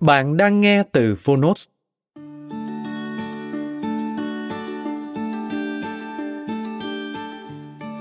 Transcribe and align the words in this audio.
Bạn 0.00 0.36
đang 0.36 0.60
nghe 0.60 0.82
từ 0.92 1.14
Phonos. 1.14 1.64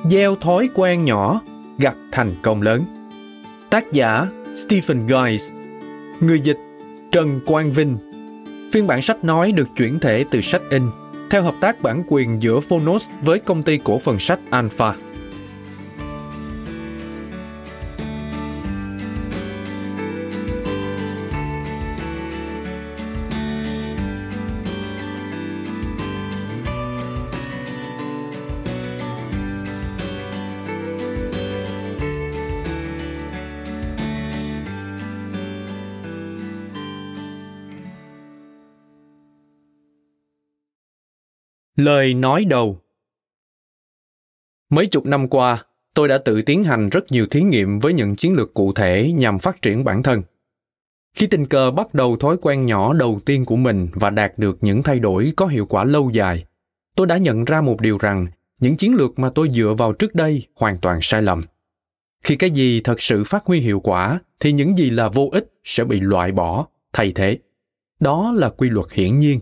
Gieo 0.10 0.36
thói 0.36 0.70
quen 0.76 1.06
nhỏ, 1.06 1.42
gặt 1.80 1.96
thành 2.12 2.32
công 2.42 2.62
lớn. 2.62 2.84
Tác 3.70 3.92
giả 3.92 4.28
Stephen 4.56 5.08
Guys 5.08 5.52
Người 6.20 6.40
dịch 6.40 6.58
Trần 7.12 7.40
Quang 7.46 7.72
Vinh 7.72 7.98
Phiên 8.74 8.88
bản 8.88 9.02
sách 9.02 9.24
nói 9.24 9.52
được 9.52 9.68
chuyển 9.76 10.00
thể 10.00 10.26
từ 10.32 10.42
sách 10.42 10.62
in 10.70 10.84
theo 11.30 11.42
hợp 11.42 11.56
tác 11.60 11.82
bản 11.82 12.04
quyền 12.08 12.42
giữa 12.42 12.60
Phonos 12.60 13.06
với 13.22 13.40
công 13.40 13.64
ty 13.64 13.80
cổ 13.84 14.00
phần 14.00 14.20
sách 14.20 14.40
Alpha. 14.50 14.94
Lời 41.78 42.14
nói 42.14 42.46
đầu 42.46 42.80
Mấy 44.70 44.88
chục 44.88 45.06
năm 45.06 45.28
qua, 45.28 45.66
tôi 45.94 46.08
đã 46.08 46.18
tự 46.18 46.42
tiến 46.42 46.64
hành 46.64 46.90
rất 46.90 47.12
nhiều 47.12 47.28
thí 47.28 47.42
nghiệm 47.42 47.80
với 47.80 47.94
những 47.94 48.16
chiến 48.16 48.34
lược 48.34 48.54
cụ 48.54 48.74
thể 48.74 49.12
nhằm 49.16 49.40
phát 49.40 49.62
triển 49.62 49.84
bản 49.84 50.04
thân. 50.04 50.22
Khi 51.16 51.28
tình 51.28 51.46
cờ 51.46 51.72
bắt 51.72 51.94
đầu 51.94 52.18
thói 52.18 52.38
quen 52.42 52.66
nhỏ 52.66 52.94
đầu 52.94 53.20
tiên 53.26 53.46
của 53.46 53.56
mình 53.56 53.88
và 53.94 54.10
đạt 54.10 54.34
được 54.38 54.58
những 54.62 54.84
thay 54.84 55.00
đổi 55.00 55.34
có 55.36 55.48
hiệu 55.48 55.66
quả 55.66 55.84
lâu 55.84 56.10
dài, 56.10 56.46
tôi 56.96 57.08
đã 57.08 57.18
nhận 57.18 57.46
ra 57.46 57.62
một 57.62 57.82
điều 57.82 57.98
rằng 57.98 58.28
những 58.60 58.78
chiến 58.78 58.96
lược 58.96 59.20
mà 59.20 59.30
tôi 59.36 59.50
dựa 59.54 59.76
vào 59.78 59.94
trước 59.94 60.16
đây 60.16 60.48
hoàn 60.56 60.78
toàn 60.78 61.00
sai 61.02 61.22
lầm. 61.22 61.44
Khi 62.24 62.36
cái 62.36 62.52
gì 62.52 62.82
thật 62.82 63.02
sự 63.02 63.24
phát 63.24 63.46
huy 63.46 63.60
hiệu 63.60 63.80
quả 63.80 64.20
thì 64.40 64.52
những 64.52 64.78
gì 64.78 64.90
là 64.90 65.10
vô 65.10 65.30
ích 65.32 65.54
sẽ 65.64 65.84
bị 65.84 66.00
loại 66.00 66.32
bỏ, 66.32 66.68
thay 66.94 67.12
thế. 67.16 67.38
Đó 68.00 68.32
là 68.36 68.50
quy 68.50 68.70
luật 68.70 68.92
hiển 68.92 69.20
nhiên 69.20 69.40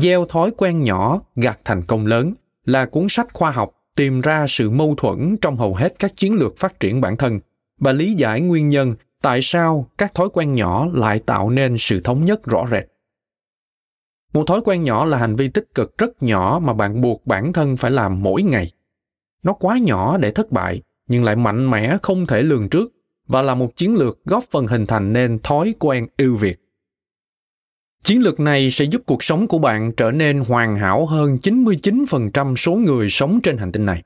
Gieo 0.00 0.26
thói 0.26 0.50
quen 0.56 0.82
nhỏ 0.82 1.20
gặt 1.36 1.60
thành 1.64 1.82
công 1.82 2.06
lớn 2.06 2.34
là 2.64 2.86
cuốn 2.86 3.06
sách 3.10 3.32
khoa 3.32 3.50
học 3.50 3.70
tìm 3.96 4.20
ra 4.20 4.46
sự 4.48 4.70
mâu 4.70 4.94
thuẫn 4.96 5.36
trong 5.40 5.56
hầu 5.56 5.74
hết 5.74 5.94
các 5.98 6.16
chiến 6.16 6.34
lược 6.34 6.58
phát 6.58 6.80
triển 6.80 7.00
bản 7.00 7.16
thân 7.16 7.40
và 7.78 7.92
lý 7.92 8.14
giải 8.14 8.40
nguyên 8.40 8.68
nhân 8.68 8.94
tại 9.22 9.40
sao 9.42 9.90
các 9.98 10.14
thói 10.14 10.28
quen 10.32 10.54
nhỏ 10.54 10.88
lại 10.92 11.18
tạo 11.18 11.50
nên 11.50 11.76
sự 11.78 12.00
thống 12.00 12.24
nhất 12.24 12.44
rõ 12.44 12.66
rệt. 12.70 12.84
Một 14.32 14.44
thói 14.46 14.60
quen 14.64 14.84
nhỏ 14.84 15.04
là 15.04 15.18
hành 15.18 15.36
vi 15.36 15.48
tích 15.48 15.74
cực 15.74 15.98
rất 15.98 16.22
nhỏ 16.22 16.60
mà 16.64 16.72
bạn 16.72 17.00
buộc 17.00 17.26
bản 17.26 17.52
thân 17.52 17.76
phải 17.76 17.90
làm 17.90 18.22
mỗi 18.22 18.42
ngày. 18.42 18.72
Nó 19.42 19.52
quá 19.52 19.78
nhỏ 19.78 20.16
để 20.16 20.30
thất 20.30 20.52
bại, 20.52 20.82
nhưng 21.08 21.24
lại 21.24 21.36
mạnh 21.36 21.70
mẽ 21.70 21.96
không 22.02 22.26
thể 22.26 22.42
lường 22.42 22.68
trước 22.68 22.92
và 23.26 23.42
là 23.42 23.54
một 23.54 23.76
chiến 23.76 23.94
lược 23.94 24.24
góp 24.24 24.44
phần 24.50 24.66
hình 24.66 24.86
thành 24.86 25.12
nên 25.12 25.38
thói 25.42 25.74
quen 25.78 26.06
ưu 26.18 26.36
việt. 26.36 26.63
Chiến 28.04 28.22
lược 28.22 28.40
này 28.40 28.70
sẽ 28.70 28.84
giúp 28.84 29.02
cuộc 29.06 29.24
sống 29.24 29.46
của 29.48 29.58
bạn 29.58 29.92
trở 29.92 30.10
nên 30.10 30.38
hoàn 30.38 30.76
hảo 30.76 31.06
hơn 31.06 31.38
99% 31.42 32.56
số 32.56 32.74
người 32.74 33.10
sống 33.10 33.40
trên 33.42 33.56
hành 33.56 33.72
tinh 33.72 33.86
này. 33.86 34.02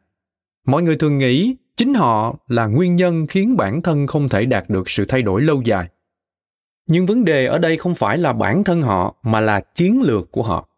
Mọi 0.66 0.82
người 0.82 0.96
thường 0.96 1.18
nghĩ 1.18 1.56
chính 1.76 1.94
họ 1.94 2.36
là 2.48 2.66
nguyên 2.66 2.96
nhân 2.96 3.26
khiến 3.26 3.56
bản 3.56 3.82
thân 3.82 4.06
không 4.06 4.28
thể 4.28 4.44
đạt 4.44 4.70
được 4.70 4.90
sự 4.90 5.04
thay 5.08 5.22
đổi 5.22 5.42
lâu 5.42 5.62
dài. 5.62 5.88
Nhưng 6.86 7.06
vấn 7.06 7.24
đề 7.24 7.46
ở 7.46 7.58
đây 7.58 7.76
không 7.76 7.94
phải 7.94 8.18
là 8.18 8.32
bản 8.32 8.64
thân 8.64 8.82
họ 8.82 9.16
mà 9.22 9.40
là 9.40 9.60
chiến 9.60 10.02
lược 10.02 10.32
của 10.32 10.42
họ. 10.42 10.68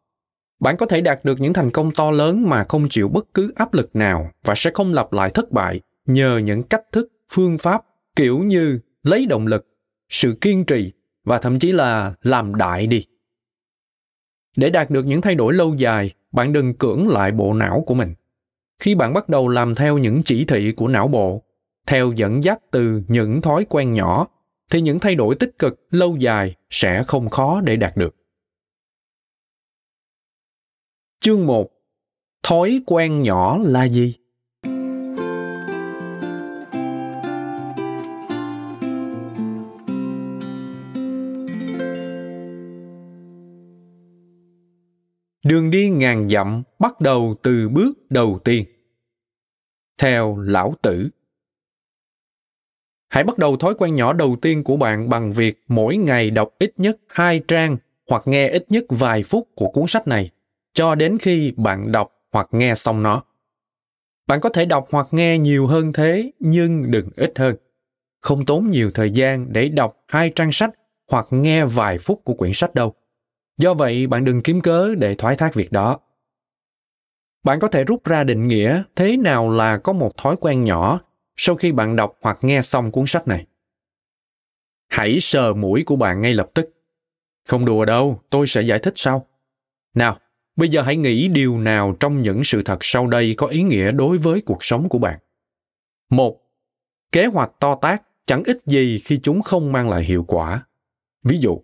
Bạn 0.61 0.77
có 0.77 0.87
thể 0.87 1.01
đạt 1.01 1.25
được 1.25 1.41
những 1.41 1.53
thành 1.53 1.71
công 1.71 1.95
to 1.95 2.11
lớn 2.11 2.49
mà 2.49 2.65
không 2.69 2.89
chịu 2.89 3.09
bất 3.09 3.35
cứ 3.35 3.53
áp 3.57 3.75
lực 3.75 3.97
nào 3.97 4.31
và 4.45 4.55
sẽ 4.57 4.71
không 4.75 4.93
lặp 4.93 5.13
lại 5.13 5.31
thất 5.31 5.53
bại 5.53 5.81
nhờ 6.07 6.39
những 6.45 6.63
cách 6.63 6.83
thức, 6.93 7.09
phương 7.33 7.59
pháp 7.59 7.83
kiểu 8.17 8.39
như 8.39 8.81
lấy 9.03 9.27
động 9.27 9.47
lực, 9.47 9.67
sự 10.09 10.37
kiên 10.41 10.65
trì 10.65 10.93
và 11.25 11.39
thậm 11.39 11.59
chí 11.59 11.73
là 11.73 12.15
làm 12.23 12.55
đại 12.55 12.87
đi. 12.87 13.07
Để 14.57 14.71
đạt 14.71 14.91
được 14.91 15.07
những 15.07 15.21
thay 15.21 15.35
đổi 15.35 15.55
lâu 15.55 15.75
dài, 15.75 16.15
bạn 16.33 16.53
đừng 16.53 16.75
cưỡng 16.75 17.09
lại 17.09 17.33
bộ 17.33 17.53
não 17.53 17.83
của 17.87 17.95
mình. 17.95 18.15
Khi 18.79 18.95
bạn 18.95 19.15
bắt 19.15 19.29
đầu 19.29 19.49
làm 19.49 19.75
theo 19.75 19.99
những 19.99 20.23
chỉ 20.23 20.45
thị 20.45 20.73
của 20.77 20.89
não 20.89 21.09
bộ, 21.09 21.43
theo 21.87 22.13
dẫn 22.13 22.45
dắt 22.45 22.59
từ 22.71 23.03
những 23.09 23.41
thói 23.41 23.67
quen 23.69 23.93
nhỏ, 23.93 24.27
thì 24.71 24.81
những 24.81 24.99
thay 24.99 25.15
đổi 25.15 25.35
tích 25.35 25.59
cực 25.59 25.87
lâu 25.91 26.17
dài 26.17 26.55
sẽ 26.71 27.03
không 27.07 27.29
khó 27.29 27.61
để 27.61 27.77
đạt 27.77 27.97
được. 27.97 28.17
Chương 31.21 31.47
1. 31.47 31.71
Thói 32.43 32.81
quen 32.87 33.23
nhỏ 33.23 33.59
là 33.63 33.85
gì? 33.85 34.20
Đường 45.51 45.71
đi 45.71 45.91
ngàn 45.91 46.29
dặm 46.29 46.63
bắt 46.79 47.01
đầu 47.01 47.35
từ 47.43 47.69
bước 47.69 48.11
đầu 48.11 48.41
tiên. 48.45 48.65
Theo 49.99 50.39
lão 50.39 50.75
tử. 50.83 51.09
Hãy 53.09 53.25
bắt 53.25 53.39
đầu 53.39 53.57
thói 53.57 53.75
quen 53.79 53.95
nhỏ 53.95 54.13
đầu 54.13 54.37
tiên 54.43 54.65
của 54.65 54.77
bạn 54.77 55.09
bằng 55.09 55.33
việc 55.33 55.65
mỗi 55.69 55.97
ngày 55.97 56.31
đọc 56.31 56.55
ít 56.59 56.73
nhất 56.77 57.01
hai 57.09 57.43
trang 57.49 57.77
hoặc 58.09 58.23
nghe 58.27 58.49
ít 58.49 58.65
nhất 58.69 58.85
vài 58.89 59.23
phút 59.23 59.49
của 59.55 59.69
cuốn 59.69 59.85
sách 59.89 60.09
này, 60.09 60.31
cho 60.75 60.95
đến 60.95 61.19
khi 61.19 61.53
bạn 61.57 61.93
đọc 61.93 62.13
hoặc 62.33 62.49
nghe 62.51 62.75
xong 62.75 63.03
nó. 63.03 63.23
Bạn 64.27 64.41
có 64.41 64.49
thể 64.49 64.65
đọc 64.65 64.89
hoặc 64.91 65.07
nghe 65.11 65.39
nhiều 65.39 65.67
hơn 65.67 65.93
thế, 65.93 66.31
nhưng 66.41 66.91
đừng 66.91 67.09
ít 67.17 67.33
hơn. 67.39 67.57
Không 68.21 68.45
tốn 68.47 68.71
nhiều 68.71 68.91
thời 68.95 69.11
gian 69.11 69.53
để 69.53 69.69
đọc 69.69 70.05
hai 70.09 70.33
trang 70.37 70.53
sách 70.53 70.71
hoặc 71.11 71.27
nghe 71.31 71.65
vài 71.65 71.99
phút 71.99 72.21
của 72.25 72.35
quyển 72.35 72.53
sách 72.55 72.75
đâu. 72.75 72.95
Do 73.61 73.75
vậy, 73.75 74.07
bạn 74.07 74.25
đừng 74.25 74.43
kiếm 74.43 74.61
cớ 74.61 74.95
để 74.95 75.15
thoái 75.15 75.37
thác 75.37 75.55
việc 75.55 75.73
đó. 75.73 75.99
Bạn 77.45 77.61
có 77.61 77.69
thể 77.69 77.85
rút 77.85 78.05
ra 78.05 78.25
định 78.25 78.49
nghĩa 78.49 78.83
thế 78.97 79.17
nào 79.17 79.51
là 79.51 79.79
có 79.79 79.93
một 79.93 80.17
thói 80.17 80.37
quen 80.41 80.65
nhỏ 80.65 81.01
sau 81.37 81.57
khi 81.57 81.73
bạn 81.73 81.97
đọc 81.97 82.19
hoặc 82.23 82.39
nghe 82.43 82.63
xong 82.63 82.93
cuốn 82.93 83.05
sách 83.07 83.29
này. 83.29 83.47
Hãy 84.89 85.19
sờ 85.21 85.55
mũi 85.55 85.83
của 85.87 85.97
bạn 85.97 86.21
ngay 86.21 86.35
lập 86.35 86.51
tức. 86.55 86.71
Không 87.49 87.65
đùa 87.65 87.85
đâu, 87.85 88.23
tôi 88.31 88.47
sẽ 88.47 88.63
giải 88.63 88.79
thích 88.79 88.95
sau. 88.97 89.27
Nào, 89.95 90.19
bây 90.57 90.69
giờ 90.69 90.83
hãy 90.83 90.97
nghĩ 90.97 91.29
điều 91.29 91.59
nào 91.59 91.97
trong 92.01 92.23
những 92.23 92.45
sự 92.45 92.63
thật 92.63 92.79
sau 92.81 93.07
đây 93.07 93.35
có 93.39 93.47
ý 93.47 93.63
nghĩa 93.63 93.93
đối 93.93 94.19
với 94.19 94.41
cuộc 94.41 94.65
sống 94.65 94.89
của 94.89 94.99
bạn. 94.99 95.19
Một, 96.11 96.41
kế 97.13 97.27
hoạch 97.27 97.51
to 97.61 97.79
tác 97.83 98.03
chẳng 98.27 98.43
ích 98.45 98.59
gì 98.67 98.99
khi 99.05 99.21
chúng 99.23 99.43
không 99.43 99.73
mang 99.73 99.89
lại 99.89 100.05
hiệu 100.05 100.25
quả. 100.29 100.67
Ví 101.23 101.39
dụ, 101.39 101.61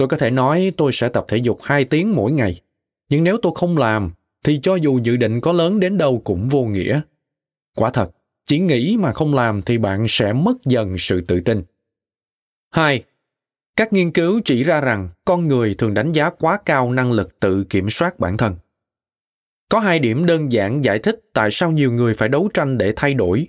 Tôi 0.00 0.08
có 0.08 0.16
thể 0.16 0.30
nói 0.30 0.72
tôi 0.76 0.92
sẽ 0.92 1.08
tập 1.08 1.24
thể 1.28 1.36
dục 1.36 1.58
2 1.62 1.84
tiếng 1.84 2.14
mỗi 2.14 2.32
ngày, 2.32 2.60
nhưng 3.08 3.24
nếu 3.24 3.38
tôi 3.42 3.52
không 3.54 3.78
làm, 3.78 4.10
thì 4.44 4.60
cho 4.62 4.74
dù 4.74 5.00
dự 5.02 5.16
định 5.16 5.40
có 5.40 5.52
lớn 5.52 5.80
đến 5.80 5.98
đâu 5.98 6.20
cũng 6.24 6.48
vô 6.48 6.64
nghĩa. 6.64 7.00
Quả 7.76 7.90
thật, 7.90 8.10
chỉ 8.46 8.58
nghĩ 8.58 8.96
mà 9.00 9.12
không 9.12 9.34
làm 9.34 9.62
thì 9.62 9.78
bạn 9.78 10.06
sẽ 10.08 10.32
mất 10.32 10.52
dần 10.64 10.98
sự 10.98 11.20
tự 11.20 11.40
tin. 11.40 11.62
Hai, 12.70 13.04
các 13.76 13.92
nghiên 13.92 14.12
cứu 14.12 14.40
chỉ 14.44 14.64
ra 14.64 14.80
rằng 14.80 15.08
con 15.24 15.48
người 15.48 15.74
thường 15.74 15.94
đánh 15.94 16.12
giá 16.12 16.30
quá 16.30 16.58
cao 16.64 16.92
năng 16.92 17.12
lực 17.12 17.40
tự 17.40 17.64
kiểm 17.64 17.90
soát 17.90 18.18
bản 18.18 18.36
thân. 18.36 18.56
Có 19.68 19.80
hai 19.80 19.98
điểm 19.98 20.26
đơn 20.26 20.52
giản 20.52 20.84
giải 20.84 20.98
thích 20.98 21.20
tại 21.32 21.48
sao 21.52 21.70
nhiều 21.70 21.92
người 21.92 22.14
phải 22.14 22.28
đấu 22.28 22.48
tranh 22.54 22.78
để 22.78 22.92
thay 22.96 23.14
đổi. 23.14 23.48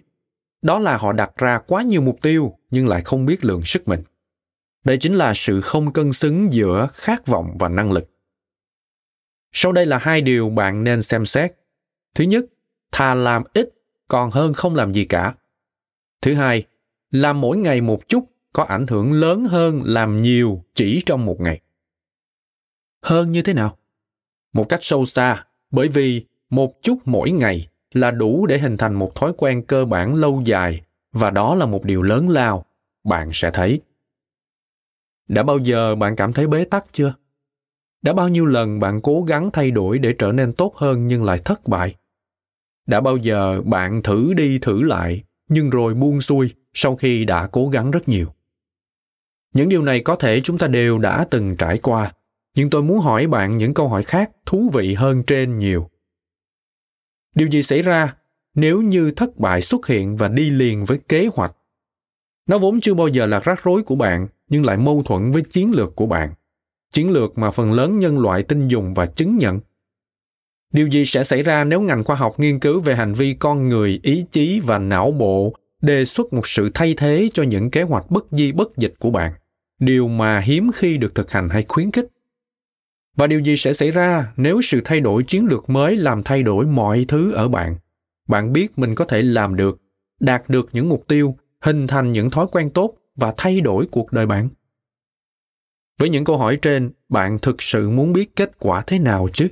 Đó 0.61 0.79
là 0.79 0.97
họ 0.97 1.13
đặt 1.13 1.31
ra 1.37 1.59
quá 1.67 1.83
nhiều 1.83 2.01
mục 2.01 2.17
tiêu 2.21 2.57
nhưng 2.71 2.87
lại 2.87 3.01
không 3.01 3.25
biết 3.25 3.45
lượng 3.45 3.61
sức 3.65 3.87
mình. 3.87 4.03
Đây 4.83 4.97
chính 4.97 5.15
là 5.15 5.33
sự 5.35 5.61
không 5.61 5.93
cân 5.93 6.13
xứng 6.13 6.53
giữa 6.53 6.87
khát 6.93 7.27
vọng 7.27 7.55
và 7.59 7.69
năng 7.69 7.91
lực. 7.91 8.09
Sau 9.51 9.71
đây 9.71 9.85
là 9.85 9.97
hai 9.97 10.21
điều 10.21 10.49
bạn 10.49 10.83
nên 10.83 11.01
xem 11.01 11.25
xét. 11.25 11.53
Thứ 12.15 12.23
nhất, 12.23 12.45
thà 12.91 13.13
làm 13.13 13.43
ít 13.53 13.69
còn 14.07 14.31
hơn 14.31 14.53
không 14.53 14.75
làm 14.75 14.93
gì 14.93 15.05
cả. 15.05 15.35
Thứ 16.21 16.33
hai, 16.33 16.63
làm 17.11 17.41
mỗi 17.41 17.57
ngày 17.57 17.81
một 17.81 18.09
chút 18.09 18.25
có 18.53 18.63
ảnh 18.63 18.87
hưởng 18.87 19.13
lớn 19.13 19.45
hơn 19.45 19.81
làm 19.83 20.21
nhiều 20.21 20.63
chỉ 20.75 21.03
trong 21.05 21.25
một 21.25 21.41
ngày. 21.41 21.61
Hơn 23.01 23.31
như 23.31 23.41
thế 23.41 23.53
nào? 23.53 23.77
Một 24.53 24.69
cách 24.69 24.79
sâu 24.83 25.05
xa, 25.05 25.45
bởi 25.71 25.87
vì 25.87 26.25
một 26.49 26.73
chút 26.81 26.97
mỗi 27.05 27.31
ngày 27.31 27.67
là 27.91 28.11
đủ 28.11 28.45
để 28.45 28.57
hình 28.57 28.77
thành 28.77 28.93
một 28.93 29.15
thói 29.15 29.33
quen 29.37 29.65
cơ 29.65 29.85
bản 29.85 30.15
lâu 30.15 30.41
dài 30.45 30.81
và 31.11 31.29
đó 31.29 31.55
là 31.55 31.65
một 31.65 31.85
điều 31.85 32.01
lớn 32.01 32.29
lao 32.29 32.65
bạn 33.03 33.29
sẽ 33.33 33.51
thấy 33.51 33.81
đã 35.27 35.43
bao 35.43 35.57
giờ 35.57 35.95
bạn 35.95 36.15
cảm 36.15 36.33
thấy 36.33 36.47
bế 36.47 36.65
tắc 36.65 36.85
chưa? 36.93 37.13
Đã 38.01 38.13
bao 38.13 38.29
nhiêu 38.29 38.45
lần 38.45 38.79
bạn 38.79 39.01
cố 39.01 39.23
gắng 39.23 39.49
thay 39.53 39.71
đổi 39.71 39.99
để 39.99 40.13
trở 40.19 40.31
nên 40.31 40.53
tốt 40.53 40.75
hơn 40.75 41.07
nhưng 41.07 41.23
lại 41.23 41.39
thất 41.45 41.67
bại? 41.67 41.95
Đã 42.85 43.01
bao 43.01 43.17
giờ 43.17 43.61
bạn 43.61 44.03
thử 44.03 44.33
đi 44.33 44.59
thử 44.59 44.81
lại 44.81 45.23
nhưng 45.49 45.69
rồi 45.69 45.93
buông 45.93 46.21
xuôi 46.21 46.53
sau 46.73 46.95
khi 46.95 47.25
đã 47.25 47.47
cố 47.47 47.69
gắng 47.69 47.91
rất 47.91 48.09
nhiều? 48.09 48.33
Những 49.53 49.69
điều 49.69 49.81
này 49.81 49.99
có 49.99 50.15
thể 50.15 50.41
chúng 50.41 50.57
ta 50.57 50.67
đều 50.67 50.99
đã 50.99 51.25
từng 51.31 51.55
trải 51.57 51.77
qua, 51.77 52.13
nhưng 52.55 52.69
tôi 52.69 52.83
muốn 52.83 52.99
hỏi 52.99 53.27
bạn 53.27 53.57
những 53.57 53.73
câu 53.73 53.87
hỏi 53.87 54.03
khác 54.03 54.31
thú 54.45 54.69
vị 54.73 54.93
hơn 54.93 55.23
trên 55.27 55.59
nhiều. 55.59 55.89
Điều 57.35 57.47
gì 57.47 57.63
xảy 57.63 57.81
ra 57.81 58.15
nếu 58.55 58.81
như 58.81 59.11
thất 59.11 59.37
bại 59.37 59.61
xuất 59.61 59.87
hiện 59.87 60.17
và 60.17 60.27
đi 60.27 60.49
liền 60.49 60.85
với 60.85 60.99
kế 61.09 61.27
hoạch? 61.33 61.55
Nó 62.47 62.57
vốn 62.57 62.81
chưa 62.81 62.93
bao 62.93 63.07
giờ 63.07 63.25
là 63.25 63.39
rắc 63.39 63.63
rối 63.63 63.83
của 63.83 63.95
bạn 63.95 64.27
nhưng 64.51 64.65
lại 64.65 64.77
mâu 64.77 65.03
thuẫn 65.05 65.31
với 65.31 65.41
chiến 65.41 65.71
lược 65.71 65.95
của 65.95 66.05
bạn. 66.05 66.33
Chiến 66.93 67.11
lược 67.11 67.37
mà 67.37 67.51
phần 67.51 67.73
lớn 67.73 67.99
nhân 67.99 68.19
loại 68.19 68.43
tin 68.43 68.67
dùng 68.67 68.93
và 68.93 69.05
chứng 69.05 69.37
nhận. 69.37 69.59
Điều 70.73 70.87
gì 70.87 71.05
sẽ 71.05 71.23
xảy 71.23 71.43
ra 71.43 71.63
nếu 71.63 71.81
ngành 71.81 72.03
khoa 72.03 72.15
học 72.15 72.39
nghiên 72.39 72.59
cứu 72.59 72.81
về 72.81 72.95
hành 72.95 73.13
vi 73.13 73.33
con 73.33 73.69
người, 73.69 73.99
ý 74.03 74.25
chí 74.31 74.59
và 74.59 74.77
não 74.77 75.11
bộ 75.11 75.53
đề 75.81 76.05
xuất 76.05 76.33
một 76.33 76.47
sự 76.47 76.69
thay 76.73 76.93
thế 76.97 77.29
cho 77.33 77.43
những 77.43 77.71
kế 77.71 77.81
hoạch 77.81 78.11
bất 78.11 78.25
di 78.31 78.51
bất 78.51 78.77
dịch 78.77 78.93
của 78.99 79.11
bạn? 79.11 79.33
Điều 79.79 80.07
mà 80.07 80.39
hiếm 80.39 80.71
khi 80.75 80.97
được 80.97 81.15
thực 81.15 81.31
hành 81.31 81.49
hay 81.49 81.65
khuyến 81.67 81.91
khích. 81.91 82.07
Và 83.15 83.27
điều 83.27 83.39
gì 83.39 83.57
sẽ 83.57 83.73
xảy 83.73 83.91
ra 83.91 84.33
nếu 84.37 84.61
sự 84.61 84.81
thay 84.85 84.99
đổi 84.99 85.23
chiến 85.23 85.45
lược 85.45 85.69
mới 85.69 85.95
làm 85.95 86.23
thay 86.23 86.43
đổi 86.43 86.65
mọi 86.65 87.05
thứ 87.07 87.31
ở 87.31 87.47
bạn? 87.47 87.75
Bạn 88.27 88.53
biết 88.53 88.79
mình 88.79 88.95
có 88.95 89.05
thể 89.05 89.21
làm 89.21 89.55
được, 89.55 89.81
đạt 90.19 90.49
được 90.49 90.69
những 90.73 90.89
mục 90.89 91.03
tiêu, 91.07 91.35
hình 91.61 91.87
thành 91.87 92.11
những 92.11 92.29
thói 92.29 92.47
quen 92.51 92.69
tốt 92.69 92.95
và 93.15 93.33
thay 93.37 93.61
đổi 93.61 93.87
cuộc 93.91 94.11
đời 94.11 94.25
bạn 94.25 94.49
với 95.99 96.09
những 96.09 96.23
câu 96.23 96.37
hỏi 96.37 96.59
trên 96.61 96.91
bạn 97.09 97.39
thực 97.39 97.61
sự 97.61 97.89
muốn 97.89 98.13
biết 98.13 98.35
kết 98.35 98.51
quả 98.59 98.83
thế 98.87 98.99
nào 98.99 99.29
chứ 99.33 99.47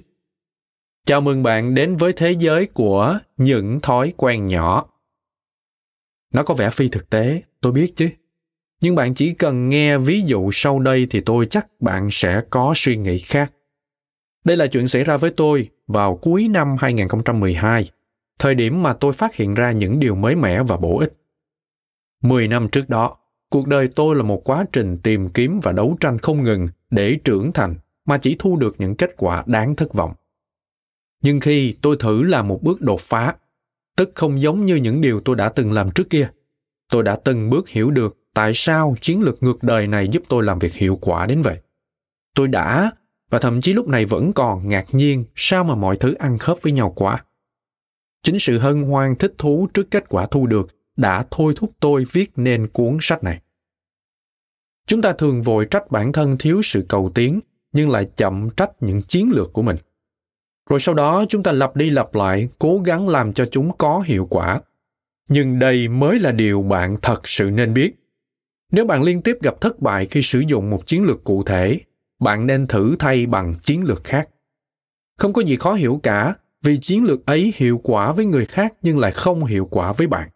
chào 1.06 1.22
mừng 1.22 1.44
bạn 1.44 1.76
đến 1.76 1.98
với 1.98 2.14
thế 2.14 2.32
giới 2.32 2.66
của 2.66 3.20
những 3.38 3.80
thói 3.82 4.14
quen 4.18 4.48
nhỏ 4.48 4.90
nó 6.34 6.44
có 6.44 6.54
vẻ 6.54 6.70
phi 6.70 6.90
thực 6.90 7.10
tế 7.10 7.42
tôi 7.62 7.74
biết 7.74 7.94
chứ 7.96 8.10
nhưng 8.82 8.96
bạn 8.96 9.14
chỉ 9.14 9.34
cần 9.34 9.70
nghe 9.70 9.98
ví 9.98 10.22
dụ 10.26 10.50
sau 10.54 10.80
đây 10.80 11.08
thì 11.10 11.22
tôi 11.22 11.48
chắc 11.50 11.68
bạn 11.82 12.08
sẽ 12.12 12.42
có 12.50 12.74
suy 12.76 12.98
nghĩ 12.98 13.20
khác. 13.20 13.54
Đây 14.46 14.58
là 14.58 14.68
chuyện 14.68 14.88
xảy 14.88 15.04
ra 15.04 15.18
với 15.18 15.32
tôi 15.38 15.70
vào 15.88 16.18
cuối 16.18 16.48
năm 16.48 16.76
2012, 16.80 17.92
thời 18.40 18.56
điểm 18.56 18.84
mà 18.84 18.94
tôi 18.94 19.14
phát 19.14 19.36
hiện 19.36 19.54
ra 19.54 19.72
những 19.72 20.00
điều 20.00 20.16
mới 20.16 20.36
mẻ 20.36 20.64
và 20.64 20.78
bổ 20.78 21.00
ích. 21.00 21.14
Mười 22.24 22.48
năm 22.48 22.70
trước 22.72 22.90
đó, 22.90 23.18
cuộc 23.50 23.68
đời 23.68 23.90
tôi 23.96 24.16
là 24.16 24.24
một 24.24 24.42
quá 24.44 24.66
trình 24.74 24.98
tìm 24.98 25.30
kiếm 25.30 25.60
và 25.64 25.72
đấu 25.72 25.98
tranh 26.00 26.18
không 26.18 26.44
ngừng 26.44 26.68
để 26.90 27.18
trưởng 27.24 27.52
thành 27.52 27.76
mà 28.06 28.18
chỉ 28.18 28.36
thu 28.40 28.58
được 28.58 28.76
những 28.78 28.96
kết 28.96 29.14
quả 29.18 29.44
đáng 29.46 29.76
thất 29.76 29.94
vọng. 29.94 30.14
Nhưng 31.24 31.40
khi 31.40 31.76
tôi 31.82 31.96
thử 32.00 32.24
làm 32.24 32.48
một 32.48 32.64
bước 32.64 32.82
đột 32.82 33.02
phá, 33.02 33.36
tức 33.98 34.12
không 34.16 34.42
giống 34.42 34.66
như 34.66 34.76
những 34.76 35.02
điều 35.02 35.22
tôi 35.22 35.36
đã 35.36 35.50
từng 35.50 35.72
làm 35.72 35.92
trước 35.92 36.10
kia, 36.10 36.30
tôi 36.90 37.04
đã 37.04 37.20
từng 37.24 37.50
bước 37.50 37.70
hiểu 37.70 37.92
được 37.92 38.18
tại 38.34 38.52
sao 38.56 38.96
chiến 39.02 39.22
lược 39.22 39.44
ngược 39.44 39.64
đời 39.64 39.88
này 39.88 40.08
giúp 40.12 40.24
tôi 40.30 40.44
làm 40.44 40.60
việc 40.60 40.74
hiệu 40.74 40.98
quả 41.02 41.26
đến 41.26 41.42
vậy. 41.42 41.58
Tôi 42.36 42.48
đã, 42.48 42.92
và 43.30 43.40
thậm 43.40 43.62
chí 43.62 43.74
lúc 43.74 43.88
này 43.88 44.06
vẫn 44.06 44.34
còn 44.34 44.70
ngạc 44.70 44.86
nhiên 44.92 45.26
sao 45.36 45.64
mà 45.64 45.76
mọi 45.76 45.98
thứ 45.98 46.14
ăn 46.14 46.38
khớp 46.38 46.58
với 46.62 46.72
nhau 46.72 46.94
quá. 46.96 47.24
Chính 48.24 48.40
sự 48.40 48.58
hân 48.58 48.82
hoan 48.82 49.16
thích 49.16 49.34
thú 49.38 49.68
trước 49.74 49.92
kết 49.92 50.10
quả 50.10 50.28
thu 50.32 50.48
được 50.48 50.68
đã 51.00 51.26
thôi 51.32 51.54
thúc 51.56 51.72
tôi 51.80 52.04
viết 52.12 52.32
nên 52.36 52.68
cuốn 52.68 52.98
sách 53.02 53.24
này. 53.24 53.42
Chúng 54.88 55.02
ta 55.02 55.14
thường 55.14 55.42
vội 55.42 55.68
trách 55.72 55.92
bản 55.92 56.12
thân 56.12 56.38
thiếu 56.38 56.62
sự 56.64 56.86
cầu 56.90 57.12
tiến, 57.16 57.40
nhưng 57.74 57.90
lại 57.90 58.08
chậm 58.16 58.50
trách 58.58 58.72
những 58.80 59.02
chiến 59.02 59.30
lược 59.34 59.54
của 59.54 59.62
mình. 59.62 59.78
Rồi 60.70 60.80
sau 60.80 60.96
đó 60.96 61.26
chúng 61.30 61.44
ta 61.44 61.52
lặp 61.52 61.76
đi 61.76 61.90
lặp 61.90 62.16
lại, 62.16 62.50
cố 62.60 62.82
gắng 62.86 63.10
làm 63.10 63.34
cho 63.34 63.46
chúng 63.52 63.78
có 63.78 64.00
hiệu 64.00 64.28
quả. 64.30 64.62
Nhưng 65.30 65.60
đây 65.60 65.88
mới 65.88 66.20
là 66.20 66.32
điều 66.32 66.62
bạn 66.62 66.98
thật 67.02 67.28
sự 67.28 67.52
nên 67.52 67.74
biết. 67.74 67.96
Nếu 68.72 68.86
bạn 68.86 69.04
liên 69.04 69.22
tiếp 69.22 69.38
gặp 69.42 69.62
thất 69.62 69.80
bại 69.80 70.06
khi 70.06 70.22
sử 70.22 70.40
dụng 70.40 70.70
một 70.70 70.88
chiến 70.88 71.04
lược 71.04 71.24
cụ 71.24 71.44
thể, 71.44 71.80
bạn 72.20 72.48
nên 72.48 72.68
thử 72.68 72.96
thay 73.00 73.26
bằng 73.26 73.56
chiến 73.62 73.84
lược 73.84 74.04
khác. 74.04 74.30
Không 75.18 75.34
có 75.34 75.42
gì 75.42 75.56
khó 75.56 75.74
hiểu 75.74 76.00
cả, 76.04 76.36
vì 76.64 76.78
chiến 76.78 77.04
lược 77.04 77.26
ấy 77.26 77.54
hiệu 77.56 77.82
quả 77.84 78.12
với 78.12 78.26
người 78.26 78.46
khác 78.46 78.74
nhưng 78.82 79.00
lại 79.00 79.12
không 79.12 79.46
hiệu 79.46 79.68
quả 79.72 79.94
với 79.94 80.08
bạn. 80.08 80.30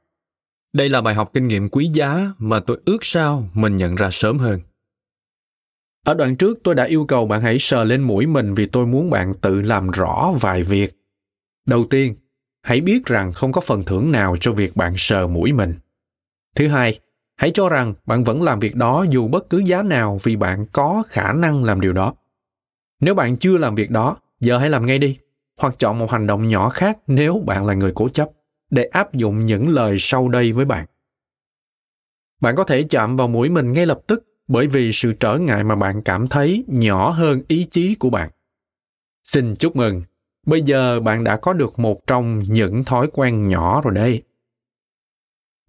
Đây 0.73 0.89
là 0.89 1.01
bài 1.01 1.15
học 1.15 1.31
kinh 1.33 1.47
nghiệm 1.47 1.69
quý 1.69 1.89
giá 1.93 2.33
mà 2.37 2.59
tôi 2.59 2.79
ước 2.85 2.97
sao 3.01 3.49
mình 3.53 3.77
nhận 3.77 3.95
ra 3.95 4.09
sớm 4.11 4.37
hơn. 4.37 4.59
Ở 6.05 6.13
đoạn 6.13 6.35
trước 6.35 6.59
tôi 6.63 6.75
đã 6.75 6.83
yêu 6.83 7.05
cầu 7.05 7.27
bạn 7.27 7.41
hãy 7.41 7.57
sờ 7.59 7.83
lên 7.83 8.01
mũi 8.01 8.25
mình 8.25 8.53
vì 8.53 8.65
tôi 8.65 8.85
muốn 8.85 9.09
bạn 9.09 9.33
tự 9.41 9.61
làm 9.61 9.91
rõ 9.91 10.33
vài 10.41 10.63
việc. 10.63 10.99
Đầu 11.65 11.85
tiên, 11.89 12.15
hãy 12.61 12.81
biết 12.81 13.05
rằng 13.05 13.31
không 13.33 13.51
có 13.51 13.61
phần 13.61 13.83
thưởng 13.83 14.11
nào 14.11 14.35
cho 14.39 14.51
việc 14.51 14.75
bạn 14.75 14.93
sờ 14.97 15.27
mũi 15.27 15.51
mình. 15.51 15.73
Thứ 16.55 16.67
hai, 16.67 16.99
hãy 17.35 17.51
cho 17.53 17.69
rằng 17.69 17.93
bạn 18.05 18.23
vẫn 18.23 18.41
làm 18.41 18.59
việc 18.59 18.75
đó 18.75 19.05
dù 19.09 19.27
bất 19.27 19.49
cứ 19.49 19.57
giá 19.57 19.81
nào 19.81 20.19
vì 20.23 20.35
bạn 20.35 20.65
có 20.71 21.03
khả 21.07 21.33
năng 21.33 21.63
làm 21.63 21.81
điều 21.81 21.93
đó 21.93 22.13
nếu 23.03 23.15
bạn 23.15 23.37
chưa 23.37 23.57
làm 23.57 23.75
việc 23.75 23.91
đó 23.91 24.17
giờ 24.39 24.57
hãy 24.57 24.69
làm 24.69 24.85
ngay 24.85 24.99
đi 24.99 25.17
hoặc 25.59 25.75
chọn 25.79 25.99
một 25.99 26.11
hành 26.11 26.27
động 26.27 26.47
nhỏ 26.47 26.69
khác 26.69 26.97
nếu 27.07 27.43
bạn 27.45 27.65
là 27.65 27.73
người 27.73 27.91
cố 27.95 28.09
chấp 28.09 28.29
để 28.73 28.83
áp 28.83 29.13
dụng 29.13 29.45
những 29.45 29.69
lời 29.69 29.95
sau 29.99 30.27
đây 30.27 30.51
với 30.51 30.65
bạn 30.65 30.85
bạn 32.41 32.55
có 32.55 32.63
thể 32.63 32.83
chạm 32.89 33.17
vào 33.17 33.27
mũi 33.27 33.49
mình 33.49 33.71
ngay 33.71 33.85
lập 33.85 33.99
tức 34.07 34.23
bởi 34.47 34.67
vì 34.67 34.91
sự 34.93 35.13
trở 35.13 35.37
ngại 35.37 35.63
mà 35.63 35.75
bạn 35.75 36.01
cảm 36.01 36.27
thấy 36.27 36.63
nhỏ 36.67 37.09
hơn 37.09 37.41
ý 37.47 37.67
chí 37.71 37.95
của 37.95 38.09
bạn 38.09 38.29
xin 39.23 39.55
chúc 39.55 39.75
mừng 39.75 40.01
bây 40.45 40.61
giờ 40.61 40.99
bạn 40.99 41.23
đã 41.23 41.37
có 41.37 41.53
được 41.53 41.79
một 41.79 42.07
trong 42.07 42.43
những 42.47 42.83
thói 42.83 43.07
quen 43.13 43.47
nhỏ 43.47 43.81
rồi 43.81 43.93
đây 43.93 44.23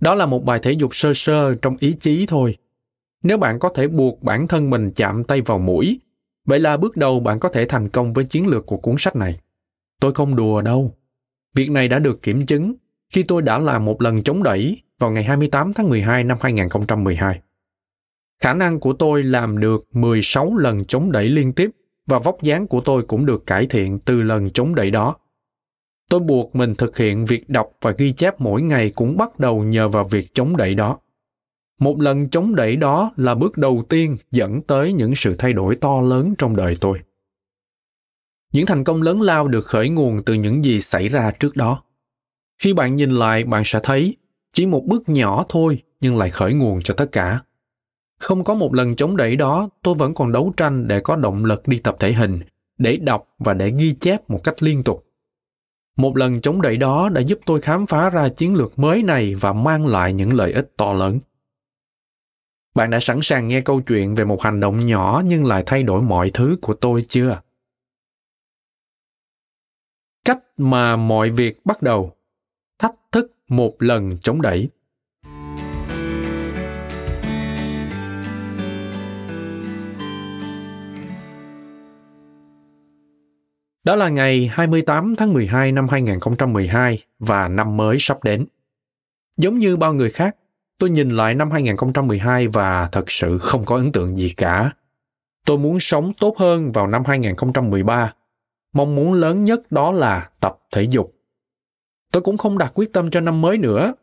đó 0.05 0.15
là 0.15 0.27
một 0.27 0.45
bài 0.45 0.61
thể 0.63 0.73
dục 0.73 0.95
sơ 0.95 1.13
sơ 1.15 1.55
trong 1.55 1.77
ý 1.81 1.97
chí 2.01 2.27
thôi. 2.29 2.57
Nếu 3.23 3.39
bạn 3.39 3.59
có 3.59 3.69
thể 3.75 3.89
buộc 3.89 4.23
bản 4.23 4.49
thân 4.49 4.71
mình 4.71 4.91
chạm 4.97 5.25
tay 5.25 5.41
vào 5.41 5.59
mũi, 5.59 6.01
vậy 6.45 6.61
là 6.61 6.77
bước 6.77 6.97
đầu 6.97 7.21
bạn 7.21 7.41
có 7.41 7.49
thể 7.49 7.67
thành 7.67 7.89
công 7.89 8.13
với 8.13 8.25
chiến 8.25 8.47
lược 8.47 8.67
của 8.67 8.77
cuốn 8.77 8.95
sách 8.99 9.17
này. 9.17 9.39
Tôi 10.01 10.15
không 10.15 10.37
đùa 10.37 10.63
đâu. 10.63 10.95
Việc 11.55 11.71
này 11.71 11.89
đã 11.89 11.99
được 11.99 12.23
kiểm 12.23 12.47
chứng 12.47 12.75
khi 13.15 13.23
tôi 13.23 13.43
đã 13.43 13.59
làm 13.59 13.85
một 13.85 14.03
lần 14.03 14.23
chống 14.23 14.43
đẩy 14.43 14.83
vào 14.99 15.11
ngày 15.11 15.25
28 15.25 15.73
tháng 15.73 15.89
12 15.89 16.25
năm 16.25 16.39
2012. 16.41 17.41
Khả 18.43 18.55
năng 18.55 18.81
của 18.81 18.93
tôi 18.93 19.23
làm 19.23 19.59
được 19.59 19.87
16 19.93 20.57
lần 20.57 20.85
chống 20.85 21.13
đẩy 21.13 21.29
liên 21.29 21.53
tiếp 21.53 21.71
và 22.07 22.19
vóc 22.19 22.43
dáng 22.43 22.67
của 22.67 22.81
tôi 22.81 23.03
cũng 23.03 23.27
được 23.27 23.47
cải 23.47 23.67
thiện 23.67 23.99
từ 23.99 24.23
lần 24.23 24.51
chống 24.51 24.75
đẩy 24.75 24.91
đó. 24.91 25.17
Tôi 26.11 26.21
buộc 26.21 26.57
mình 26.57 26.75
thực 26.75 26.97
hiện 26.97 27.27
việc 27.27 27.49
đọc 27.49 27.71
và 27.81 27.91
ghi 27.99 28.13
chép 28.13 28.41
mỗi 28.41 28.63
ngày 28.63 28.91
cũng 28.91 29.17
bắt 29.17 29.39
đầu 29.39 29.63
nhờ 29.63 29.89
vào 29.89 30.05
việc 30.05 30.35
chống 30.35 30.57
đẩy 30.57 30.75
đó. 30.75 30.99
Một 31.81 32.01
lần 32.01 32.29
chống 32.29 32.55
đẩy 32.55 32.77
đó 32.77 33.13
là 33.17 33.35
bước 33.35 33.59
đầu 33.59 33.85
tiên 33.89 34.17
dẫn 34.31 34.63
tới 34.63 34.93
những 34.93 35.15
sự 35.15 35.37
thay 35.39 35.53
đổi 35.53 35.77
to 35.77 36.01
lớn 36.01 36.35
trong 36.39 36.57
đời 36.57 36.77
tôi. 36.81 37.01
Những 38.53 38.67
thành 38.67 38.85
công 38.85 39.03
lớn 39.03 39.21
lao 39.21 39.49
được 39.49 39.65
khởi 39.65 39.89
nguồn 39.89 40.23
từ 40.25 40.35
những 40.35 40.65
gì 40.65 40.81
xảy 40.81 41.09
ra 41.09 41.31
trước 41.31 41.57
đó. 41.57 41.83
Khi 42.59 42.73
bạn 42.73 42.97
nhìn 42.97 43.11
lại, 43.11 43.45
bạn 43.45 43.63
sẽ 43.65 43.81
thấy 43.83 44.17
chỉ 44.53 44.67
một 44.67 44.85
bước 44.87 45.09
nhỏ 45.09 45.45
thôi 45.49 45.83
nhưng 46.01 46.17
lại 46.17 46.31
khởi 46.31 46.55
nguồn 46.55 46.83
cho 46.83 46.95
tất 46.95 47.13
cả. 47.13 47.41
Không 48.19 48.45
có 48.45 48.55
một 48.55 48.75
lần 48.75 48.97
chống 48.97 49.17
đẩy 49.17 49.37
đó, 49.37 49.69
tôi 49.83 49.95
vẫn 49.95 50.15
còn 50.15 50.33
đấu 50.33 50.53
tranh 50.57 50.89
để 50.89 51.01
có 51.01 51.17
động 51.17 51.45
lực 51.45 51.69
đi 51.69 51.79
tập 51.79 51.97
thể 52.01 52.13
hình, 52.13 52.41
để 52.79 52.97
đọc 52.97 53.29
và 53.39 53.55
để 53.55 53.73
ghi 53.79 53.95
chép 54.01 54.31
một 54.31 54.41
cách 54.45 54.63
liên 54.63 54.83
tục 54.83 55.07
Một 55.97 56.17
lần 56.17 56.41
chống 56.41 56.63
đẩy 56.63 56.77
đó 56.77 57.09
đã 57.09 57.21
giúp 57.21 57.39
tôi 57.47 57.61
khám 57.61 57.87
phá 57.87 58.11
ra 58.11 58.29
chiến 58.29 58.55
lược 58.55 58.79
mới 58.79 59.03
này 59.03 59.35
và 59.35 59.53
mang 59.53 59.87
lại 59.87 60.13
những 60.13 60.33
lợi 60.33 60.53
ích 60.53 60.73
to 60.77 60.93
lớn. 60.93 61.19
Bạn 62.75 62.91
đã 62.91 63.01
sẵn 63.01 63.19
sàng 63.23 63.49
nghe 63.49 63.61
câu 63.61 63.81
chuyện 63.81 64.15
về 64.15 64.25
một 64.25 64.43
hành 64.43 64.61
động 64.61 64.87
nhỏ 64.87 65.23
nhưng 65.27 65.45
lại 65.45 65.63
thay 65.67 65.83
đổi 65.83 66.03
mọi 66.03 66.31
thứ 66.35 66.57
của 66.63 66.75
tôi 66.75 67.07
chưa? 67.09 67.41
Cách 70.25 70.39
mà 70.57 70.97
mọi 70.97 71.31
việc 71.31 71.61
bắt 71.65 71.83
đầu. 71.83 72.14
Thách 72.79 72.95
thức 73.13 73.33
một 73.49 73.75
lần 73.79 74.19
chống 74.23 74.43
đẩy. 74.43 74.69
Đó 83.85 83.95
là 83.95 84.09
ngày 84.09 84.51
28 84.53 85.17
tháng 85.17 85.33
12 85.33 85.73
năm 85.73 85.89
2012 85.89 86.99
và 87.19 87.49
năm 87.49 87.77
mới 87.77 87.97
sắp 88.01 88.25
đến. 88.25 88.47
Giống 89.37 89.59
như 89.59 89.77
bao 89.77 89.95
người 89.95 90.11
khác, 90.11 90.37
tôi 90.79 90.91
nhìn 90.91 91.11
lại 91.11 91.35
năm 91.35 91.51
2012 91.51 92.49
và 92.49 92.89
thật 92.93 93.11
sự 93.11 93.39
không 93.39 93.65
có 93.65 93.77
ấn 93.77 93.93
tượng 93.93 94.19
gì 94.19 94.29
cả. 94.29 94.71
Tôi 95.47 95.59
muốn 95.59 95.81
sống 95.81 96.13
tốt 96.21 96.39
hơn 96.39 96.73
vào 96.73 96.87
năm 96.87 97.03
2013. 97.07 98.15
Mong 98.73 98.95
muốn 98.95 99.13
lớn 99.13 99.45
nhất 99.45 99.73
đó 99.73 99.93
là 99.93 100.31
tập 100.41 100.59
thể 100.73 100.83
dục. 100.83 101.14
Tôi 102.15 102.23
cũng 102.23 102.39
không 102.39 102.59
đặt 102.59 102.73
quyết 102.75 102.93
tâm 102.93 103.11
cho 103.11 103.21
năm 103.21 103.41
mới 103.41 103.59
nữa. 103.59 103.95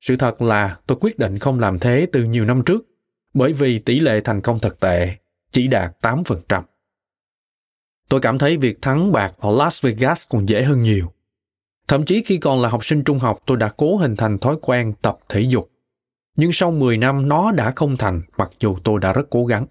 Sự 0.00 0.16
thật 0.16 0.42
là 0.42 0.78
tôi 0.86 0.98
quyết 1.00 1.18
định 1.18 1.38
không 1.38 1.60
làm 1.60 1.78
thế 1.78 2.06
từ 2.12 2.24
nhiều 2.24 2.44
năm 2.44 2.62
trước, 2.66 2.86
bởi 3.34 3.52
vì 3.52 3.78
tỷ 3.78 4.00
lệ 4.00 4.20
thành 4.20 4.40
công 4.40 4.58
thực 4.58 4.80
tệ, 4.80 5.08
chỉ 5.52 5.66
đạt 5.66 5.96
8%. 6.02 6.62
Tôi 8.08 8.20
cảm 8.20 8.38
thấy 8.38 8.56
việc 8.56 8.82
thắng 8.82 9.12
bạc 9.12 9.32
ở 9.38 9.56
Las 9.56 9.84
Vegas 9.84 10.28
còn 10.30 10.48
dễ 10.48 10.62
hơn 10.62 10.82
nhiều. 10.82 11.12
Thậm 11.88 12.04
chí 12.04 12.22
khi 12.26 12.38
còn 12.38 12.62
là 12.62 12.68
học 12.68 12.84
sinh 12.84 13.04
trung 13.04 13.18
học, 13.18 13.38
tôi 13.46 13.56
đã 13.56 13.68
cố 13.76 13.96
hình 13.96 14.16
thành 14.16 14.38
thói 14.38 14.56
quen 14.62 14.92
tập 15.02 15.18
thể 15.28 15.40
dục. 15.40 15.70
Nhưng 16.36 16.52
sau 16.52 16.70
10 16.70 16.96
năm 16.96 17.28
nó 17.28 17.52
đã 17.52 17.72
không 17.76 17.96
thành, 17.96 18.22
mặc 18.36 18.50
dù 18.60 18.76
tôi 18.84 19.00
đã 19.00 19.12
rất 19.12 19.30
cố 19.30 19.46
gắng. 19.46 19.66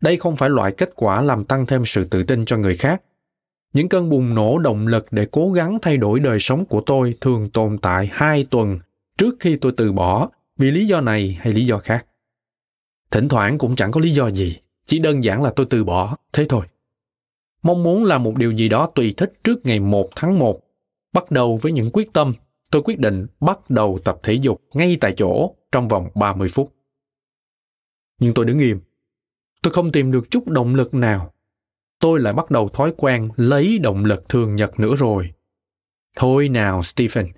Đây 0.00 0.16
không 0.16 0.36
phải 0.36 0.50
loại 0.50 0.72
kết 0.72 0.90
quả 0.94 1.22
làm 1.22 1.44
tăng 1.44 1.66
thêm 1.66 1.82
sự 1.86 2.04
tự 2.04 2.22
tin 2.22 2.44
cho 2.44 2.56
người 2.56 2.76
khác. 2.76 3.02
Những 3.72 3.88
cơn 3.88 4.08
bùng 4.08 4.34
nổ 4.34 4.58
động 4.58 4.86
lực 4.86 5.06
để 5.10 5.26
cố 5.30 5.52
gắng 5.52 5.78
thay 5.82 5.96
đổi 5.96 6.20
đời 6.20 6.38
sống 6.40 6.64
của 6.64 6.80
tôi 6.86 7.14
thường 7.20 7.50
tồn 7.50 7.78
tại 7.78 8.08
hai 8.12 8.46
tuần 8.50 8.78
trước 9.18 9.36
khi 9.40 9.56
tôi 9.60 9.72
từ 9.76 9.92
bỏ 9.92 10.28
vì 10.56 10.70
lý 10.70 10.86
do 10.86 11.00
này 11.00 11.38
hay 11.40 11.52
lý 11.52 11.66
do 11.66 11.78
khác. 11.78 12.06
Thỉnh 13.10 13.28
thoảng 13.28 13.58
cũng 13.58 13.76
chẳng 13.76 13.90
có 13.90 14.00
lý 14.00 14.10
do 14.10 14.30
gì, 14.30 14.56
chỉ 14.86 14.98
đơn 14.98 15.24
giản 15.24 15.42
là 15.42 15.52
tôi 15.56 15.66
từ 15.70 15.84
bỏ, 15.84 16.16
thế 16.32 16.46
thôi. 16.48 16.66
Mong 17.62 17.82
muốn 17.82 18.04
làm 18.04 18.22
một 18.22 18.36
điều 18.36 18.52
gì 18.52 18.68
đó 18.68 18.90
tùy 18.94 19.14
thích 19.16 19.32
trước 19.44 19.66
ngày 19.66 19.80
1 19.80 20.08
tháng 20.16 20.38
1. 20.38 20.60
Bắt 21.12 21.30
đầu 21.30 21.58
với 21.62 21.72
những 21.72 21.90
quyết 21.92 22.12
tâm, 22.12 22.34
tôi 22.70 22.82
quyết 22.82 22.98
định 22.98 23.26
bắt 23.40 23.70
đầu 23.70 23.98
tập 24.04 24.18
thể 24.22 24.32
dục 24.32 24.62
ngay 24.74 24.96
tại 25.00 25.14
chỗ 25.16 25.54
trong 25.72 25.88
vòng 25.88 26.08
30 26.14 26.48
phút. 26.48 26.74
Nhưng 28.20 28.34
tôi 28.34 28.44
đứng 28.44 28.58
im. 28.58 28.80
Tôi 29.62 29.72
không 29.72 29.92
tìm 29.92 30.12
được 30.12 30.30
chút 30.30 30.48
động 30.48 30.74
lực 30.74 30.94
nào. 30.94 31.32
Tôi 32.00 32.20
lại 32.20 32.32
bắt 32.32 32.50
đầu 32.50 32.68
thói 32.68 32.92
quen 32.96 33.28
lấy 33.36 33.78
động 33.78 34.04
lực 34.04 34.28
thường 34.28 34.54
nhật 34.54 34.80
nữa 34.80 34.96
rồi. 34.96 35.32
Thôi 36.16 36.48
nào, 36.48 36.82
Stephen. 36.82 37.28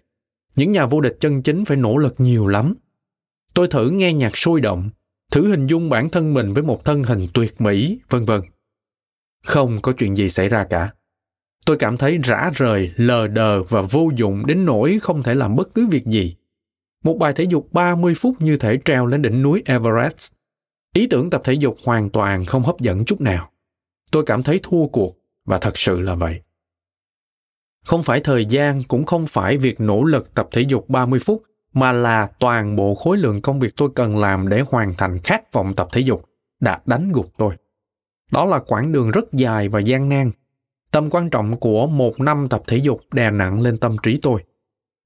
Những 0.57 0.73
nhà 0.73 0.87
vô 0.87 1.01
địch 1.01 1.17
chân 1.21 1.43
chính 1.43 1.65
phải 1.65 1.77
nỗ 1.77 1.97
lực 1.97 2.15
nhiều 2.19 2.47
lắm. 2.47 2.75
Tôi 3.55 3.69
thử 3.69 3.91
nghe 3.91 4.13
nhạc 4.13 4.37
sôi 4.37 4.61
động, 4.61 4.91
thử 5.31 5.49
hình 5.51 5.67
dung 5.67 5.91
bản 5.91 6.11
thân 6.11 6.35
mình 6.35 6.55
với 6.55 6.63
một 6.63 6.85
thân 6.85 7.03
hình 7.03 7.27
tuyệt 7.35 7.61
mỹ, 7.61 8.01
vân 8.09 8.25
vân. 8.25 8.41
Không 9.45 9.79
có 9.83 9.93
chuyện 9.93 10.17
gì 10.17 10.31
xảy 10.31 10.49
ra 10.49 10.65
cả. 10.65 10.93
Tôi 11.67 11.77
cảm 11.77 11.97
thấy 11.97 12.19
rã 12.19 12.51
rời, 12.55 12.93
lờ 12.97 13.27
đờ 13.27 13.63
và 13.63 13.83
vô 13.83 14.11
dụng 14.17 14.47
đến 14.47 14.65
nỗi 14.65 14.99
không 15.03 15.23
thể 15.23 15.35
làm 15.35 15.57
bất 15.57 15.75
cứ 15.75 15.87
việc 15.87 16.07
gì. 16.07 16.37
Một 17.05 17.17
bài 17.19 17.33
thể 17.37 17.45
dục 17.45 17.73
30 17.73 18.15
phút 18.15 18.35
như 18.41 18.57
thể 18.57 18.79
treo 18.85 19.07
lên 19.07 19.23
đỉnh 19.23 19.43
núi 19.43 19.63
Everest. 19.67 20.33
Ý 20.95 21.07
tưởng 21.07 21.31
tập 21.31 21.43
thể 21.45 21.53
dục 21.53 21.77
hoàn 21.85 22.11
toàn 22.11 22.45
không 22.45 22.63
hấp 22.63 22.81
dẫn 22.81 23.05
chút 23.05 23.21
nào. 23.21 23.50
Tôi 24.11 24.23
cảm 24.27 24.43
thấy 24.43 24.61
thua 24.63 24.87
cuộc 24.87 25.17
và 25.45 25.59
thật 25.59 25.79
sự 25.79 26.01
là 26.01 26.15
vậy. 26.15 26.41
Không 27.85 28.03
phải 28.03 28.21
thời 28.21 28.45
gian 28.47 28.83
cũng 28.89 29.07
không 29.07 29.27
phải 29.27 29.57
việc 29.57 29.81
nỗ 29.81 30.05
lực 30.05 30.35
tập 30.35 30.49
thể 30.53 30.63
dục 30.63 30.89
30 30.89 31.21
phút 31.25 31.43
mà 31.73 31.93
là 31.93 32.29
toàn 32.39 32.77
bộ 32.77 32.95
khối 32.95 33.17
lượng 33.17 33.43
công 33.43 33.61
việc 33.61 33.77
tôi 33.77 33.89
cần 33.95 34.17
làm 34.17 34.49
để 34.49 34.61
hoàn 34.71 34.95
thành 34.95 35.19
khát 35.19 35.53
vọng 35.53 35.75
tập 35.77 35.89
thể 35.93 36.01
dục 36.01 36.25
đã 36.61 36.83
đánh 36.87 37.13
gục 37.13 37.33
tôi. 37.37 37.57
Đó 38.33 38.45
là 38.45 38.59
quãng 38.59 38.93
đường 38.93 39.11
rất 39.11 39.33
dài 39.33 39.69
và 39.69 39.81
gian 39.81 40.09
nan. 40.09 40.31
Tầm 40.91 41.11
quan 41.11 41.31
trọng 41.31 41.61
của 41.61 41.87
một 41.87 42.21
năm 42.21 42.47
tập 42.51 42.63
thể 42.67 42.77
dục 42.77 43.01
đè 43.13 43.31
nặng 43.31 43.63
lên 43.63 43.79
tâm 43.79 43.97
trí 44.03 44.19
tôi. 44.23 44.45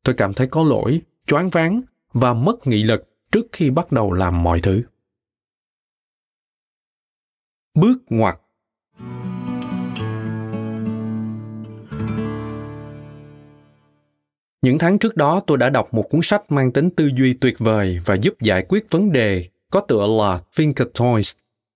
Tôi 0.04 0.14
cảm 0.14 0.34
thấy 0.34 0.46
có 0.46 0.62
lỗi, 0.62 1.00
choáng 1.26 1.50
váng 1.50 1.82
và 2.12 2.34
mất 2.34 2.66
nghị 2.66 2.82
lực 2.82 3.04
trước 3.32 3.46
khi 3.52 3.70
bắt 3.70 3.92
đầu 3.92 4.12
làm 4.12 4.42
mọi 4.42 4.60
thứ. 4.60 4.82
Bước 7.74 8.02
ngoặt 8.08 8.40
những 14.62 14.78
tháng 14.78 14.98
trước 14.98 15.16
đó 15.16 15.40
tôi 15.46 15.58
đã 15.58 15.70
đọc 15.70 15.94
một 15.94 16.02
cuốn 16.10 16.20
sách 16.22 16.52
mang 16.52 16.72
tính 16.72 16.90
tư 16.90 17.10
duy 17.16 17.34
tuyệt 17.34 17.58
vời 17.58 18.00
và 18.04 18.14
giúp 18.14 18.34
giải 18.40 18.64
quyết 18.68 18.86
vấn 18.90 19.12
đề 19.12 19.48
có 19.70 19.80
tựa 19.80 20.06
là 20.06 20.40
Thinkertoys, 20.56 21.32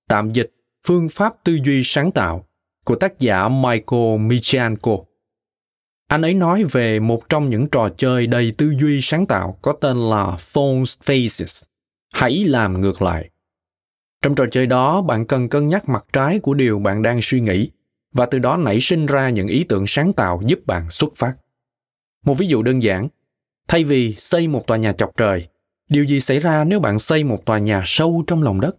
tạm 0.08 0.32
dịch 0.32 0.50
Phương 0.86 1.08
pháp 1.08 1.34
tư 1.44 1.58
duy 1.64 1.82
sáng 1.84 2.12
tạo 2.12 2.46
của 2.84 2.94
tác 2.94 3.18
giả 3.18 3.48
Michael 3.48 4.18
Michalko. 4.18 4.96
Anh 6.08 6.22
ấy 6.22 6.34
nói 6.34 6.64
về 6.64 7.00
một 7.00 7.28
trong 7.28 7.50
những 7.50 7.68
trò 7.68 7.88
chơi 7.96 8.26
đầy 8.26 8.52
tư 8.58 8.74
duy 8.80 9.00
sáng 9.02 9.26
tạo 9.26 9.58
có 9.62 9.72
tên 9.72 9.96
là 9.96 10.36
False 10.52 10.96
Faces. 11.04 11.62
Hãy 12.12 12.44
làm 12.44 12.80
ngược 12.80 13.02
lại. 13.02 13.30
Trong 14.22 14.34
trò 14.34 14.44
chơi 14.50 14.66
đó, 14.66 15.02
bạn 15.02 15.26
cần 15.26 15.48
cân 15.48 15.68
nhắc 15.68 15.88
mặt 15.88 16.04
trái 16.12 16.38
của 16.38 16.54
điều 16.54 16.78
bạn 16.78 17.02
đang 17.02 17.18
suy 17.22 17.40
nghĩ 17.40 17.70
và 18.12 18.26
từ 18.26 18.38
đó 18.38 18.56
nảy 18.56 18.80
sinh 18.80 19.06
ra 19.06 19.30
những 19.30 19.46
ý 19.46 19.64
tưởng 19.64 19.84
sáng 19.86 20.12
tạo 20.12 20.40
giúp 20.46 20.66
bạn 20.66 20.90
xuất 20.90 21.16
phát. 21.16 21.34
Một 22.24 22.34
ví 22.34 22.46
dụ 22.46 22.62
đơn 22.62 22.82
giản, 22.82 23.08
thay 23.68 23.84
vì 23.84 24.14
xây 24.18 24.48
một 24.48 24.66
tòa 24.66 24.76
nhà 24.76 24.92
chọc 24.92 25.16
trời, 25.16 25.48
điều 25.88 26.04
gì 26.04 26.20
xảy 26.20 26.38
ra 26.38 26.64
nếu 26.64 26.80
bạn 26.80 26.98
xây 26.98 27.24
một 27.24 27.44
tòa 27.44 27.58
nhà 27.58 27.82
sâu 27.84 28.24
trong 28.26 28.42
lòng 28.42 28.60
đất? 28.60 28.76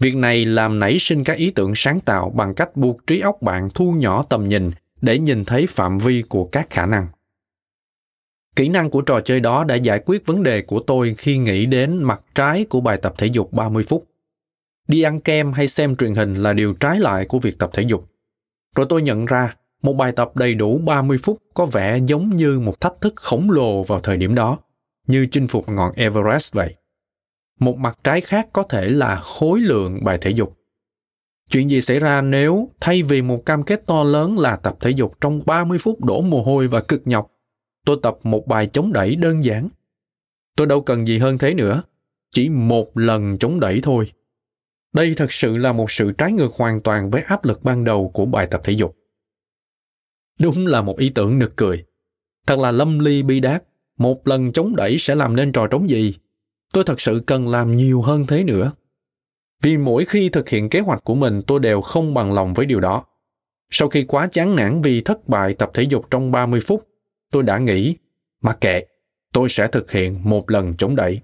Việc 0.00 0.16
này 0.16 0.46
làm 0.46 0.78
nảy 0.78 0.98
sinh 0.98 1.24
các 1.24 1.36
ý 1.36 1.50
tưởng 1.50 1.72
sáng 1.76 2.00
tạo 2.00 2.30
bằng 2.30 2.54
cách 2.54 2.76
buộc 2.76 3.06
trí 3.06 3.20
óc 3.20 3.42
bạn 3.42 3.68
thu 3.74 3.92
nhỏ 3.92 4.24
tầm 4.28 4.48
nhìn 4.48 4.70
để 5.00 5.18
nhìn 5.18 5.44
thấy 5.44 5.66
phạm 5.66 5.98
vi 5.98 6.22
của 6.28 6.44
các 6.44 6.70
khả 6.70 6.86
năng. 6.86 7.06
Kỹ 8.56 8.68
năng 8.68 8.90
của 8.90 9.00
trò 9.00 9.20
chơi 9.20 9.40
đó 9.40 9.64
đã 9.64 9.74
giải 9.74 10.00
quyết 10.06 10.26
vấn 10.26 10.42
đề 10.42 10.62
của 10.62 10.80
tôi 10.80 11.14
khi 11.18 11.38
nghĩ 11.38 11.66
đến 11.66 12.02
mặt 12.02 12.20
trái 12.34 12.64
của 12.64 12.80
bài 12.80 12.98
tập 13.02 13.14
thể 13.18 13.26
dục 13.26 13.52
30 13.52 13.84
phút. 13.88 14.06
Đi 14.88 15.02
ăn 15.02 15.20
kem 15.20 15.52
hay 15.52 15.68
xem 15.68 15.96
truyền 15.96 16.14
hình 16.14 16.34
là 16.34 16.52
điều 16.52 16.72
trái 16.72 17.00
lại 17.00 17.26
của 17.28 17.38
việc 17.38 17.58
tập 17.58 17.70
thể 17.72 17.82
dục. 17.82 18.08
Rồi 18.76 18.86
tôi 18.88 19.02
nhận 19.02 19.26
ra, 19.26 19.56
một 19.82 19.92
bài 19.92 20.12
tập 20.12 20.36
đầy 20.36 20.54
đủ 20.54 20.78
30 20.78 21.18
phút 21.22 21.38
có 21.54 21.66
vẻ 21.66 21.98
giống 22.06 22.36
như 22.36 22.60
một 22.60 22.80
thách 22.80 22.94
thức 23.00 23.16
khổng 23.16 23.50
lồ 23.50 23.82
vào 23.82 24.00
thời 24.00 24.16
điểm 24.16 24.34
đó, 24.34 24.58
như 25.06 25.26
chinh 25.32 25.48
phục 25.48 25.68
ngọn 25.68 25.92
Everest 25.92 26.52
vậy 26.52 26.74
một 27.60 27.78
mặt 27.78 27.98
trái 28.04 28.20
khác 28.20 28.48
có 28.52 28.62
thể 28.62 28.88
là 28.88 29.20
khối 29.20 29.60
lượng 29.60 30.04
bài 30.04 30.18
thể 30.20 30.30
dục. 30.30 30.56
Chuyện 31.50 31.70
gì 31.70 31.80
xảy 31.80 32.00
ra 32.00 32.20
nếu 32.20 32.68
thay 32.80 33.02
vì 33.02 33.22
một 33.22 33.46
cam 33.46 33.62
kết 33.62 33.86
to 33.86 34.04
lớn 34.04 34.38
là 34.38 34.56
tập 34.56 34.76
thể 34.80 34.90
dục 34.90 35.20
trong 35.20 35.42
30 35.46 35.78
phút 35.78 36.04
đổ 36.04 36.20
mồ 36.20 36.42
hôi 36.42 36.68
và 36.68 36.80
cực 36.80 37.02
nhọc, 37.04 37.30
tôi 37.84 37.96
tập 38.02 38.18
một 38.22 38.46
bài 38.46 38.66
chống 38.72 38.92
đẩy 38.92 39.16
đơn 39.16 39.44
giản. 39.44 39.68
Tôi 40.56 40.66
đâu 40.66 40.80
cần 40.80 41.06
gì 41.06 41.18
hơn 41.18 41.38
thế 41.38 41.54
nữa, 41.54 41.82
chỉ 42.32 42.48
một 42.48 42.98
lần 42.98 43.38
chống 43.38 43.60
đẩy 43.60 43.80
thôi. 43.82 44.12
Đây 44.96 45.14
thật 45.16 45.32
sự 45.32 45.56
là 45.56 45.72
một 45.72 45.90
sự 45.90 46.12
trái 46.12 46.32
ngược 46.32 46.54
hoàn 46.54 46.80
toàn 46.80 47.10
với 47.10 47.22
áp 47.22 47.44
lực 47.44 47.62
ban 47.62 47.84
đầu 47.84 48.10
của 48.14 48.26
bài 48.26 48.46
tập 48.50 48.60
thể 48.64 48.72
dục. 48.72 48.96
Đúng 50.40 50.66
là 50.66 50.82
một 50.82 50.98
ý 50.98 51.10
tưởng 51.14 51.38
nực 51.38 51.56
cười. 51.56 51.84
Thật 52.46 52.58
là 52.58 52.70
lâm 52.70 52.98
ly 52.98 53.22
bi 53.22 53.40
đát, 53.40 53.62
một 53.98 54.28
lần 54.28 54.52
chống 54.52 54.76
đẩy 54.76 54.98
sẽ 54.98 55.14
làm 55.14 55.36
nên 55.36 55.52
trò 55.52 55.66
trống 55.66 55.90
gì 55.90 56.14
tôi 56.72 56.84
thật 56.84 57.00
sự 57.00 57.22
cần 57.26 57.48
làm 57.48 57.76
nhiều 57.76 58.02
hơn 58.02 58.26
thế 58.26 58.44
nữa 58.44 58.72
vì 59.62 59.76
mỗi 59.76 60.04
khi 60.04 60.28
thực 60.28 60.48
hiện 60.48 60.68
kế 60.68 60.80
hoạch 60.80 61.04
của 61.04 61.14
mình 61.14 61.42
tôi 61.46 61.60
đều 61.60 61.80
không 61.80 62.14
bằng 62.14 62.32
lòng 62.32 62.54
với 62.54 62.66
điều 62.66 62.80
đó 62.80 63.04
sau 63.70 63.88
khi 63.88 64.04
quá 64.04 64.28
chán 64.32 64.56
nản 64.56 64.82
vì 64.82 65.00
thất 65.00 65.28
bại 65.28 65.54
tập 65.54 65.70
thể 65.74 65.82
dục 65.82 66.06
trong 66.10 66.30
30 66.30 66.60
phút, 66.60 66.88
tôi 67.30 67.42
đã 67.42 67.58
nghĩ, 67.58 67.96
mặc 68.42 68.58
kệ, 68.60 68.82
tôi 69.32 69.48
sẽ 69.48 69.68
thực 69.68 69.90
hiện 69.90 70.20
một 70.24 70.50
lần 70.50 70.76
chống 70.76 70.96
đẩy. 70.96 71.20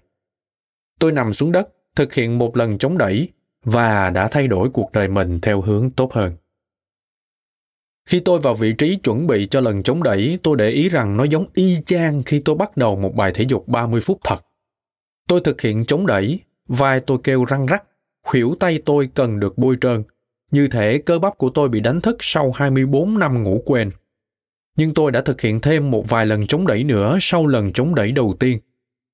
Tôi 0.99 1.13
nằm 1.13 1.35
xuống 1.35 1.53
đất, 1.53 1.69
thực 1.97 2.15
hiện 2.15 2.39
một 2.39 2.57
lần 2.57 2.79
chống 2.79 2.99
đẩy 2.99 3.29
và 3.65 4.11
đã 4.11 4.29
thay 4.29 4.47
đổi 4.49 4.69
cuộc 4.71 4.93
đời 4.93 5.09
mình 5.09 5.41
theo 5.41 5.61
hướng 5.61 5.91
tốt 5.91 6.13
hơn. 6.13 6.37
Khi 8.09 8.21
tôi 8.21 8.41
vào 8.41 8.55
vị 8.55 8.73
trí 8.79 8.97
chuẩn 8.97 9.27
bị 9.27 9.49
cho 9.51 9.61
lần 9.61 9.83
chống 9.83 10.03
đẩy, 10.03 10.39
tôi 10.43 10.57
để 10.57 10.71
ý 10.71 10.89
rằng 10.89 11.17
nó 11.17 11.25
giống 11.25 11.47
y 11.55 11.77
chang 11.87 12.23
khi 12.23 12.43
tôi 12.45 12.57
bắt 12.57 12.77
đầu 12.77 12.97
một 12.97 13.15
bài 13.15 13.33
thể 13.35 13.45
dục 13.49 13.69
30 13.69 14.01
phút 14.01 14.19
thật. 14.25 14.39
Tôi 15.29 15.41
thực 15.45 15.61
hiện 15.61 15.85
chống 15.85 16.07
đẩy, 16.07 16.41
vai 16.69 17.01
tôi 17.01 17.19
kêu 17.25 17.45
răng 17.45 17.67
rắc, 17.67 17.85
khuỷu 18.23 18.57
tay 18.61 18.83
tôi 18.85 19.09
cần 19.15 19.41
được 19.41 19.59
bôi 19.59 19.77
trơn. 19.81 20.03
Như 20.51 20.69
thể 20.69 20.99
cơ 20.99 21.19
bắp 21.19 21.39
của 21.39 21.51
tôi 21.51 21.69
bị 21.69 21.81
đánh 21.81 22.01
thức 22.01 22.17
sau 22.21 22.53
24 22.53 23.19
năm 23.19 23.43
ngủ 23.43 23.63
quên. 23.67 23.91
Nhưng 24.77 24.95
tôi 24.95 25.11
đã 25.11 25.21
thực 25.21 25.41
hiện 25.41 25.61
thêm 25.61 25.91
một 25.91 26.09
vài 26.09 26.27
lần 26.27 26.47
chống 26.47 26.67
đẩy 26.67 26.85
nữa 26.85 27.19
sau 27.21 27.47
lần 27.47 27.73
chống 27.73 27.95
đẩy 27.95 28.13
đầu 28.13 28.35
tiên. 28.41 28.59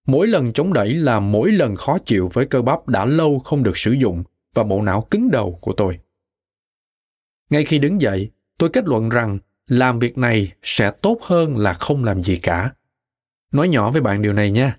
Mỗi 0.07 0.27
lần 0.27 0.53
chống 0.53 0.73
đẩy 0.73 0.95
là 0.95 1.21
mỗi 1.21 1.53
lần 1.53 1.77
khó 1.77 1.99
chịu 2.07 2.31
với 2.33 2.47
cơ 2.47 2.63
bắp 2.63 2.89
đã 2.89 3.05
lâu 3.05 3.39
không 3.39 3.63
được 3.63 3.77
sử 3.77 3.93
dụng 3.93 4.25
và 4.59 4.65
bộ 4.65 4.83
não 4.83 5.07
cứng 5.11 5.31
đầu 5.31 5.59
của 5.61 5.73
tôi. 5.73 5.99
Ngay 7.51 7.65
khi 7.65 7.79
đứng 7.79 8.01
dậy, 8.01 8.31
tôi 8.59 8.71
kết 8.73 8.85
luận 8.85 9.09
rằng 9.09 9.39
làm 9.67 9.99
việc 9.99 10.19
này 10.19 10.53
sẽ 10.63 10.91
tốt 10.91 11.19
hơn 11.23 11.59
là 11.59 11.73
không 11.73 12.05
làm 12.05 12.23
gì 12.23 12.37
cả. 12.37 12.73
Nói 13.53 13.69
nhỏ 13.69 13.91
với 13.91 14.01
bạn 14.01 14.23
điều 14.23 14.33
này 14.33 14.51
nha. 14.51 14.79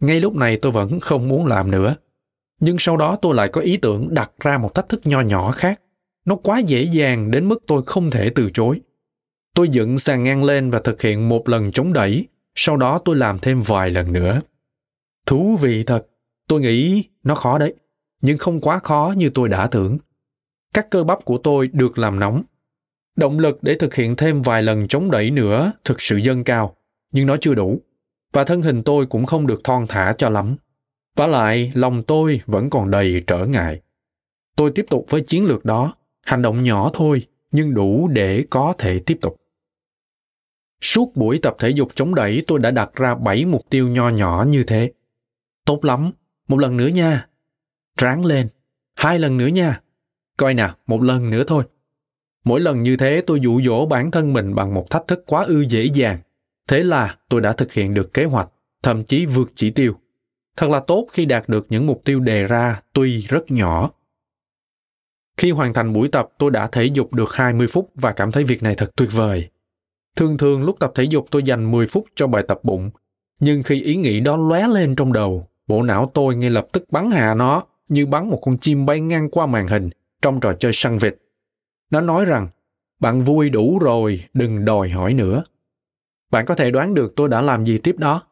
Ngay 0.00 0.20
lúc 0.20 0.34
này 0.34 0.58
tôi 0.62 0.72
vẫn 0.72 1.00
không 1.00 1.28
muốn 1.28 1.46
làm 1.46 1.70
nữa. 1.70 1.96
Nhưng 2.60 2.76
sau 2.78 2.96
đó 2.96 3.18
tôi 3.22 3.34
lại 3.34 3.48
có 3.48 3.60
ý 3.60 3.76
tưởng 3.76 4.14
đặt 4.14 4.30
ra 4.40 4.58
một 4.58 4.74
thách 4.74 4.88
thức 4.88 5.00
nho 5.04 5.20
nhỏ 5.20 5.50
khác. 5.50 5.80
Nó 6.24 6.36
quá 6.36 6.58
dễ 6.58 6.82
dàng 6.82 7.30
đến 7.30 7.48
mức 7.48 7.62
tôi 7.66 7.82
không 7.86 8.10
thể 8.10 8.30
từ 8.30 8.50
chối. 8.54 8.80
Tôi 9.54 9.68
dựng 9.68 9.98
sàn 9.98 10.24
ngang 10.24 10.44
lên 10.44 10.70
và 10.70 10.80
thực 10.84 11.02
hiện 11.02 11.28
một 11.28 11.48
lần 11.48 11.72
chống 11.72 11.92
đẩy, 11.92 12.28
sau 12.54 12.76
đó 12.76 13.00
tôi 13.04 13.16
làm 13.16 13.38
thêm 13.38 13.62
vài 13.62 13.90
lần 13.90 14.12
nữa. 14.12 14.40
Thú 15.26 15.58
vị 15.60 15.84
thật, 15.84 16.06
tôi 16.48 16.60
nghĩ 16.60 17.04
nó 17.22 17.34
khó 17.34 17.58
đấy, 17.58 17.74
nhưng 18.20 18.38
không 18.38 18.60
quá 18.60 18.78
khó 18.78 19.14
như 19.16 19.30
tôi 19.34 19.48
đã 19.48 19.66
tưởng. 19.66 19.98
Các 20.74 20.90
cơ 20.90 21.04
bắp 21.04 21.24
của 21.24 21.38
tôi 21.38 21.68
được 21.72 21.98
làm 21.98 22.20
nóng. 22.20 22.42
Động 23.16 23.38
lực 23.38 23.62
để 23.62 23.74
thực 23.74 23.94
hiện 23.94 24.16
thêm 24.16 24.42
vài 24.42 24.62
lần 24.62 24.88
chống 24.88 25.10
đẩy 25.10 25.30
nữa 25.30 25.72
thực 25.84 26.00
sự 26.00 26.16
dâng 26.16 26.44
cao, 26.44 26.76
nhưng 27.12 27.26
nó 27.26 27.36
chưa 27.40 27.54
đủ. 27.54 27.80
Và 28.32 28.44
thân 28.44 28.62
hình 28.62 28.82
tôi 28.82 29.06
cũng 29.06 29.26
không 29.26 29.46
được 29.46 29.64
thon 29.64 29.86
thả 29.88 30.14
cho 30.18 30.28
lắm. 30.28 30.56
Và 31.16 31.26
lại, 31.26 31.72
lòng 31.74 32.02
tôi 32.02 32.40
vẫn 32.46 32.70
còn 32.70 32.90
đầy 32.90 33.24
trở 33.26 33.46
ngại. 33.46 33.80
Tôi 34.56 34.72
tiếp 34.74 34.86
tục 34.90 35.06
với 35.08 35.20
chiến 35.20 35.44
lược 35.44 35.64
đó, 35.64 35.94
hành 36.22 36.42
động 36.42 36.64
nhỏ 36.64 36.90
thôi, 36.94 37.26
nhưng 37.52 37.74
đủ 37.74 38.08
để 38.08 38.44
có 38.50 38.74
thể 38.78 39.00
tiếp 39.06 39.18
tục. 39.20 39.36
Suốt 40.80 41.16
buổi 41.16 41.38
tập 41.42 41.56
thể 41.58 41.70
dục 41.70 41.88
chống 41.94 42.14
đẩy 42.14 42.44
tôi 42.46 42.58
đã 42.58 42.70
đặt 42.70 42.94
ra 42.94 43.14
7 43.14 43.44
mục 43.44 43.62
tiêu 43.70 43.88
nho 43.88 44.08
nhỏ 44.08 44.44
như 44.48 44.64
thế. 44.64 44.92
Tốt 45.64 45.84
lắm, 45.84 46.10
một 46.48 46.56
lần 46.56 46.76
nữa 46.76 46.88
nha. 46.88 47.26
Ráng 48.00 48.24
lên, 48.24 48.48
hai 48.96 49.18
lần 49.18 49.36
nữa 49.36 49.46
nha. 49.46 49.80
Coi 50.36 50.54
nào, 50.54 50.74
một 50.86 51.02
lần 51.02 51.30
nữa 51.30 51.44
thôi. 51.46 51.64
Mỗi 52.44 52.60
lần 52.60 52.82
như 52.82 52.96
thế 52.96 53.22
tôi 53.26 53.40
dụ 53.40 53.60
dỗ 53.62 53.86
bản 53.86 54.10
thân 54.10 54.32
mình 54.32 54.54
bằng 54.54 54.74
một 54.74 54.90
thách 54.90 55.08
thức 55.08 55.24
quá 55.26 55.44
ư 55.44 55.60
dễ 55.60 55.84
dàng. 55.84 56.18
Thế 56.68 56.82
là 56.82 57.16
tôi 57.28 57.40
đã 57.40 57.52
thực 57.52 57.72
hiện 57.72 57.94
được 57.94 58.14
kế 58.14 58.24
hoạch, 58.24 58.48
thậm 58.82 59.04
chí 59.04 59.26
vượt 59.26 59.52
chỉ 59.54 59.70
tiêu. 59.70 59.94
Thật 60.56 60.70
là 60.70 60.80
tốt 60.80 61.06
khi 61.12 61.24
đạt 61.24 61.48
được 61.48 61.66
những 61.68 61.86
mục 61.86 62.02
tiêu 62.04 62.20
đề 62.20 62.42
ra 62.42 62.82
tuy 62.92 63.26
rất 63.26 63.50
nhỏ. 63.50 63.90
Khi 65.36 65.50
hoàn 65.50 65.72
thành 65.74 65.92
buổi 65.92 66.08
tập, 66.08 66.28
tôi 66.38 66.50
đã 66.50 66.66
thể 66.66 66.84
dục 66.84 67.12
được 67.12 67.32
20 67.32 67.66
phút 67.66 67.90
và 67.94 68.12
cảm 68.12 68.32
thấy 68.32 68.44
việc 68.44 68.62
này 68.62 68.74
thật 68.74 68.90
tuyệt 68.96 69.08
vời. 69.12 69.48
Thường 70.16 70.38
thường 70.38 70.62
lúc 70.62 70.76
tập 70.80 70.92
thể 70.94 71.04
dục 71.04 71.26
tôi 71.30 71.42
dành 71.42 71.70
10 71.70 71.86
phút 71.86 72.04
cho 72.14 72.26
bài 72.26 72.42
tập 72.48 72.60
bụng, 72.62 72.90
nhưng 73.40 73.62
khi 73.62 73.82
ý 73.82 73.96
nghĩ 73.96 74.20
đó 74.20 74.36
lóe 74.36 74.68
lên 74.68 74.96
trong 74.96 75.12
đầu, 75.12 75.48
bộ 75.66 75.82
não 75.82 76.10
tôi 76.14 76.36
ngay 76.36 76.50
lập 76.50 76.66
tức 76.72 76.84
bắn 76.90 77.10
hạ 77.10 77.34
nó 77.34 77.64
như 77.90 78.06
bắn 78.06 78.30
một 78.30 78.38
con 78.42 78.58
chim 78.58 78.86
bay 78.86 79.00
ngang 79.00 79.30
qua 79.30 79.46
màn 79.46 79.66
hình 79.66 79.90
trong 80.22 80.40
trò 80.40 80.52
chơi 80.60 80.72
săn 80.72 80.98
vịt. 80.98 81.16
Nó 81.90 82.00
nói 82.00 82.24
rằng, 82.24 82.48
bạn 83.00 83.24
vui 83.24 83.50
đủ 83.50 83.78
rồi, 83.78 84.24
đừng 84.34 84.64
đòi 84.64 84.88
hỏi 84.88 85.14
nữa. 85.14 85.44
Bạn 86.30 86.46
có 86.46 86.54
thể 86.54 86.70
đoán 86.70 86.94
được 86.94 87.12
tôi 87.16 87.28
đã 87.28 87.40
làm 87.40 87.64
gì 87.64 87.78
tiếp 87.78 87.98
đó? 87.98 88.22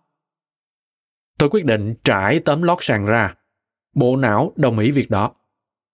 Tôi 1.38 1.48
quyết 1.50 1.64
định 1.64 1.94
trải 2.04 2.40
tấm 2.40 2.62
lót 2.62 2.78
sàn 2.80 3.06
ra. 3.06 3.34
Bộ 3.94 4.16
não 4.16 4.52
đồng 4.56 4.78
ý 4.78 4.90
việc 4.90 5.10
đó. 5.10 5.34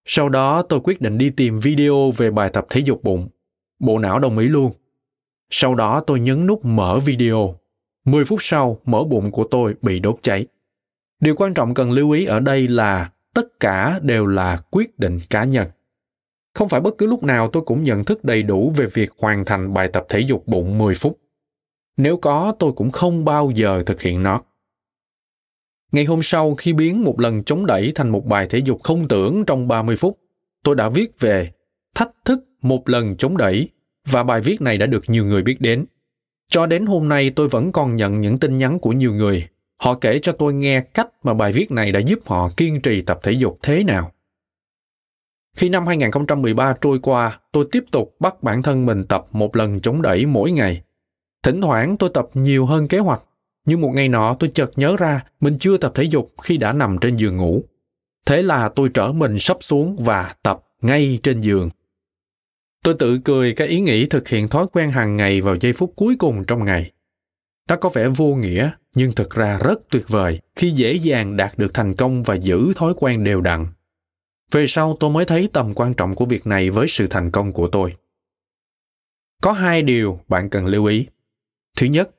Sau 0.05 0.29
đó 0.29 0.63
tôi 0.63 0.81
quyết 0.85 1.01
định 1.01 1.19
đi 1.19 1.31
tìm 1.31 1.61
video 1.61 2.11
về 2.11 2.31
bài 2.31 2.51
tập 2.53 2.67
thể 2.71 2.81
dục 2.81 3.03
bụng. 3.03 3.29
Bộ 3.79 3.99
não 3.99 4.19
đồng 4.19 4.39
ý 4.39 4.49
luôn. 4.49 4.73
Sau 5.51 5.75
đó 5.75 6.01
tôi 6.07 6.21
nhấn 6.21 6.47
nút 6.47 6.65
mở 6.65 7.01
video. 7.01 7.55
10 8.05 8.25
phút 8.25 8.39
sau, 8.43 8.81
mỡ 8.85 9.05
bụng 9.05 9.31
của 9.31 9.45
tôi 9.51 9.75
bị 9.83 9.99
đốt 9.99 10.19
cháy. 10.23 10.47
Điều 11.21 11.35
quan 11.37 11.55
trọng 11.55 11.75
cần 11.75 11.91
lưu 11.91 12.11
ý 12.11 12.25
ở 12.25 12.41
đây 12.41 12.69
là 12.69 13.11
tất 13.35 13.61
cả 13.61 13.99
đều 14.03 14.27
là 14.27 14.63
quyết 14.71 14.99
định 14.99 15.19
cá 15.31 15.45
nhân. 15.45 15.69
Không 16.55 16.69
phải 16.69 16.81
bất 16.81 16.99
cứ 16.99 17.07
lúc 17.07 17.23
nào 17.23 17.51
tôi 17.53 17.63
cũng 17.67 17.85
nhận 17.85 18.05
thức 18.05 18.25
đầy 18.25 18.43
đủ 18.43 18.73
về 18.77 18.87
việc 18.87 19.11
hoàn 19.19 19.45
thành 19.45 19.75
bài 19.75 19.89
tập 19.93 20.07
thể 20.09 20.21
dục 20.21 20.47
bụng 20.47 20.79
10 20.79 20.95
phút. 20.95 21.19
Nếu 21.97 22.17
có, 22.17 22.55
tôi 22.59 22.73
cũng 22.73 22.91
không 22.91 23.25
bao 23.25 23.51
giờ 23.55 23.83
thực 23.87 24.03
hiện 24.03 24.23
nó. 24.23 24.43
Ngày 25.93 26.05
hôm 26.05 26.21
sau, 26.23 26.55
khi 26.55 26.73
biến 26.73 27.05
một 27.05 27.21
lần 27.21 27.45
chống 27.45 27.67
đẩy 27.67 27.93
thành 27.95 28.09
một 28.09 28.27
bài 28.27 28.47
thể 28.51 28.59
dục 28.59 28.83
không 28.83 29.09
tưởng 29.09 29.45
trong 29.45 29.69
30 29.69 29.97
phút, 29.97 30.19
tôi 30.63 30.75
đã 30.75 30.89
viết 30.89 31.21
về 31.21 31.53
thách 31.95 32.11
thức 32.25 32.45
một 32.63 32.89
lần 32.89 33.17
chống 33.17 33.37
đẩy 33.37 33.69
và 34.09 34.23
bài 34.23 34.41
viết 34.41 34.61
này 34.61 34.79
đã 34.79 34.87
được 34.87 35.05
nhiều 35.07 35.25
người 35.25 35.43
biết 35.43 35.61
đến. 35.61 35.85
Cho 36.49 36.67
đến 36.67 36.87
hôm 36.87 37.09
nay 37.09 37.31
tôi 37.31 37.49
vẫn 37.49 37.73
còn 37.73 37.97
nhận 37.97 38.21
những 38.21 38.39
tin 38.39 38.59
nhắn 38.59 38.79
của 38.79 38.93
nhiều 38.93 39.15
người. 39.15 39.49
Họ 39.77 39.95
kể 39.95 40.19
cho 40.19 40.33
tôi 40.33 40.55
nghe 40.55 40.81
cách 40.81 41.09
mà 41.23 41.35
bài 41.35 41.53
viết 41.53 41.71
này 41.71 41.93
đã 41.93 42.01
giúp 42.01 42.19
họ 42.27 42.51
kiên 42.57 42.81
trì 42.81 43.03
tập 43.03 43.21
thể 43.23 43.33
dục 43.33 43.59
thế 43.63 43.85
nào. 43.85 44.13
Khi 45.57 45.69
năm 45.69 45.87
2013 45.87 46.75
trôi 46.81 46.99
qua, 47.03 47.41
tôi 47.53 47.69
tiếp 47.73 47.85
tục 47.93 48.17
bắt 48.21 48.43
bản 48.43 48.63
thân 48.63 48.87
mình 48.87 49.05
tập 49.05 49.27
một 49.33 49.57
lần 49.57 49.81
chống 49.81 50.03
đẩy 50.03 50.27
mỗi 50.27 50.51
ngày. 50.51 50.83
Thỉnh 51.43 51.61
thoảng 51.61 51.97
tôi 51.97 52.11
tập 52.15 52.29
nhiều 52.35 52.67
hơn 52.67 52.89
kế 52.89 52.99
hoạch, 52.99 53.23
nhưng 53.67 53.81
một 53.81 53.91
ngày 53.95 54.09
nọ 54.09 54.37
tôi 54.39 54.51
chợt 54.55 54.71
nhớ 54.77 54.97
ra 54.97 55.25
mình 55.41 55.59
chưa 55.61 55.77
tập 55.77 55.93
thể 55.95 56.03
dục 56.03 56.33
khi 56.43 56.57
đã 56.57 56.73
nằm 56.73 56.99
trên 57.01 57.17
giường 57.17 57.37
ngủ. 57.37 57.65
Thế 58.27 58.43
là 58.43 58.69
tôi 58.69 58.91
trở 58.95 59.13
mình 59.13 59.39
sắp 59.39 59.57
xuống 59.61 59.97
và 59.97 60.35
tập 60.43 60.65
ngay 60.83 61.19
trên 61.23 61.41
giường. 61.41 61.71
Tôi 62.85 62.95
tự 62.99 63.19
cười 63.25 63.53
cái 63.53 63.69
ý 63.69 63.81
nghĩ 63.81 64.07
thực 64.07 64.29
hiện 64.29 64.49
thói 64.49 64.67
quen 64.73 64.91
hàng 64.91 65.17
ngày 65.17 65.41
vào 65.41 65.57
giây 65.61 65.73
phút 65.73 65.93
cuối 65.97 66.17
cùng 66.19 66.45
trong 66.45 66.65
ngày. 66.65 66.93
Nó 67.69 67.77
có 67.77 67.89
vẻ 67.89 68.09
vô 68.09 68.35
nghĩa, 68.35 68.71
nhưng 68.95 69.13
thực 69.13 69.31
ra 69.31 69.59
rất 69.59 69.81
tuyệt 69.91 70.05
vời 70.09 70.41
khi 70.57 70.71
dễ 70.71 70.93
dàng 70.93 71.37
đạt 71.37 71.59
được 71.59 71.75
thành 71.75 71.95
công 71.95 72.23
và 72.23 72.35
giữ 72.35 72.73
thói 72.77 72.95
quen 72.97 73.25
đều 73.25 73.41
đặn. 73.41 73.67
Về 74.51 74.67
sau 74.69 74.97
tôi 75.01 75.11
mới 75.11 75.25
thấy 75.25 75.49
tầm 75.53 75.75
quan 75.75 75.95
trọng 75.95 76.15
của 76.15 76.27
việc 76.27 76.47
này 76.47 76.71
với 76.71 76.89
sự 76.89 77.07
thành 77.07 77.31
công 77.31 77.53
của 77.53 77.69
tôi. 77.69 77.95
Có 79.43 79.53
hai 79.53 79.83
điều 79.83 80.21
bạn 80.29 80.51
cần 80.51 80.67
lưu 80.67 80.85
ý. 80.85 81.07
Thứ 81.77 81.87
nhất, 81.87 82.11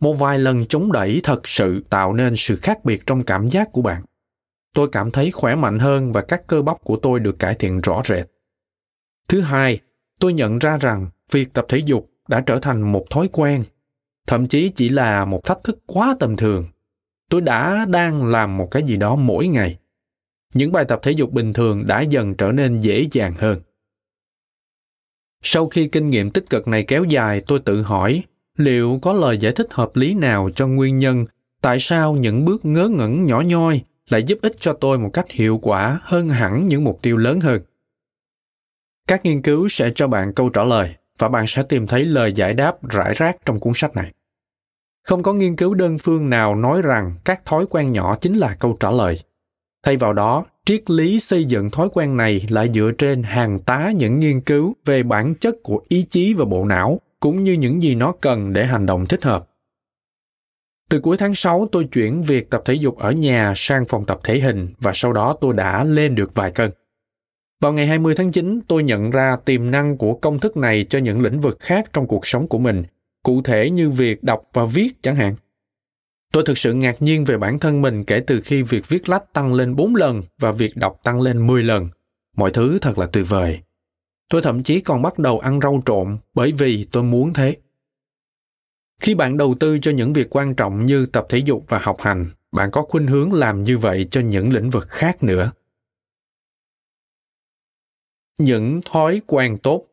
một 0.00 0.14
vài 0.14 0.38
lần 0.38 0.66
chống 0.66 0.92
đẩy 0.92 1.20
thật 1.24 1.48
sự 1.48 1.84
tạo 1.90 2.12
nên 2.12 2.34
sự 2.36 2.56
khác 2.56 2.84
biệt 2.84 3.02
trong 3.06 3.22
cảm 3.22 3.48
giác 3.48 3.72
của 3.72 3.82
bạn. 3.82 4.02
Tôi 4.74 4.88
cảm 4.92 5.10
thấy 5.10 5.30
khỏe 5.30 5.54
mạnh 5.54 5.78
hơn 5.78 6.12
và 6.12 6.22
các 6.22 6.46
cơ 6.46 6.62
bắp 6.62 6.80
của 6.84 6.96
tôi 6.96 7.20
được 7.20 7.38
cải 7.38 7.54
thiện 7.54 7.80
rõ 7.80 8.02
rệt. 8.04 8.26
Thứ 9.28 9.40
hai, 9.40 9.80
tôi 10.20 10.32
nhận 10.32 10.58
ra 10.58 10.76
rằng 10.76 11.06
việc 11.30 11.52
tập 11.52 11.66
thể 11.68 11.78
dục 11.78 12.10
đã 12.28 12.40
trở 12.40 12.58
thành 12.58 12.92
một 12.92 13.06
thói 13.10 13.28
quen 13.32 13.64
thậm 14.26 14.48
chí 14.48 14.68
chỉ 14.68 14.88
là 14.88 15.24
một 15.24 15.44
thách 15.44 15.58
thức 15.64 15.78
quá 15.86 16.16
tầm 16.20 16.36
thường. 16.36 16.64
Tôi 17.30 17.40
đã 17.40 17.84
đang 17.88 18.26
làm 18.26 18.56
một 18.56 18.68
cái 18.70 18.82
gì 18.82 18.96
đó 18.96 19.16
mỗi 19.16 19.48
ngày. 19.48 19.78
Những 20.54 20.72
bài 20.72 20.84
tập 20.84 21.00
thể 21.02 21.12
dục 21.12 21.32
bình 21.32 21.52
thường 21.52 21.86
đã 21.86 22.00
dần 22.00 22.34
trở 22.34 22.52
nên 22.52 22.80
dễ 22.80 23.08
dàng 23.12 23.34
hơn. 23.38 23.60
Sau 25.42 25.66
khi 25.66 25.88
kinh 25.88 26.10
nghiệm 26.10 26.30
tích 26.30 26.50
cực 26.50 26.68
này 26.68 26.84
kéo 26.88 27.04
dài, 27.04 27.42
tôi 27.46 27.58
tự 27.58 27.82
hỏi 27.82 28.22
liệu 28.56 28.98
có 29.02 29.12
lời 29.12 29.38
giải 29.38 29.52
thích 29.52 29.66
hợp 29.70 29.96
lý 29.96 30.14
nào 30.14 30.50
cho 30.54 30.66
nguyên 30.66 30.98
nhân 30.98 31.24
tại 31.60 31.76
sao 31.80 32.12
những 32.12 32.44
bước 32.44 32.64
ngớ 32.64 32.88
ngẩn 32.88 33.26
nhỏ 33.26 33.40
nhoi 33.40 33.82
lại 34.08 34.22
giúp 34.22 34.38
ích 34.42 34.56
cho 34.60 34.72
tôi 34.72 34.98
một 34.98 35.10
cách 35.12 35.30
hiệu 35.30 35.58
quả 35.62 36.00
hơn 36.02 36.28
hẳn 36.28 36.68
những 36.68 36.84
mục 36.84 36.98
tiêu 37.02 37.16
lớn 37.16 37.40
hơn. 37.40 37.62
Các 39.08 39.24
nghiên 39.24 39.42
cứu 39.42 39.68
sẽ 39.68 39.92
cho 39.94 40.08
bạn 40.08 40.32
câu 40.34 40.48
trả 40.48 40.64
lời 40.64 40.94
và 41.22 41.28
bạn 41.28 41.44
sẽ 41.46 41.62
tìm 41.62 41.86
thấy 41.86 42.04
lời 42.04 42.32
giải 42.32 42.54
đáp 42.54 42.88
rải 42.88 43.14
rác 43.14 43.36
trong 43.46 43.60
cuốn 43.60 43.72
sách 43.76 43.96
này. 43.96 44.12
Không 45.08 45.22
có 45.22 45.32
nghiên 45.32 45.56
cứu 45.56 45.74
đơn 45.74 45.98
phương 45.98 46.30
nào 46.30 46.54
nói 46.54 46.82
rằng 46.82 47.12
các 47.24 47.44
thói 47.44 47.66
quen 47.70 47.92
nhỏ 47.92 48.16
chính 48.20 48.38
là 48.38 48.56
câu 48.60 48.76
trả 48.80 48.90
lời. 48.90 49.20
Thay 49.84 49.96
vào 49.96 50.12
đó, 50.12 50.44
triết 50.64 50.90
lý 50.90 51.20
xây 51.20 51.44
dựng 51.44 51.70
thói 51.70 51.88
quen 51.92 52.16
này 52.16 52.46
lại 52.48 52.70
dựa 52.74 52.90
trên 52.98 53.22
hàng 53.22 53.58
tá 53.58 53.92
những 53.96 54.20
nghiên 54.20 54.40
cứu 54.40 54.74
về 54.84 55.02
bản 55.02 55.34
chất 55.34 55.54
của 55.62 55.82
ý 55.88 56.02
chí 56.02 56.34
và 56.34 56.44
bộ 56.44 56.64
não, 56.64 57.00
cũng 57.20 57.44
như 57.44 57.52
những 57.52 57.82
gì 57.82 57.94
nó 57.94 58.12
cần 58.20 58.52
để 58.52 58.66
hành 58.66 58.86
động 58.86 59.06
thích 59.06 59.24
hợp. 59.24 59.48
Từ 60.90 61.00
cuối 61.00 61.16
tháng 61.16 61.34
6, 61.34 61.68
tôi 61.72 61.88
chuyển 61.92 62.22
việc 62.22 62.50
tập 62.50 62.62
thể 62.64 62.74
dục 62.74 62.98
ở 62.98 63.12
nhà 63.12 63.52
sang 63.56 63.84
phòng 63.84 64.04
tập 64.06 64.20
thể 64.24 64.40
hình 64.40 64.68
và 64.78 64.92
sau 64.94 65.12
đó 65.12 65.36
tôi 65.40 65.54
đã 65.54 65.84
lên 65.84 66.14
được 66.14 66.34
vài 66.34 66.50
cân. 66.50 66.70
Vào 67.62 67.72
ngày 67.72 67.86
20 67.86 68.14
tháng 68.14 68.32
9, 68.32 68.60
tôi 68.68 68.82
nhận 68.82 69.10
ra 69.10 69.36
tiềm 69.44 69.70
năng 69.70 69.96
của 69.96 70.14
công 70.14 70.38
thức 70.38 70.56
này 70.56 70.86
cho 70.90 70.98
những 70.98 71.20
lĩnh 71.20 71.40
vực 71.40 71.56
khác 71.60 71.90
trong 71.92 72.06
cuộc 72.06 72.26
sống 72.26 72.48
của 72.48 72.58
mình, 72.58 72.82
cụ 73.22 73.42
thể 73.42 73.70
như 73.70 73.90
việc 73.90 74.24
đọc 74.24 74.42
và 74.52 74.64
viết 74.64 75.02
chẳng 75.02 75.16
hạn. 75.16 75.34
Tôi 76.32 76.42
thực 76.46 76.58
sự 76.58 76.74
ngạc 76.74 77.02
nhiên 77.02 77.24
về 77.24 77.38
bản 77.38 77.58
thân 77.58 77.82
mình 77.82 78.04
kể 78.04 78.20
từ 78.26 78.40
khi 78.44 78.62
việc 78.62 78.88
viết 78.88 79.08
lách 79.08 79.32
tăng 79.32 79.54
lên 79.54 79.76
4 79.76 79.94
lần 79.94 80.22
và 80.38 80.52
việc 80.52 80.76
đọc 80.76 81.00
tăng 81.02 81.20
lên 81.20 81.46
10 81.46 81.62
lần. 81.62 81.88
Mọi 82.36 82.50
thứ 82.50 82.78
thật 82.78 82.98
là 82.98 83.06
tuyệt 83.06 83.26
vời. 83.28 83.60
Tôi 84.30 84.42
thậm 84.42 84.62
chí 84.62 84.80
còn 84.80 85.02
bắt 85.02 85.18
đầu 85.18 85.38
ăn 85.38 85.60
rau 85.60 85.82
trộn 85.86 86.18
bởi 86.34 86.52
vì 86.52 86.86
tôi 86.92 87.02
muốn 87.02 87.32
thế. 87.32 87.56
Khi 89.00 89.14
bạn 89.14 89.36
đầu 89.36 89.54
tư 89.60 89.78
cho 89.82 89.90
những 89.90 90.12
việc 90.12 90.36
quan 90.36 90.54
trọng 90.54 90.86
như 90.86 91.06
tập 91.06 91.26
thể 91.28 91.38
dục 91.38 91.64
và 91.68 91.78
học 91.78 91.96
hành, 92.00 92.26
bạn 92.52 92.70
có 92.70 92.82
khuynh 92.88 93.06
hướng 93.06 93.32
làm 93.32 93.64
như 93.64 93.78
vậy 93.78 94.08
cho 94.10 94.20
những 94.20 94.52
lĩnh 94.52 94.70
vực 94.70 94.88
khác 94.88 95.22
nữa 95.22 95.52
những 98.38 98.80
thói 98.84 99.20
quen 99.26 99.58
tốt. 99.58 99.86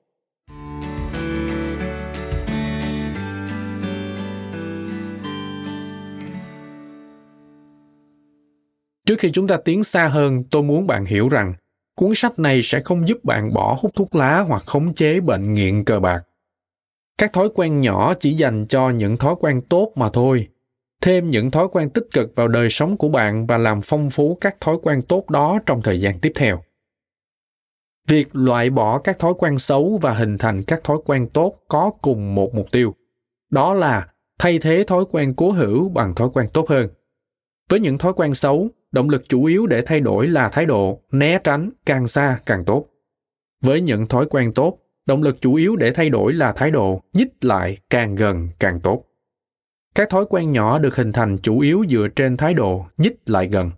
Trước 9.06 9.19
khi 9.19 9.32
chúng 9.32 9.47
ta 9.47 9.58
tiến 9.65 9.84
xa 9.84 10.08
hơn, 10.08 10.43
tôi 10.52 10.63
muốn 10.63 10.88
bạn 10.88 11.06
hiểu 11.06 11.30
rằng, 11.30 11.54
cuốn 11.95 12.12
sách 12.15 12.39
này 12.39 12.62
sẽ 12.63 12.82
không 12.86 13.08
giúp 13.08 13.17
bạn 13.23 13.54
bỏ 13.54 13.78
hút 13.82 13.91
thuốc 13.95 14.15
lá 14.15 14.39
hoặc 14.39 14.63
khống 14.65 14.93
chế 14.93 15.19
bệnh 15.19 15.54
nghiện 15.54 15.84
cờ 15.84 15.99
bạc. 15.99 16.21
Các 17.17 17.34
thói 17.34 17.49
quen 17.56 17.82
nhỏ 17.82 18.13
chỉ 18.13 18.34
dành 18.34 18.65
cho 18.65 18.89
những 18.89 19.17
thói 19.17 19.36
quen 19.39 19.62
tốt 19.69 19.91
mà 19.95 20.10
thôi. 20.13 20.47
Thêm 21.02 21.30
những 21.30 21.52
thói 21.52 21.67
quen 21.71 21.89
tích 21.89 22.08
cực 22.13 22.36
vào 22.36 22.47
đời 22.47 22.69
sống 22.69 22.97
của 22.97 23.10
bạn 23.10 23.45
và 23.45 23.58
làm 23.58 23.82
phong 23.82 24.10
phú 24.10 24.38
các 24.41 24.62
thói 24.62 24.78
quen 24.84 25.02
tốt 25.02 25.30
đó 25.30 25.60
trong 25.65 25.82
thời 25.82 26.02
gian 26.02 26.19
tiếp 26.19 26.32
theo. 26.36 26.62
Việc 28.10 28.28
loại 28.36 28.69
bỏ 28.69 29.00
các 29.00 29.19
thói 29.19 29.34
quen 29.38 29.60
xấu 29.60 30.00
và 30.02 30.13
hình 30.13 30.38
thành 30.38 30.63
các 30.63 30.84
thói 30.84 30.98
quen 31.06 31.28
tốt 31.34 31.56
có 31.67 31.91
cùng 32.02 32.36
một 32.36 32.56
mục 32.56 32.65
tiêu. 32.72 32.95
Đó 33.50 33.74
là 33.74 34.08
thay 34.39 34.60
thế 34.60 34.84
thói 34.88 35.06
quen 35.12 35.34
cố 35.38 35.52
hữu 35.52 35.89
bằng 35.89 36.15
thói 36.15 36.30
quen 36.34 36.48
tốt 36.54 36.69
hơn. 36.69 36.89
Với 37.69 37.80
những 37.80 37.98
thói 37.98 38.13
quen 38.13 38.34
xấu, 38.34 38.67
động 38.91 39.10
lực 39.10 39.24
chủ 39.30 39.45
yếu 39.45 39.67
để 39.67 39.82
thay 39.86 40.00
đổi 40.00 40.28
là 40.28 40.50
thái 40.50 40.65
độ 40.65 41.02
né 41.12 41.39
tránh 41.43 41.69
càng 41.86 42.08
xa 42.08 42.39
càng 42.45 42.65
tốt. 42.65 42.86
Với 43.63 43.82
những 43.82 44.08
thói 44.08 44.26
quen 44.26 44.54
tốt, 44.54 44.78
động 45.06 45.24
lực 45.24 45.38
chủ 45.41 45.56
yếu 45.56 45.76
để 45.76 45.91
thay 45.91 46.10
đổi 46.10 46.34
là 46.34 46.52
thái 46.52 46.72
độ 46.72 47.02
nhích 47.13 47.30
lại 47.41 47.78
càng 47.89 48.15
gần 48.15 48.50
càng 48.60 48.80
tốt. 48.80 49.04
Các 49.95 50.10
thói 50.10 50.26
quen 50.30 50.52
nhỏ 50.52 50.80
được 50.80 50.95
hình 50.95 51.12
thành 51.12 51.38
chủ 51.38 51.60
yếu 51.60 51.86
dựa 51.89 52.08
trên 52.15 52.38
thái 52.38 52.54
độ 52.54 52.86
nhích 52.98 53.15
lại 53.26 53.48
gần. 53.48 53.72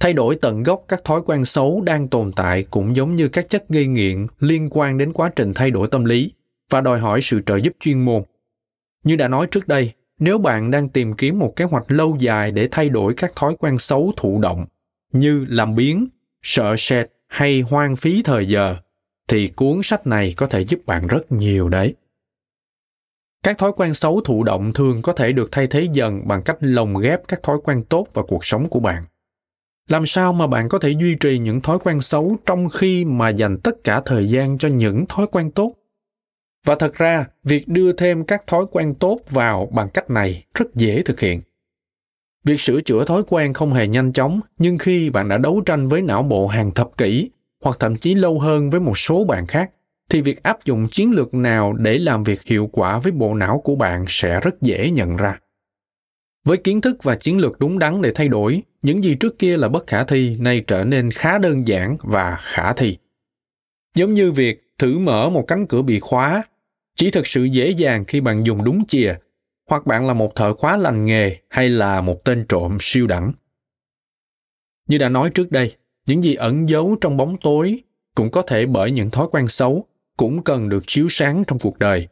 Thay 0.00 0.12
đổi 0.12 0.36
tận 0.36 0.62
gốc 0.62 0.84
các 0.88 1.04
thói 1.04 1.20
quen 1.26 1.44
xấu 1.44 1.80
đang 1.80 2.08
tồn 2.08 2.32
tại 2.36 2.66
cũng 2.70 2.96
giống 2.96 3.16
như 3.16 3.28
các 3.28 3.50
chất 3.50 3.68
gây 3.68 3.86
nghiện 3.86 4.26
liên 4.40 4.68
quan 4.70 4.98
đến 4.98 5.12
quá 5.12 5.30
trình 5.36 5.54
thay 5.54 5.70
đổi 5.70 5.88
tâm 5.88 6.04
lý 6.04 6.32
và 6.70 6.80
đòi 6.80 6.98
hỏi 6.98 7.20
sự 7.22 7.40
trợ 7.46 7.56
giúp 7.56 7.72
chuyên 7.80 8.00
môn. 8.00 8.22
Như 9.04 9.16
đã 9.16 9.28
nói 9.28 9.46
trước 9.46 9.68
đây, 9.68 9.92
nếu 10.18 10.38
bạn 10.38 10.70
đang 10.70 10.88
tìm 10.88 11.12
kiếm 11.12 11.38
một 11.38 11.56
kế 11.56 11.64
hoạch 11.64 11.90
lâu 11.90 12.16
dài 12.20 12.50
để 12.50 12.68
thay 12.70 12.88
đổi 12.88 13.14
các 13.14 13.36
thói 13.36 13.56
quen 13.58 13.78
xấu 13.78 14.12
thụ 14.16 14.40
động 14.40 14.66
như 15.12 15.46
làm 15.48 15.74
biến 15.74 16.06
sợ 16.42 16.74
sệt 16.78 17.06
hay 17.26 17.60
hoang 17.60 17.96
phí 17.96 18.22
thời 18.22 18.46
giờ 18.46 18.76
thì 19.28 19.48
cuốn 19.48 19.80
sách 19.82 20.06
này 20.06 20.34
có 20.36 20.46
thể 20.46 20.60
giúp 20.60 20.80
bạn 20.86 21.06
rất 21.06 21.32
nhiều 21.32 21.68
đấy 21.68 21.94
các 23.42 23.58
thói 23.58 23.72
quen 23.76 23.94
xấu 23.94 24.20
thụ 24.24 24.44
động 24.44 24.72
thường 24.72 25.02
có 25.02 25.12
thể 25.12 25.32
được 25.32 25.52
thay 25.52 25.66
thế 25.66 25.88
dần 25.92 26.28
bằng 26.28 26.42
cách 26.42 26.56
lồng 26.60 26.98
ghép 26.98 27.28
các 27.28 27.42
thói 27.42 27.58
quen 27.64 27.84
tốt 27.84 28.08
vào 28.12 28.26
cuộc 28.26 28.44
sống 28.44 28.68
của 28.68 28.80
bạn 28.80 29.04
làm 29.88 30.06
sao 30.06 30.32
mà 30.32 30.46
bạn 30.46 30.68
có 30.68 30.78
thể 30.78 30.90
duy 30.90 31.14
trì 31.14 31.38
những 31.38 31.60
thói 31.60 31.78
quen 31.78 32.00
xấu 32.00 32.36
trong 32.46 32.68
khi 32.68 33.04
mà 33.04 33.28
dành 33.28 33.58
tất 33.58 33.84
cả 33.84 34.02
thời 34.04 34.28
gian 34.28 34.58
cho 34.58 34.68
những 34.68 35.06
thói 35.06 35.26
quen 35.26 35.50
tốt 35.50 35.74
và 36.66 36.74
thật 36.74 36.94
ra, 36.94 37.26
việc 37.44 37.68
đưa 37.68 37.92
thêm 37.92 38.24
các 38.24 38.46
thói 38.46 38.64
quen 38.70 38.94
tốt 38.94 39.20
vào 39.30 39.68
bằng 39.72 39.88
cách 39.88 40.10
này 40.10 40.44
rất 40.54 40.74
dễ 40.74 41.02
thực 41.02 41.20
hiện. 41.20 41.40
Việc 42.44 42.60
sửa 42.60 42.80
chữa 42.80 43.04
thói 43.04 43.22
quen 43.28 43.52
không 43.52 43.72
hề 43.72 43.86
nhanh 43.86 44.12
chóng, 44.12 44.40
nhưng 44.58 44.78
khi 44.78 45.10
bạn 45.10 45.28
đã 45.28 45.38
đấu 45.38 45.60
tranh 45.66 45.88
với 45.88 46.02
não 46.02 46.22
bộ 46.22 46.46
hàng 46.46 46.70
thập 46.70 46.98
kỷ, 46.98 47.30
hoặc 47.62 47.76
thậm 47.80 47.96
chí 47.96 48.14
lâu 48.14 48.40
hơn 48.40 48.70
với 48.70 48.80
một 48.80 48.98
số 48.98 49.24
bạn 49.24 49.46
khác, 49.46 49.70
thì 50.10 50.20
việc 50.20 50.42
áp 50.42 50.64
dụng 50.64 50.88
chiến 50.88 51.12
lược 51.12 51.34
nào 51.34 51.72
để 51.72 51.98
làm 51.98 52.24
việc 52.24 52.42
hiệu 52.42 52.68
quả 52.72 52.98
với 52.98 53.12
bộ 53.12 53.34
não 53.34 53.60
của 53.64 53.76
bạn 53.76 54.04
sẽ 54.08 54.40
rất 54.40 54.62
dễ 54.62 54.90
nhận 54.90 55.16
ra. 55.16 55.38
Với 56.46 56.56
kiến 56.56 56.80
thức 56.80 57.02
và 57.02 57.16
chiến 57.16 57.38
lược 57.38 57.58
đúng 57.58 57.78
đắn 57.78 58.02
để 58.02 58.12
thay 58.14 58.28
đổi, 58.28 58.62
những 58.82 59.04
gì 59.04 59.16
trước 59.20 59.38
kia 59.38 59.56
là 59.56 59.68
bất 59.68 59.86
khả 59.86 60.04
thi 60.04 60.36
nay 60.40 60.64
trở 60.66 60.84
nên 60.84 61.10
khá 61.10 61.38
đơn 61.38 61.68
giản 61.68 61.96
và 62.02 62.38
khả 62.42 62.72
thi. 62.72 62.98
Giống 63.94 64.14
như 64.14 64.32
việc 64.32 64.62
thử 64.78 64.98
mở 64.98 65.30
một 65.30 65.44
cánh 65.48 65.66
cửa 65.66 65.82
bị 65.82 66.00
khóa 66.00 66.42
chỉ 66.96 67.10
thực 67.10 67.26
sự 67.26 67.44
dễ 67.44 67.70
dàng 67.70 68.04
khi 68.04 68.20
bạn 68.20 68.46
dùng 68.46 68.64
đúng 68.64 68.86
chìa 68.86 69.14
hoặc 69.70 69.86
bạn 69.86 70.06
là 70.06 70.14
một 70.14 70.34
thợ 70.36 70.54
khóa 70.54 70.76
lành 70.76 71.04
nghề 71.04 71.36
hay 71.48 71.68
là 71.68 72.00
một 72.00 72.24
tên 72.24 72.44
trộm 72.48 72.78
siêu 72.80 73.06
đẳng 73.06 73.32
như 74.88 74.98
đã 74.98 75.08
nói 75.08 75.30
trước 75.30 75.52
đây 75.52 75.76
những 76.06 76.24
gì 76.24 76.34
ẩn 76.34 76.68
giấu 76.68 76.96
trong 77.00 77.16
bóng 77.16 77.36
tối 77.40 77.80
cũng 78.14 78.30
có 78.30 78.42
thể 78.42 78.66
bởi 78.66 78.90
những 78.90 79.10
thói 79.10 79.26
quen 79.30 79.48
xấu 79.48 79.86
cũng 80.16 80.42
cần 80.42 80.68
được 80.68 80.84
chiếu 80.86 81.06
sáng 81.10 81.44
trong 81.46 81.58
cuộc 81.58 81.78
đời 81.78 82.08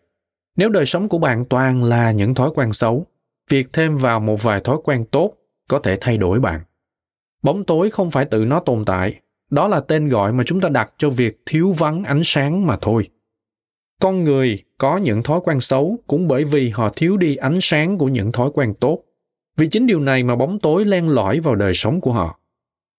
nếu 0.56 0.68
đời 0.68 0.86
sống 0.86 1.08
của 1.08 1.18
bạn 1.18 1.44
toàn 1.44 1.84
là 1.84 2.12
những 2.12 2.34
thói 2.34 2.50
quen 2.54 2.72
xấu 2.72 3.06
việc 3.50 3.72
thêm 3.72 3.96
vào 3.96 4.20
một 4.20 4.42
vài 4.42 4.60
thói 4.60 4.76
quen 4.84 5.04
tốt 5.04 5.34
có 5.68 5.78
thể 5.78 5.98
thay 6.00 6.16
đổi 6.16 6.40
bạn. 6.40 6.60
Bóng 7.42 7.64
tối 7.64 7.90
không 7.90 8.10
phải 8.10 8.24
tự 8.24 8.44
nó 8.44 8.60
tồn 8.60 8.84
tại, 8.84 9.20
đó 9.50 9.68
là 9.68 9.80
tên 9.80 10.08
gọi 10.08 10.32
mà 10.32 10.44
chúng 10.46 10.60
ta 10.60 10.68
đặt 10.68 10.92
cho 10.98 11.10
việc 11.10 11.42
thiếu 11.46 11.72
vắng 11.72 12.04
ánh 12.04 12.22
sáng 12.24 12.66
mà 12.66 12.76
thôi. 12.80 13.08
Con 14.00 14.24
người 14.24 14.62
có 14.78 14.96
những 14.96 15.22
thói 15.22 15.40
quen 15.44 15.60
xấu 15.60 15.98
cũng 16.06 16.28
bởi 16.28 16.44
vì 16.44 16.70
họ 16.70 16.90
thiếu 16.96 17.16
đi 17.16 17.36
ánh 17.36 17.58
sáng 17.62 17.98
của 17.98 18.08
những 18.08 18.32
thói 18.32 18.50
quen 18.54 18.74
tốt. 18.80 19.02
Vì 19.56 19.68
chính 19.68 19.86
điều 19.86 20.00
này 20.00 20.22
mà 20.22 20.36
bóng 20.36 20.58
tối 20.58 20.84
len 20.84 21.08
lỏi 21.08 21.40
vào 21.40 21.54
đời 21.54 21.74
sống 21.74 22.00
của 22.00 22.12
họ. 22.12 22.38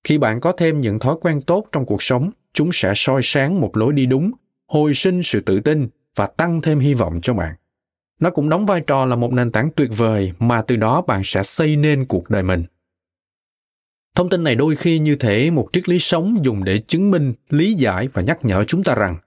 Khi 0.04 0.18
bạn 0.18 0.40
có 0.40 0.52
thêm 0.52 0.82
những 0.82 1.00
thói 1.00 1.16
quen 1.22 1.42
tốt 1.42 1.66
trong 1.72 1.86
cuộc 1.86 2.04
sống, 2.04 2.32
chúng 2.54 2.70
sẽ 2.74 2.94
soi 2.96 3.22
sáng 3.24 3.62
một 3.62 3.78
lối 3.78 3.94
đi 3.94 4.06
đúng, 4.06 4.32
hồi 4.68 4.94
sinh 4.94 5.24
sự 5.24 5.40
tự 5.42 5.60
tin 5.60 5.88
và 6.16 6.28
tăng 6.28 6.62
thêm 6.62 6.80
hy 6.80 6.94
vọng 6.94 7.20
cho 7.22 7.34
bạn 7.34 7.56
nó 8.20 8.30
cũng 8.30 8.50
đóng 8.50 8.66
vai 8.66 8.82
trò 8.82 9.06
là 9.06 9.16
một 9.16 9.34
nền 9.34 9.52
tảng 9.52 9.70
tuyệt 9.76 9.90
vời 9.98 10.34
mà 10.40 10.62
từ 10.62 10.76
đó 10.76 11.02
bạn 11.02 11.22
sẽ 11.24 11.44
xây 11.44 11.76
nên 11.76 12.06
cuộc 12.06 12.30
đời 12.30 12.44
mình. 12.44 12.64
Thông 14.16 14.30
tin 14.30 14.44
này 14.44 14.56
đôi 14.56 14.76
khi 14.76 15.00
như 15.00 15.16
thể 15.16 15.52
một 15.52 15.70
triết 15.74 15.90
lý 15.90 16.00
sống 16.00 16.38
dùng 16.46 16.64
để 16.64 16.80
chứng 16.88 17.12
minh, 17.12 17.34
lý 17.50 17.74
giải 17.74 18.08
và 18.14 18.22
nhắc 18.22 18.46
nhở 18.46 18.64
chúng 18.64 18.84
ta 18.84 18.96
rằng, 18.96 19.18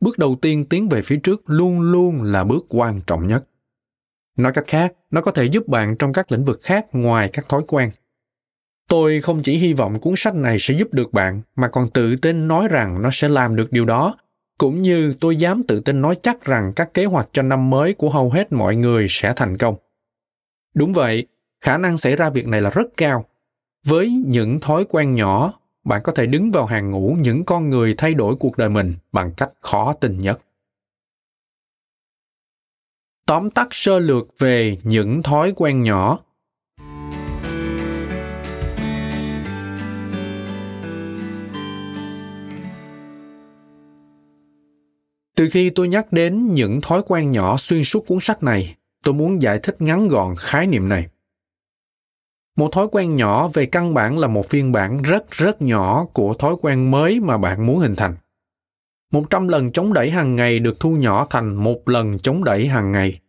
bước 0.00 0.18
đầu 0.18 0.36
tiên 0.42 0.64
tiến 0.64 0.88
về 0.88 1.02
phía 1.02 1.16
trước 1.16 1.42
luôn 1.46 1.80
luôn 1.80 2.22
là 2.22 2.44
bước 2.44 2.66
quan 2.68 3.00
trọng 3.06 3.26
nhất. 3.26 3.44
Nói 4.36 4.52
cách 4.52 4.64
khác, 4.66 4.92
nó 5.10 5.20
có 5.20 5.30
thể 5.30 5.44
giúp 5.44 5.68
bạn 5.68 5.96
trong 5.98 6.12
các 6.12 6.32
lĩnh 6.32 6.44
vực 6.44 6.60
khác 6.62 6.86
ngoài 6.92 7.30
các 7.32 7.48
thói 7.48 7.62
quen. 7.68 7.90
Tôi 8.88 9.20
không 9.20 9.42
chỉ 9.42 9.56
hy 9.56 9.72
vọng 9.72 10.00
cuốn 10.00 10.14
sách 10.16 10.34
này 10.34 10.56
sẽ 10.60 10.74
giúp 10.74 10.88
được 10.92 11.12
bạn, 11.12 11.42
mà 11.56 11.68
còn 11.68 11.90
tự 11.90 12.16
tin 12.16 12.48
nói 12.48 12.68
rằng 12.68 13.02
nó 13.02 13.10
sẽ 13.12 13.28
làm 13.28 13.56
được 13.56 13.72
điều 13.72 13.84
đó 13.84 14.16
cũng 14.58 14.82
như 14.82 15.14
tôi 15.20 15.36
dám 15.36 15.62
tự 15.62 15.80
tin 15.80 16.02
nói 16.02 16.18
chắc 16.22 16.44
rằng 16.44 16.72
các 16.76 16.94
kế 16.94 17.04
hoạch 17.04 17.28
cho 17.32 17.42
năm 17.42 17.70
mới 17.70 17.94
của 17.94 18.10
hầu 18.10 18.30
hết 18.30 18.52
mọi 18.52 18.76
người 18.76 19.06
sẽ 19.08 19.32
thành 19.36 19.58
công. 19.58 19.76
Đúng 20.74 20.92
vậy, 20.92 21.26
khả 21.60 21.78
năng 21.78 21.98
xảy 21.98 22.16
ra 22.16 22.30
việc 22.30 22.46
này 22.46 22.60
là 22.60 22.70
rất 22.70 22.86
cao. 22.96 23.24
Với 23.84 24.22
những 24.26 24.60
thói 24.60 24.84
quen 24.88 25.14
nhỏ, 25.14 25.60
bạn 25.84 26.00
có 26.04 26.12
thể 26.12 26.26
đứng 26.26 26.50
vào 26.50 26.66
hàng 26.66 26.90
ngũ 26.90 27.16
những 27.20 27.44
con 27.44 27.70
người 27.70 27.94
thay 27.98 28.14
đổi 28.14 28.36
cuộc 28.36 28.56
đời 28.56 28.68
mình 28.68 28.94
bằng 29.12 29.32
cách 29.36 29.50
khó 29.60 29.92
tin 30.00 30.20
nhất. 30.20 30.40
Tóm 33.26 33.50
tắt 33.50 33.68
sơ 33.70 33.98
lược 33.98 34.38
về 34.38 34.78
những 34.82 35.22
thói 35.22 35.52
quen 35.56 35.82
nhỏ. 35.82 36.18
Từ 45.38 45.48
khi 45.50 45.70
tôi 45.70 45.88
nhắc 45.88 46.12
đến 46.12 46.54
những 46.54 46.80
thói 46.80 47.02
quen 47.06 47.32
nhỏ 47.32 47.56
xuyên 47.56 47.84
suốt 47.84 48.06
cuốn 48.06 48.18
sách 48.20 48.42
này, 48.42 48.76
tôi 49.04 49.14
muốn 49.14 49.42
giải 49.42 49.58
thích 49.62 49.82
ngắn 49.82 50.08
gọn 50.08 50.34
khái 50.38 50.66
niệm 50.66 50.88
này 50.88 51.08
một 52.58 52.72
thói 52.72 52.88
quen 52.92 53.16
nhỏ 53.16 53.48
về 53.48 53.66
căn 53.66 53.94
bản 53.94 54.18
là 54.18 54.28
một 54.28 54.48
phiên 54.48 54.72
bản 54.72 55.02
rất 55.02 55.30
rất 55.30 55.62
nhỏ 55.62 56.06
của 56.12 56.34
thói 56.34 56.54
quen 56.60 56.90
mới 56.90 57.20
mà 57.20 57.38
bạn 57.38 57.66
muốn 57.66 57.78
hình 57.78 57.96
thành. 57.96 58.16
Một 59.12 59.30
trăm 59.30 59.48
lần 59.48 59.72
chống 59.72 59.92
đẩy 59.92 60.10
hàng 60.10 60.36
ngày 60.36 60.58
được 60.58 60.80
thu 60.80 60.90
nhỏ 60.90 61.26
thành 61.30 61.54
một 61.54 61.88
lần 61.88 62.18
chống 62.18 62.44
đẩy 62.44 62.66
hàng 62.66 62.92
ngày. 62.92 63.20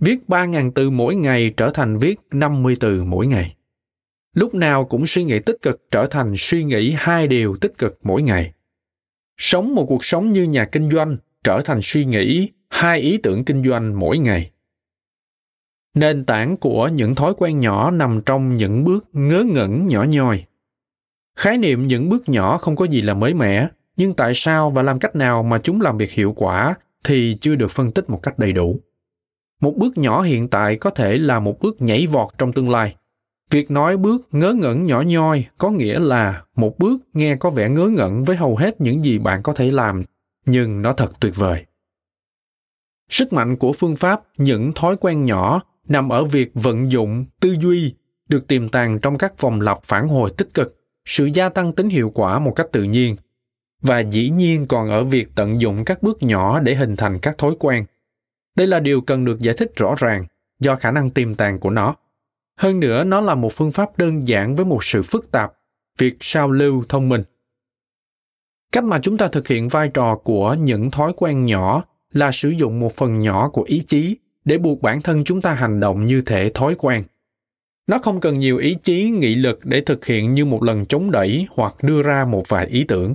Viết 0.00 0.28
ba 0.28 0.44
ngàn 0.44 0.72
từ 0.72 0.90
mỗi 0.90 1.14
ngày 1.16 1.54
trở 1.56 1.70
thành 1.70 1.98
viết 1.98 2.20
năm 2.32 2.62
mươi 2.62 2.76
từ 2.80 3.04
mỗi 3.04 3.26
ngày. 3.26 3.56
Lúc 4.34 4.54
nào 4.54 4.84
cũng 4.84 5.06
suy 5.06 5.24
nghĩ 5.24 5.38
tích 5.38 5.62
cực 5.62 5.90
trở 5.90 6.06
thành 6.06 6.34
suy 6.36 6.64
nghĩ 6.64 6.94
hai 6.98 7.26
điều 7.26 7.56
tích 7.56 7.78
cực 7.78 7.98
mỗi 8.02 8.22
ngày. 8.22 8.52
Sống 9.36 9.74
một 9.74 9.86
cuộc 9.88 10.04
sống 10.04 10.32
như 10.32 10.42
nhà 10.42 10.64
kinh 10.64 10.90
doanh 10.90 11.16
trở 11.44 11.62
thành 11.64 11.78
suy 11.82 12.04
nghĩ, 12.04 12.50
hai 12.68 13.00
ý 13.00 13.18
tưởng 13.18 13.44
kinh 13.44 13.64
doanh 13.64 14.00
mỗi 14.00 14.18
ngày. 14.18 14.50
Nền 15.94 16.24
tảng 16.24 16.56
của 16.56 16.88
những 16.88 17.14
thói 17.14 17.34
quen 17.38 17.60
nhỏ 17.60 17.90
nằm 17.90 18.20
trong 18.26 18.56
những 18.56 18.84
bước 18.84 19.08
ngớ 19.12 19.44
ngẩn 19.52 19.88
nhỏ 19.88 20.04
nhoi. 20.04 20.44
Khái 21.36 21.58
niệm 21.58 21.86
những 21.86 22.08
bước 22.08 22.28
nhỏ 22.28 22.58
không 22.58 22.76
có 22.76 22.84
gì 22.84 23.02
là 23.02 23.14
mới 23.14 23.34
mẻ, 23.34 23.68
nhưng 23.96 24.14
tại 24.14 24.32
sao 24.34 24.70
và 24.70 24.82
làm 24.82 24.98
cách 24.98 25.16
nào 25.16 25.42
mà 25.42 25.58
chúng 25.58 25.80
làm 25.80 25.98
việc 25.98 26.10
hiệu 26.10 26.32
quả 26.36 26.74
thì 27.04 27.38
chưa 27.40 27.54
được 27.54 27.70
phân 27.70 27.90
tích 27.90 28.10
một 28.10 28.22
cách 28.22 28.38
đầy 28.38 28.52
đủ. 28.52 28.80
Một 29.60 29.74
bước 29.76 29.98
nhỏ 29.98 30.22
hiện 30.22 30.48
tại 30.48 30.76
có 30.76 30.90
thể 30.90 31.18
là 31.18 31.40
một 31.40 31.60
bước 31.60 31.82
nhảy 31.82 32.06
vọt 32.06 32.28
trong 32.38 32.52
tương 32.52 32.70
lai. 32.70 32.96
Việc 33.50 33.70
nói 33.70 33.96
bước 33.96 34.28
ngớ 34.32 34.52
ngẩn 34.52 34.86
nhỏ 34.86 35.00
nhoi 35.00 35.44
có 35.58 35.70
nghĩa 35.70 35.98
là 35.98 36.42
một 36.56 36.78
bước 36.78 37.02
nghe 37.12 37.36
có 37.36 37.50
vẻ 37.50 37.68
ngớ 37.68 37.86
ngẩn 37.86 38.24
với 38.24 38.36
hầu 38.36 38.56
hết 38.56 38.80
những 38.80 39.04
gì 39.04 39.18
bạn 39.18 39.42
có 39.42 39.52
thể 39.52 39.70
làm 39.70 40.04
nhưng 40.46 40.82
nó 40.82 40.92
thật 40.92 41.12
tuyệt 41.20 41.36
vời. 41.36 41.66
Sức 43.08 43.32
mạnh 43.32 43.56
của 43.56 43.72
phương 43.72 43.96
pháp 43.96 44.20
những 44.36 44.72
thói 44.72 44.96
quen 44.96 45.24
nhỏ 45.24 45.62
nằm 45.88 46.08
ở 46.08 46.24
việc 46.24 46.50
vận 46.54 46.92
dụng 46.92 47.24
tư 47.40 47.56
duy 47.60 47.94
được 48.28 48.48
tiềm 48.48 48.68
tàng 48.68 48.98
trong 48.98 49.18
các 49.18 49.40
vòng 49.40 49.60
lặp 49.60 49.78
phản 49.84 50.08
hồi 50.08 50.32
tích 50.36 50.54
cực 50.54 50.80
sự 51.04 51.24
gia 51.24 51.48
tăng 51.48 51.72
tính 51.72 51.88
hiệu 51.88 52.10
quả 52.14 52.38
một 52.38 52.52
cách 52.56 52.66
tự 52.72 52.82
nhiên. 52.82 53.16
Và 53.82 54.00
dĩ 54.00 54.30
nhiên 54.30 54.66
còn 54.66 54.88
ở 54.88 55.04
việc 55.04 55.28
tận 55.34 55.60
dụng 55.60 55.84
các 55.84 56.02
bước 56.02 56.22
nhỏ 56.22 56.60
để 56.60 56.74
hình 56.74 56.96
thành 56.96 57.18
các 57.18 57.38
thói 57.38 57.54
quen. 57.58 57.84
Đây 58.56 58.66
là 58.66 58.80
điều 58.80 59.00
cần 59.00 59.24
được 59.24 59.40
giải 59.40 59.54
thích 59.58 59.72
rõ 59.76 59.94
ràng 59.98 60.24
do 60.60 60.76
khả 60.76 60.90
năng 60.90 61.10
tiềm 61.10 61.34
tàng 61.34 61.58
của 61.58 61.70
nó. 61.70 61.94
Hơn 62.56 62.80
nữa, 62.80 63.04
nó 63.04 63.20
là 63.20 63.34
một 63.34 63.52
phương 63.52 63.72
pháp 63.72 63.98
đơn 63.98 64.28
giản 64.28 64.56
với 64.56 64.64
một 64.64 64.84
sự 64.84 65.02
phức 65.02 65.30
tạp, 65.30 65.52
việc 65.98 66.16
sao 66.20 66.50
lưu 66.50 66.84
thông 66.88 67.08
minh. 67.08 67.22
Cách 68.72 68.84
mà 68.84 68.98
chúng 69.02 69.16
ta 69.16 69.28
thực 69.28 69.48
hiện 69.48 69.68
vai 69.68 69.88
trò 69.88 70.16
của 70.16 70.54
những 70.54 70.90
thói 70.90 71.12
quen 71.16 71.44
nhỏ 71.44 71.84
là 72.12 72.30
sử 72.32 72.48
dụng 72.48 72.80
một 72.80 72.96
phần 72.96 73.18
nhỏ 73.18 73.48
của 73.48 73.62
ý 73.62 73.84
chí 73.86 74.16
để 74.44 74.58
buộc 74.58 74.82
bản 74.82 75.02
thân 75.02 75.24
chúng 75.24 75.40
ta 75.40 75.54
hành 75.54 75.80
động 75.80 76.06
như 76.06 76.22
thể 76.26 76.50
thói 76.54 76.74
quen. 76.78 77.04
Nó 77.86 77.98
không 77.98 78.20
cần 78.20 78.38
nhiều 78.38 78.58
ý 78.58 78.76
chí, 78.82 79.10
nghị 79.10 79.34
lực 79.34 79.60
để 79.64 79.80
thực 79.80 80.06
hiện 80.06 80.34
như 80.34 80.44
một 80.44 80.62
lần 80.62 80.86
chống 80.86 81.10
đẩy 81.10 81.46
hoặc 81.50 81.74
đưa 81.82 82.02
ra 82.02 82.24
một 82.24 82.48
vài 82.48 82.66
ý 82.66 82.84
tưởng. 82.84 83.14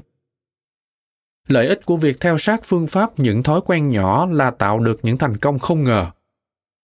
Lợi 1.47 1.67
ích 1.67 1.85
của 1.85 1.97
việc 1.97 2.19
theo 2.19 2.37
sát 2.37 2.61
phương 2.63 2.87
pháp 2.87 3.19
những 3.19 3.43
thói 3.43 3.61
quen 3.65 3.89
nhỏ 3.89 4.25
là 4.31 4.51
tạo 4.51 4.79
được 4.79 4.99
những 5.03 5.17
thành 5.17 5.37
công 5.37 5.59
không 5.59 5.83
ngờ. 5.83 6.11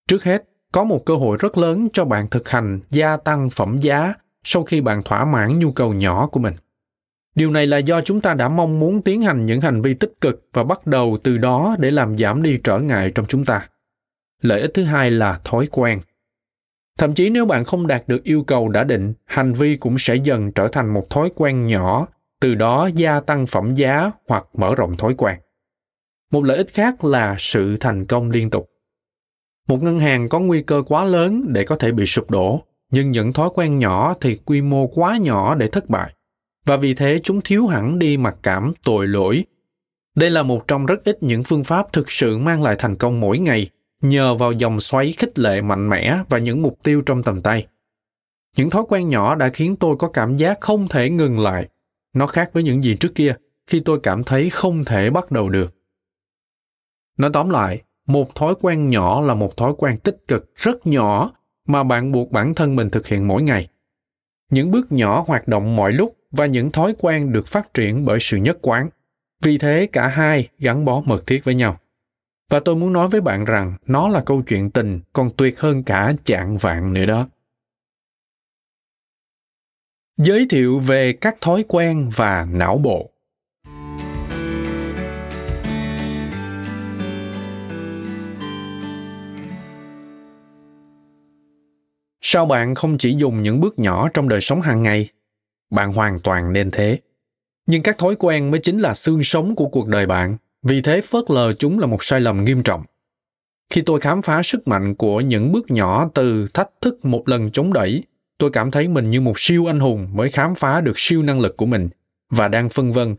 Trước 0.08 0.24
hết, 0.24 0.44
có 0.72 0.84
một 0.84 1.06
cơ 1.06 1.16
hội 1.16 1.38
rất 1.40 1.58
lớn 1.58 1.88
cho 1.94 2.06
bạn 2.06 2.28
thực 2.28 2.50
hành 2.50 2.80
gia 2.90 3.18
tăng 3.18 3.50
phẩm 3.50 3.80
giá 3.80 4.14
sau 4.44 4.64
khi 4.64 4.82
bạn 4.82 5.04
thỏa 5.04 5.26
mãn 5.26 5.60
nhu 5.60 5.72
cầu 5.72 5.94
nhỏ 5.94 6.28
của 6.28 6.40
mình. 6.40 6.54
Điều 7.36 7.52
này 7.52 7.67
là 7.67 7.78
do 7.78 8.02
chúng 8.02 8.22
ta 8.22 8.34
đã 8.34 8.50
mong 8.50 8.80
muốn 8.80 9.02
tiến 9.02 9.22
hành 9.22 9.46
những 9.46 9.62
hành 9.62 9.82
vi 9.82 9.94
tích 9.94 10.13
cực 10.22 10.48
và 10.54 10.63
bắt 10.63 10.88
đầu 10.88 11.17
từ 11.24 11.38
đó 11.38 11.76
để 11.80 11.91
làm 11.91 12.17
giảm 12.17 12.44
đi 12.44 12.60
trở 12.63 12.80
ngại 12.80 13.12
trong 13.15 13.26
chúng 13.26 13.46
ta. 13.46 13.70
Lợi 14.41 14.62
ích 14.62 14.72
thứ 14.74 14.84
hai 14.84 15.12
là 15.12 15.39
thói 15.44 15.67
quen. 15.72 16.02
Thậm 16.98 17.13
chí 17.13 17.30
nếu 17.30 17.46
bạn 17.46 17.63
không 17.63 17.88
đạt 17.88 18.04
được 18.08 18.24
yêu 18.24 18.44
cầu 18.44 18.70
đã 18.70 18.84
định, 18.84 19.13
hành 19.26 19.54
vi 19.54 19.78
cũng 19.78 19.96
sẽ 20.00 20.15
dần 20.15 20.52
trở 20.52 20.67
thành 20.67 20.94
một 20.94 21.10
thói 21.10 21.30
quen 21.36 21.67
nhỏ, 21.67 22.08
từ 22.39 22.56
đó 22.56 22.89
gia 22.96 23.20
tăng 23.20 23.48
phẩm 23.48 23.76
giá 23.76 24.12
hoặc 24.28 24.46
mở 24.54 24.76
rộng 24.76 24.98
thói 24.98 25.13
quen. 25.17 25.36
Một 26.32 26.44
lợi 26.44 26.58
ích 26.58 26.74
khác 26.74 27.04
là 27.04 27.36
sự 27.39 27.78
thành 27.78 28.06
công 28.06 28.32
liên 28.32 28.50
tục. 28.50 28.70
Một 29.67 29.84
ngân 29.84 30.00
hàng 30.00 30.30
có 30.30 30.39
nguy 30.39 30.62
cơ 30.62 30.84
quá 30.88 31.04
lớn 31.04 31.46
để 31.48 31.63
có 31.63 31.76
thể 31.76 31.91
bị 31.91 32.06
sụp 32.06 32.32
đổ, 32.32 32.62
nhưng 32.91 33.12
những 33.12 33.34
thói 33.34 33.50
quen 33.54 33.80
nhỏ 33.80 34.15
thì 34.22 34.36
quy 34.46 34.62
mô 34.62 34.88
quá 34.88 35.17
nhỏ 35.17 35.56
để 35.56 35.67
thất 35.67 35.89
bại 35.89 36.13
và 36.65 36.78
vì 36.78 36.93
thế 36.93 37.19
chúng 37.24 37.41
thiếu 37.43 37.67
hẳn 37.67 38.00
đi 38.00 38.17
mặc 38.17 38.38
cảm 38.43 38.74
tội 38.84 39.08
lỗi. 39.08 39.45
Đây 40.15 40.30
là 40.30 40.43
một 40.43 40.67
trong 40.67 40.86
rất 40.86 41.04
ít 41.04 41.24
những 41.24 41.43
phương 41.43 41.63
pháp 41.63 41.93
thực 41.93 42.12
sự 42.12 42.38
mang 42.38 42.63
lại 42.63 42.76
thành 42.80 42.95
công 42.95 43.19
mỗi 43.19 43.39
ngày, 43.39 43.69
nhờ 44.02 44.36
vào 44.36 44.52
dòng 44.52 44.80
xoáy 44.80 45.12
khích 45.12 45.39
lệ 45.39 45.62
mạnh 45.62 45.89
mẽ 45.89 46.24
và 46.30 46.38
những 46.38 46.62
mục 46.62 46.80
tiêu 46.84 47.02
trong 47.02 47.24
tầm 47.24 47.41
tay. 47.41 47.67
Những 48.58 48.69
thói 48.69 48.84
quen 48.89 49.10
nhỏ 49.10 49.36
đã 49.36 49.50
khiến 49.50 49.76
tôi 49.76 49.95
có 50.00 50.10
cảm 50.10 50.38
giác 50.38 50.62
không 50.62 50.88
thể 50.88 51.10
ngừng 51.10 51.39
lại. 51.39 51.67
Nó 52.13 52.28
khác 52.28 52.50
với 52.54 52.63
những 52.63 52.84
gì 52.84 52.97
trước 53.00 53.15
kia, 53.15 53.36
khi 53.67 53.80
tôi 53.80 54.00
cảm 54.04 54.24
thấy 54.24 54.50
không 54.50 54.86
thể 54.86 55.10
bắt 55.10 55.32
đầu 55.32 55.50
được. 55.50 55.76
Nói 57.17 57.30
tóm 57.34 57.50
lại, 57.50 57.82
một 58.08 58.36
thói 58.36 58.56
quen 58.62 58.89
nhỏ 58.89 59.21
là 59.21 59.34
một 59.34 59.58
thói 59.58 59.74
quen 59.78 59.97
tích 59.97 60.17
cực 60.28 60.56
rất 60.56 60.88
nhỏ 60.88 61.32
mà 61.67 61.84
bạn 61.84 62.12
buộc 62.12 62.32
bản 62.32 62.54
thân 62.54 62.76
mình 62.76 62.89
thực 62.89 63.08
hiện 63.08 63.28
mỗi 63.28 63.41
ngày. 63.41 63.67
Những 64.50 64.71
bước 64.71 64.91
nhỏ 64.91 65.24
hoạt 65.28 65.47
động 65.47 65.76
mọi 65.76 65.93
lúc 65.93 66.17
và 66.32 66.46
những 66.46 66.72
thói 66.72 66.96
quen 67.00 67.32
được 67.32 67.48
phát 67.48 67.74
triển 67.74 68.06
bởi 68.06 68.20
sự 68.22 68.38
nhất 68.38 68.58
quán. 68.62 68.89
Vì 69.44 69.58
thế, 69.58 69.88
cả 69.91 70.08
hai 70.08 70.50
gắn 70.60 70.86
bó 70.86 71.02
mật 71.06 71.28
thiết 71.28 71.44
với 71.44 71.56
nhau. 71.56 71.80
Và 72.50 72.60
tôi 72.60 72.76
muốn 72.76 72.94
nói 72.94 73.08
với 73.08 73.22
bạn 73.22 73.46
rằng, 73.46 73.76
nó 73.86 74.08
là 74.08 74.24
câu 74.26 74.41
chuyện 74.41 74.72
tình, 74.72 75.00
còn 75.13 75.30
tuyệt 75.38 75.60
hơn 75.60 75.84
cả 75.84 76.13
chạng 76.24 76.58
vạn 76.58 76.94
nữa 76.94 77.06
đó. 77.06 77.28
Giới 80.17 80.48
thiệu 80.50 80.80
về 80.80 81.13
các 81.13 81.41
thói 81.41 81.65
quen 81.67 82.10
và 82.15 82.48
não 82.52 82.78
bộ. 82.78 83.12
Sao 92.22 92.46
bạn 92.46 92.76
không 92.76 92.98
chỉ 92.98 93.15
dùng 93.17 93.44
những 93.44 93.62
bước 93.62 93.80
nhỏ 93.80 94.10
trong 94.13 94.30
đời 94.30 94.41
sống 94.41 94.62
hàng 94.62 94.84
ngày 94.84 95.10
bạn 95.72 95.94
hoàn 95.94 96.20
toàn 96.20 96.54
nên 96.54 96.72
thế. 96.72 97.00
Nhưng 97.66 97.84
các 97.84 97.98
thói 97.98 98.16
quen 98.16 98.52
mới 98.52 98.60
chính 98.60 98.80
là 98.80 98.94
xương 98.94 99.24
sống 99.24 99.56
của 99.56 99.68
cuộc 99.68 99.88
đời 99.88 100.06
bạn, 100.06 100.38
vì 100.64 100.82
thế 100.82 101.02
phớt 101.02 101.24
lờ 101.32 101.54
chúng 101.54 101.80
là 101.80 101.86
một 101.86 102.04
sai 102.04 102.22
lầm 102.22 102.46
nghiêm 102.46 102.64
trọng. 102.64 102.84
Khi 103.70 103.82
tôi 103.82 104.00
khám 104.00 104.22
phá 104.22 104.44
sức 104.44 104.68
mạnh 104.68 104.96
của 104.96 105.22
những 105.22 105.52
bước 105.52 105.72
nhỏ 105.72 106.10
từ 106.14 106.48
thách 106.54 106.70
thức 106.82 107.06
một 107.06 107.30
lần 107.30 107.52
chống 107.52 107.74
đẩy, 107.74 108.04
tôi 108.38 108.50
cảm 108.52 108.72
thấy 108.72 108.88
mình 108.88 109.10
như 109.10 109.22
một 109.22 109.40
siêu 109.40 109.70
anh 109.70 109.80
hùng 109.80 110.10
mới 110.14 110.30
khám 110.30 110.56
phá 110.56 110.82
được 110.82 111.00
siêu 111.00 111.24
năng 111.24 111.40
lực 111.40 111.58
của 111.58 111.66
mình. 111.66 111.90
Và 112.30 112.48
đang 112.48 112.70
phân 112.70 112.94
vân, 112.94 113.16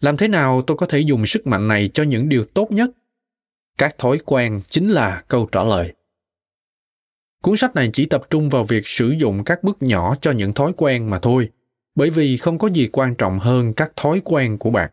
làm 0.00 0.16
thế 0.16 0.28
nào 0.28 0.62
tôi 0.66 0.76
có 0.76 0.86
thể 0.86 0.98
dùng 0.98 1.26
sức 1.26 1.46
mạnh 1.46 1.68
này 1.68 1.90
cho 1.94 2.02
những 2.02 2.28
điều 2.28 2.44
tốt 2.44 2.70
nhất? 2.70 2.90
Các 3.78 3.98
thói 3.98 4.18
quen 4.24 4.60
chính 4.68 4.90
là 4.90 5.22
câu 5.28 5.48
trả 5.52 5.64
lời. 5.64 5.92
Cuốn 7.42 7.56
sách 7.56 7.74
này 7.74 7.90
chỉ 7.92 8.06
tập 8.06 8.22
trung 8.30 8.48
vào 8.48 8.64
việc 8.64 8.86
sử 8.86 9.08
dụng 9.08 9.44
các 9.44 9.62
bước 9.62 9.76
nhỏ 9.80 10.16
cho 10.20 10.30
những 10.30 10.52
thói 10.52 10.72
quen 10.76 11.10
mà 11.10 11.18
thôi 11.18 11.48
bởi 11.96 12.10
vì 12.10 12.36
không 12.36 12.58
có 12.58 12.68
gì 12.68 12.88
quan 12.92 13.14
trọng 13.14 13.38
hơn 13.38 13.72
các 13.72 13.92
thói 13.96 14.20
quen 14.24 14.58
của 14.58 14.70
bạn. 14.70 14.90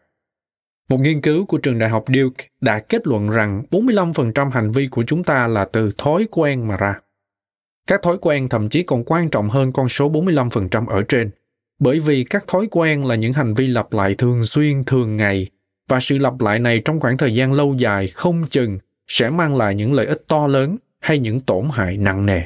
Một 0.89 0.99
nghiên 0.99 1.21
cứu 1.21 1.45
của 1.45 1.57
trường 1.57 1.79
đại 1.79 1.89
học 1.89 2.05
Duke 2.07 2.45
đã 2.61 2.79
kết 2.79 3.07
luận 3.07 3.29
rằng 3.29 3.63
45% 3.71 4.49
hành 4.49 4.71
vi 4.71 4.87
của 4.87 5.03
chúng 5.03 5.23
ta 5.23 5.47
là 5.47 5.65
từ 5.65 5.91
thói 5.97 6.27
quen 6.31 6.67
mà 6.67 6.77
ra. 6.77 6.99
Các 7.87 8.01
thói 8.03 8.17
quen 8.21 8.49
thậm 8.49 8.69
chí 8.69 8.83
còn 8.83 9.03
quan 9.05 9.29
trọng 9.29 9.49
hơn 9.49 9.71
con 9.71 9.89
số 9.89 10.11
45% 10.11 10.87
ở 10.87 11.03
trên, 11.09 11.29
bởi 11.79 11.99
vì 11.99 12.23
các 12.23 12.47
thói 12.47 12.67
quen 12.71 13.05
là 13.05 13.15
những 13.15 13.33
hành 13.33 13.53
vi 13.53 13.67
lặp 13.67 13.93
lại 13.93 14.15
thường 14.15 14.45
xuyên 14.45 14.83
thường 14.83 15.17
ngày 15.17 15.49
và 15.87 15.99
sự 15.99 16.17
lặp 16.17 16.41
lại 16.41 16.59
này 16.59 16.81
trong 16.85 16.99
khoảng 16.99 17.17
thời 17.17 17.35
gian 17.35 17.53
lâu 17.53 17.75
dài 17.75 18.07
không 18.07 18.45
chừng 18.49 18.79
sẽ 19.07 19.29
mang 19.29 19.57
lại 19.57 19.75
những 19.75 19.93
lợi 19.93 20.05
ích 20.05 20.23
to 20.27 20.47
lớn 20.47 20.77
hay 20.99 21.19
những 21.19 21.41
tổn 21.41 21.65
hại 21.71 21.97
nặng 21.97 22.25
nề. 22.25 22.41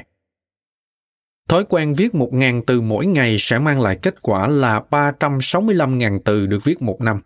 Thói 1.48 1.66
quen 1.70 1.94
viết 1.94 2.14
1.000 2.14 2.62
từ 2.68 2.82
mỗi 2.82 3.06
ngày 3.06 3.38
sẽ 3.40 3.60
mang 3.60 3.82
lại 3.82 4.00
kết 4.02 4.22
quả 4.22 4.48
là 4.48 4.84
365.000 4.90 6.20
từ 6.26 6.46
được 6.46 6.64
viết 6.64 6.82
một 6.82 7.02
năm. 7.02 7.22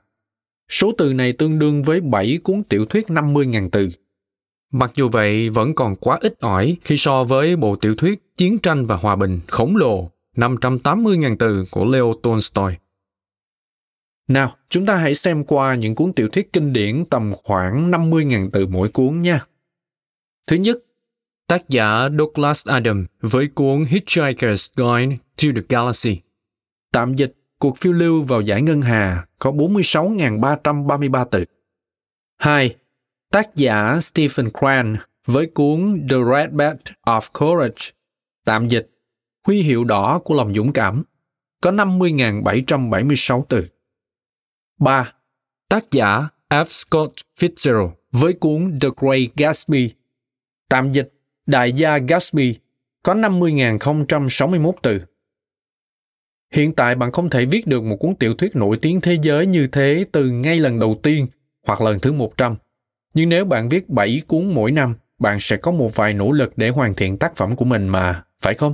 Số 0.70 0.92
từ 0.98 1.14
này 1.14 1.34
tương 1.34 1.60
đương 1.60 1.84
với 1.84 2.02
7 2.02 2.40
cuốn 2.44 2.64
tiểu 2.64 2.86
thuyết 2.86 3.08
50.000 3.08 3.70
từ. 3.70 3.90
Mặc 4.72 4.92
dù 4.96 5.10
vậy, 5.10 5.50
vẫn 5.50 5.76
còn 5.76 5.96
quá 5.96 6.18
ít 6.22 6.40
ỏi 6.40 6.78
khi 6.84 6.98
so 6.98 7.24
với 7.24 7.56
bộ 7.56 7.76
tiểu 7.76 7.96
thuyết 7.96 8.20
Chiến 8.38 8.60
tranh 8.60 8.86
và 8.86 8.96
Hòa 8.96 9.16
bình 9.16 9.40
khổng 9.48 9.76
lồ 9.76 10.10
580.000 10.36 11.36
từ 11.40 11.66
của 11.72 11.86
Leo 11.86 12.14
Tolstoy. 12.24 12.74
Nào, 14.28 14.56
chúng 14.70 14.86
ta 14.86 14.98
hãy 14.98 15.16
xem 15.16 15.44
qua 15.44 15.76
những 15.76 15.96
cuốn 15.96 16.14
tiểu 16.14 16.30
thuyết 16.30 16.54
kinh 16.54 16.74
điển 16.74 17.06
tầm 17.06 17.34
khoảng 17.44 17.92
50.000 17.92 18.50
từ 18.54 18.66
mỗi 18.66 18.90
cuốn 18.90 19.22
nha. 19.22 19.46
Thứ 20.48 20.56
nhất, 20.56 20.78
tác 21.48 21.70
giả 21.70 22.10
Douglas 22.20 22.68
Adams 22.68 23.06
với 23.22 23.48
cuốn 23.48 23.84
Hitchhiker's 23.84 24.70
Guide 24.76 25.18
to 25.42 25.48
the 25.56 25.62
Galaxy. 25.70 26.22
Tạm 26.92 27.16
dịch, 27.16 27.34
Cuộc 27.62 27.78
phiêu 27.78 27.94
lưu 27.94 28.24
vào 28.24 28.42
giải 28.42 28.62
ngân 28.62 28.82
hà 28.82 29.26
có 29.40 29.52
46.333 29.52 31.26
từ. 31.26 31.46
2. 32.38 32.76
Tác 33.32 33.56
giả 33.56 34.00
Stephen 34.02 34.50
Cran 34.60 34.98
với 35.26 35.46
cuốn 35.46 36.08
The 36.10 36.16
Red 36.32 36.52
Badge 36.52 36.94
of 37.06 37.22
Courage. 37.40 37.92
Tạm 38.46 38.68
dịch, 38.68 38.90
Huy 39.48 39.62
hiệu 39.62 39.84
đỏ 39.84 40.20
của 40.24 40.36
lòng 40.36 40.54
dũng 40.54 40.74
cảm, 40.74 41.04
có 41.62 41.72
50.776 41.72 43.44
từ. 43.50 43.68
3. 44.80 45.14
Tác 45.70 45.92
giả 45.92 46.28
F. 46.50 46.66
Scott 46.66 47.14
Fitzgerald 47.40 47.92
với 48.12 48.34
cuốn 48.34 48.80
The 48.82 48.90
Great 48.98 49.36
Gatsby. 49.36 49.94
Tạm 50.70 50.92
dịch 50.92 51.14
Đại 51.46 51.74
gia 51.74 51.98
Gatsby 51.98 52.60
có 53.04 53.14
50.061 53.14 54.72
từ. 54.82 55.02
Hiện 56.54 56.74
tại 56.76 56.96
bạn 56.96 57.12
không 57.12 57.30
thể 57.30 57.46
viết 57.46 57.68
được 57.68 57.84
một 57.84 57.96
cuốn 58.00 58.16
tiểu 58.16 58.34
thuyết 58.36 58.56
nổi 58.56 58.78
tiếng 58.82 59.02
thế 59.02 59.18
giới 59.22 59.46
như 59.46 59.68
thế 59.68 60.06
từ 60.12 60.30
ngay 60.30 60.60
lần 60.60 60.80
đầu 60.80 61.00
tiên 61.04 61.28
hoặc 61.68 61.82
lần 61.82 62.00
thứ 62.00 62.12
100. 62.12 62.56
Nhưng 63.14 63.30
nếu 63.30 63.46
bạn 63.46 63.70
viết 63.70 63.90
7 63.90 64.22
cuốn 64.28 64.54
mỗi 64.54 64.72
năm, 64.72 64.96
bạn 65.20 65.38
sẽ 65.42 65.58
có 65.58 65.72
một 65.72 65.96
vài 65.96 66.14
nỗ 66.14 66.32
lực 66.32 66.54
để 66.58 66.70
hoàn 66.70 66.94
thiện 66.94 67.18
tác 67.18 67.36
phẩm 67.36 67.56
của 67.56 67.66
mình 67.66 67.88
mà, 67.88 68.24
phải 68.42 68.54
không? 68.54 68.74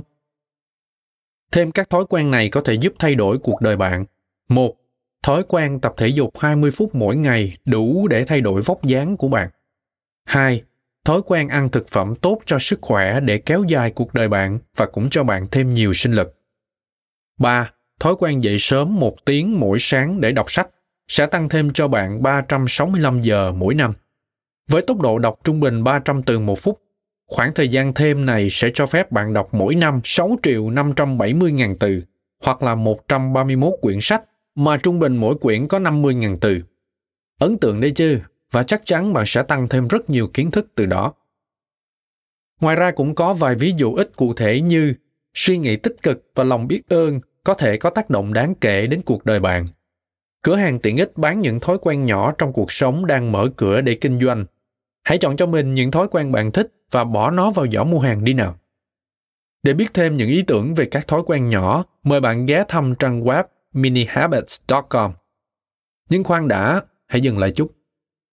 Thêm 1.52 1.70
các 1.70 1.90
thói 1.90 2.04
quen 2.08 2.30
này 2.30 2.48
có 2.48 2.60
thể 2.60 2.74
giúp 2.74 2.92
thay 2.98 3.14
đổi 3.14 3.38
cuộc 3.38 3.60
đời 3.60 3.76
bạn. 3.76 4.04
Một, 4.48 4.76
Thói 5.22 5.42
quen 5.48 5.80
tập 5.80 5.94
thể 5.96 6.08
dục 6.08 6.38
20 6.38 6.70
phút 6.70 6.94
mỗi 6.94 7.16
ngày 7.16 7.56
đủ 7.64 8.08
để 8.08 8.24
thay 8.24 8.40
đổi 8.40 8.62
vóc 8.62 8.84
dáng 8.84 9.16
của 9.16 9.28
bạn. 9.28 9.50
2 10.24 10.62
thói 11.08 11.22
quen 11.26 11.48
ăn 11.48 11.68
thực 11.68 11.88
phẩm 11.88 12.14
tốt 12.14 12.38
cho 12.46 12.58
sức 12.58 12.78
khỏe 12.82 13.20
để 13.20 13.38
kéo 13.38 13.64
dài 13.68 13.90
cuộc 13.90 14.14
đời 14.14 14.28
bạn 14.28 14.58
và 14.76 14.86
cũng 14.86 15.10
cho 15.10 15.24
bạn 15.24 15.46
thêm 15.50 15.74
nhiều 15.74 15.92
sinh 15.92 16.12
lực. 16.12 16.34
3. 17.38 17.70
Thói 18.00 18.14
quen 18.18 18.40
dậy 18.40 18.56
sớm 18.58 18.96
một 18.96 19.16
tiếng 19.24 19.60
mỗi 19.60 19.78
sáng 19.80 20.20
để 20.20 20.32
đọc 20.32 20.50
sách 20.50 20.68
sẽ 21.08 21.26
tăng 21.26 21.48
thêm 21.48 21.72
cho 21.72 21.88
bạn 21.88 22.22
365 22.22 23.22
giờ 23.22 23.52
mỗi 23.52 23.74
năm. 23.74 23.92
Với 24.68 24.82
tốc 24.82 25.00
độ 25.00 25.18
đọc 25.18 25.40
trung 25.44 25.60
bình 25.60 25.84
300 25.84 26.22
từ 26.22 26.38
một 26.38 26.58
phút, 26.58 26.78
khoảng 27.26 27.54
thời 27.54 27.68
gian 27.68 27.94
thêm 27.94 28.26
này 28.26 28.48
sẽ 28.50 28.70
cho 28.74 28.86
phép 28.86 29.12
bạn 29.12 29.32
đọc 29.32 29.48
mỗi 29.52 29.74
năm 29.74 30.00
6 30.04 30.36
triệu 30.42 30.70
570 30.70 31.52
ngàn 31.52 31.76
từ, 31.78 32.02
hoặc 32.42 32.62
là 32.62 32.74
131 32.74 33.72
quyển 33.80 33.98
sách, 34.00 34.22
mà 34.54 34.76
trung 34.76 34.98
bình 34.98 35.16
mỗi 35.16 35.34
quyển 35.34 35.68
có 35.68 35.78
50 35.78 36.14
ngàn 36.14 36.38
từ. 36.40 36.62
Ấn 37.38 37.58
tượng 37.58 37.80
đấy 37.80 37.90
chứ? 37.90 38.18
Và 38.52 38.62
chắc 38.62 38.82
chắn 38.86 39.12
bạn 39.12 39.24
sẽ 39.26 39.42
tăng 39.42 39.68
thêm 39.68 39.88
rất 39.88 40.10
nhiều 40.10 40.28
kiến 40.34 40.50
thức 40.50 40.68
từ 40.74 40.86
đó. 40.86 41.14
Ngoài 42.60 42.76
ra 42.76 42.90
cũng 42.90 43.14
có 43.14 43.34
vài 43.34 43.54
ví 43.54 43.74
dụ 43.76 43.94
ít 43.94 44.16
cụ 44.16 44.34
thể 44.34 44.60
như 44.60 44.94
suy 45.34 45.58
nghĩ 45.58 45.76
tích 45.76 45.96
cực 46.02 46.30
và 46.34 46.44
lòng 46.44 46.68
biết 46.68 46.82
ơn 46.88 47.20
có 47.44 47.54
thể 47.54 47.76
có 47.76 47.90
tác 47.90 48.10
động 48.10 48.32
đáng 48.32 48.54
kể 48.54 48.86
đến 48.86 49.02
cuộc 49.04 49.24
đời 49.24 49.40
bạn. 49.40 49.66
Cửa 50.42 50.56
hàng 50.56 50.78
tiện 50.78 50.96
ích 50.96 51.12
bán 51.16 51.40
những 51.40 51.60
thói 51.60 51.78
quen 51.78 52.04
nhỏ 52.04 52.32
trong 52.38 52.52
cuộc 52.52 52.72
sống 52.72 53.06
đang 53.06 53.32
mở 53.32 53.48
cửa 53.56 53.80
để 53.80 53.94
kinh 53.94 54.20
doanh. 54.20 54.44
Hãy 55.04 55.18
chọn 55.18 55.36
cho 55.36 55.46
mình 55.46 55.74
những 55.74 55.90
thói 55.90 56.08
quen 56.08 56.32
bạn 56.32 56.52
thích 56.52 56.72
và 56.90 57.04
bỏ 57.04 57.30
nó 57.30 57.50
vào 57.50 57.66
giỏ 57.72 57.84
mua 57.84 57.98
hàng 57.98 58.24
đi 58.24 58.32
nào. 58.32 58.58
Để 59.62 59.74
biết 59.74 59.94
thêm 59.94 60.16
những 60.16 60.28
ý 60.28 60.42
tưởng 60.42 60.74
về 60.74 60.84
các 60.84 61.08
thói 61.08 61.22
quen 61.26 61.48
nhỏ, 61.48 61.84
mời 62.02 62.20
bạn 62.20 62.46
ghé 62.46 62.64
thăm 62.68 62.94
trang 62.98 63.24
web 63.24 63.44
minihabits.com 63.72 65.12
nhưng 66.08 66.24
khoan 66.24 66.48
đã, 66.48 66.82
hãy 67.06 67.20
dừng 67.20 67.38
lại 67.38 67.52
chút 67.56 67.77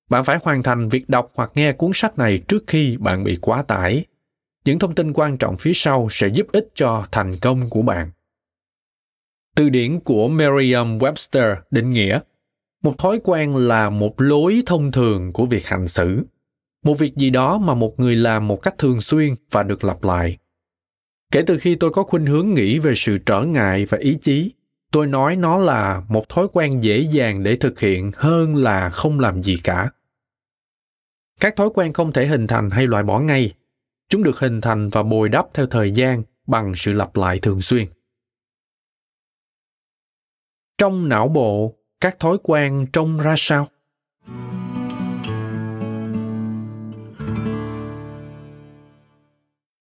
bạn 0.10 0.24
phải 0.24 0.38
hoàn 0.44 0.64
thành 0.64 0.90
việc 0.90 1.10
đọc 1.10 1.32
hoặc 1.36 1.52
nghe 1.56 1.72
cuốn 1.72 1.92
sách 1.94 2.18
này 2.18 2.42
trước 2.48 2.64
khi 2.68 2.98
bạn 2.98 3.24
bị 3.24 3.38
quá 3.42 3.64
tải. 3.64 4.06
Những 4.66 4.80
thông 4.80 4.96
tin 4.96 5.14
quan 5.14 5.38
trọng 5.38 5.58
phía 5.58 5.72
sau 5.76 6.08
sẽ 6.12 6.28
giúp 6.28 6.48
ích 6.52 6.68
cho 6.76 7.08
thành 7.12 7.38
công 7.38 7.70
của 7.70 7.82
bạn. 7.82 8.12
Từ 9.56 9.70
điển 9.70 10.00
của 10.00 10.30
merriam-webster 10.30 11.56
định 11.72 11.94
nghĩa, 11.94 12.20
một 12.84 12.98
thói 12.98 13.20
quen 13.24 13.56
là 13.56 13.90
một 13.90 14.22
lối 14.22 14.64
thông 14.66 14.92
thường 14.92 15.34
của 15.34 15.46
việc 15.46 15.68
hành 15.68 15.88
xử. 15.88 16.24
Một 16.84 16.94
việc 16.94 17.16
gì 17.16 17.30
đó 17.30 17.58
mà 17.58 17.74
một 17.74 18.00
người 18.00 18.16
làm 18.16 18.48
một 18.48 18.62
cách 18.62 18.78
thường 18.78 19.02
xuyên 19.02 19.36
và 19.52 19.64
được 19.64 19.84
lặp 19.84 20.04
lại. 20.04 20.38
Kể 21.32 21.44
từ 21.48 21.58
khi 21.58 21.76
tôi 21.76 21.90
có 21.90 22.04
khuynh 22.04 22.26
hướng 22.26 22.54
nghĩ 22.54 22.80
về 22.80 22.94
sự 22.96 23.18
trở 23.18 23.42
ngại 23.42 23.86
và 23.86 23.98
ý 23.98 24.18
chí, 24.22 24.52
tôi 24.92 25.08
nói 25.08 25.36
nó 25.36 25.58
là 25.58 26.04
một 26.10 26.30
thói 26.30 26.48
quen 26.54 26.84
dễ 26.84 27.00
dàng 27.00 27.44
để 27.44 27.56
thực 27.56 27.80
hiện 27.80 28.12
hơn 28.16 28.56
là 28.56 28.90
không 28.90 29.20
làm 29.20 29.44
gì 29.44 29.58
cả 29.64 29.90
các 31.40 31.56
thói 31.56 31.70
quen 31.74 31.94
không 31.94 32.12
thể 32.12 32.28
hình 32.28 32.48
thành 32.48 32.70
hay 32.70 32.88
loại 32.88 33.04
bỏ 33.04 33.20
ngay. 33.20 33.54
Chúng 34.10 34.24
được 34.24 34.40
hình 34.40 34.62
thành 34.62 34.90
và 34.90 35.04
bồi 35.04 35.30
đắp 35.30 35.46
theo 35.54 35.68
thời 35.68 35.92
gian 35.92 36.24
bằng 36.48 36.74
sự 36.76 36.94
lặp 36.94 37.16
lại 37.16 37.40
thường 37.40 37.62
xuyên. 37.62 37.88
Trong 40.78 41.10
não 41.10 41.28
bộ, 41.28 41.76
các 42.02 42.20
thói 42.20 42.38
quen 42.44 42.86
trông 42.94 43.18
ra 43.18 43.36
sao? 43.38 43.68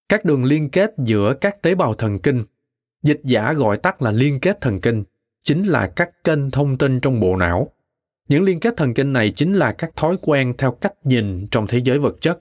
Các 0.08 0.24
đường 0.24 0.44
liên 0.44 0.70
kết 0.70 0.94
giữa 0.98 1.34
các 1.40 1.62
tế 1.62 1.74
bào 1.74 1.94
thần 1.94 2.18
kinh. 2.18 2.44
Dịch 3.02 3.20
giả 3.24 3.52
gọi 3.52 3.76
tắt 3.76 4.02
là 4.02 4.10
liên 4.10 4.40
kết 4.40 4.60
thần 4.60 4.80
kinh, 4.80 5.04
chính 5.42 5.64
là 5.64 5.92
các 5.96 6.24
kênh 6.24 6.50
thông 6.50 6.78
tin 6.78 7.00
trong 7.00 7.20
bộ 7.20 7.36
não 7.36 7.70
những 8.28 8.44
liên 8.44 8.60
kết 8.60 8.74
thần 8.76 8.94
kinh 8.94 9.12
này 9.12 9.30
chính 9.30 9.54
là 9.54 9.72
các 9.72 9.96
thói 9.96 10.16
quen 10.22 10.54
theo 10.58 10.70
cách 10.70 10.94
nhìn 11.04 11.46
trong 11.50 11.66
thế 11.66 11.78
giới 11.84 11.98
vật 11.98 12.16
chất. 12.20 12.40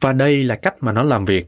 Và 0.00 0.12
đây 0.12 0.44
là 0.44 0.56
cách 0.56 0.74
mà 0.80 0.92
nó 0.92 1.02
làm 1.02 1.24
việc. 1.24 1.46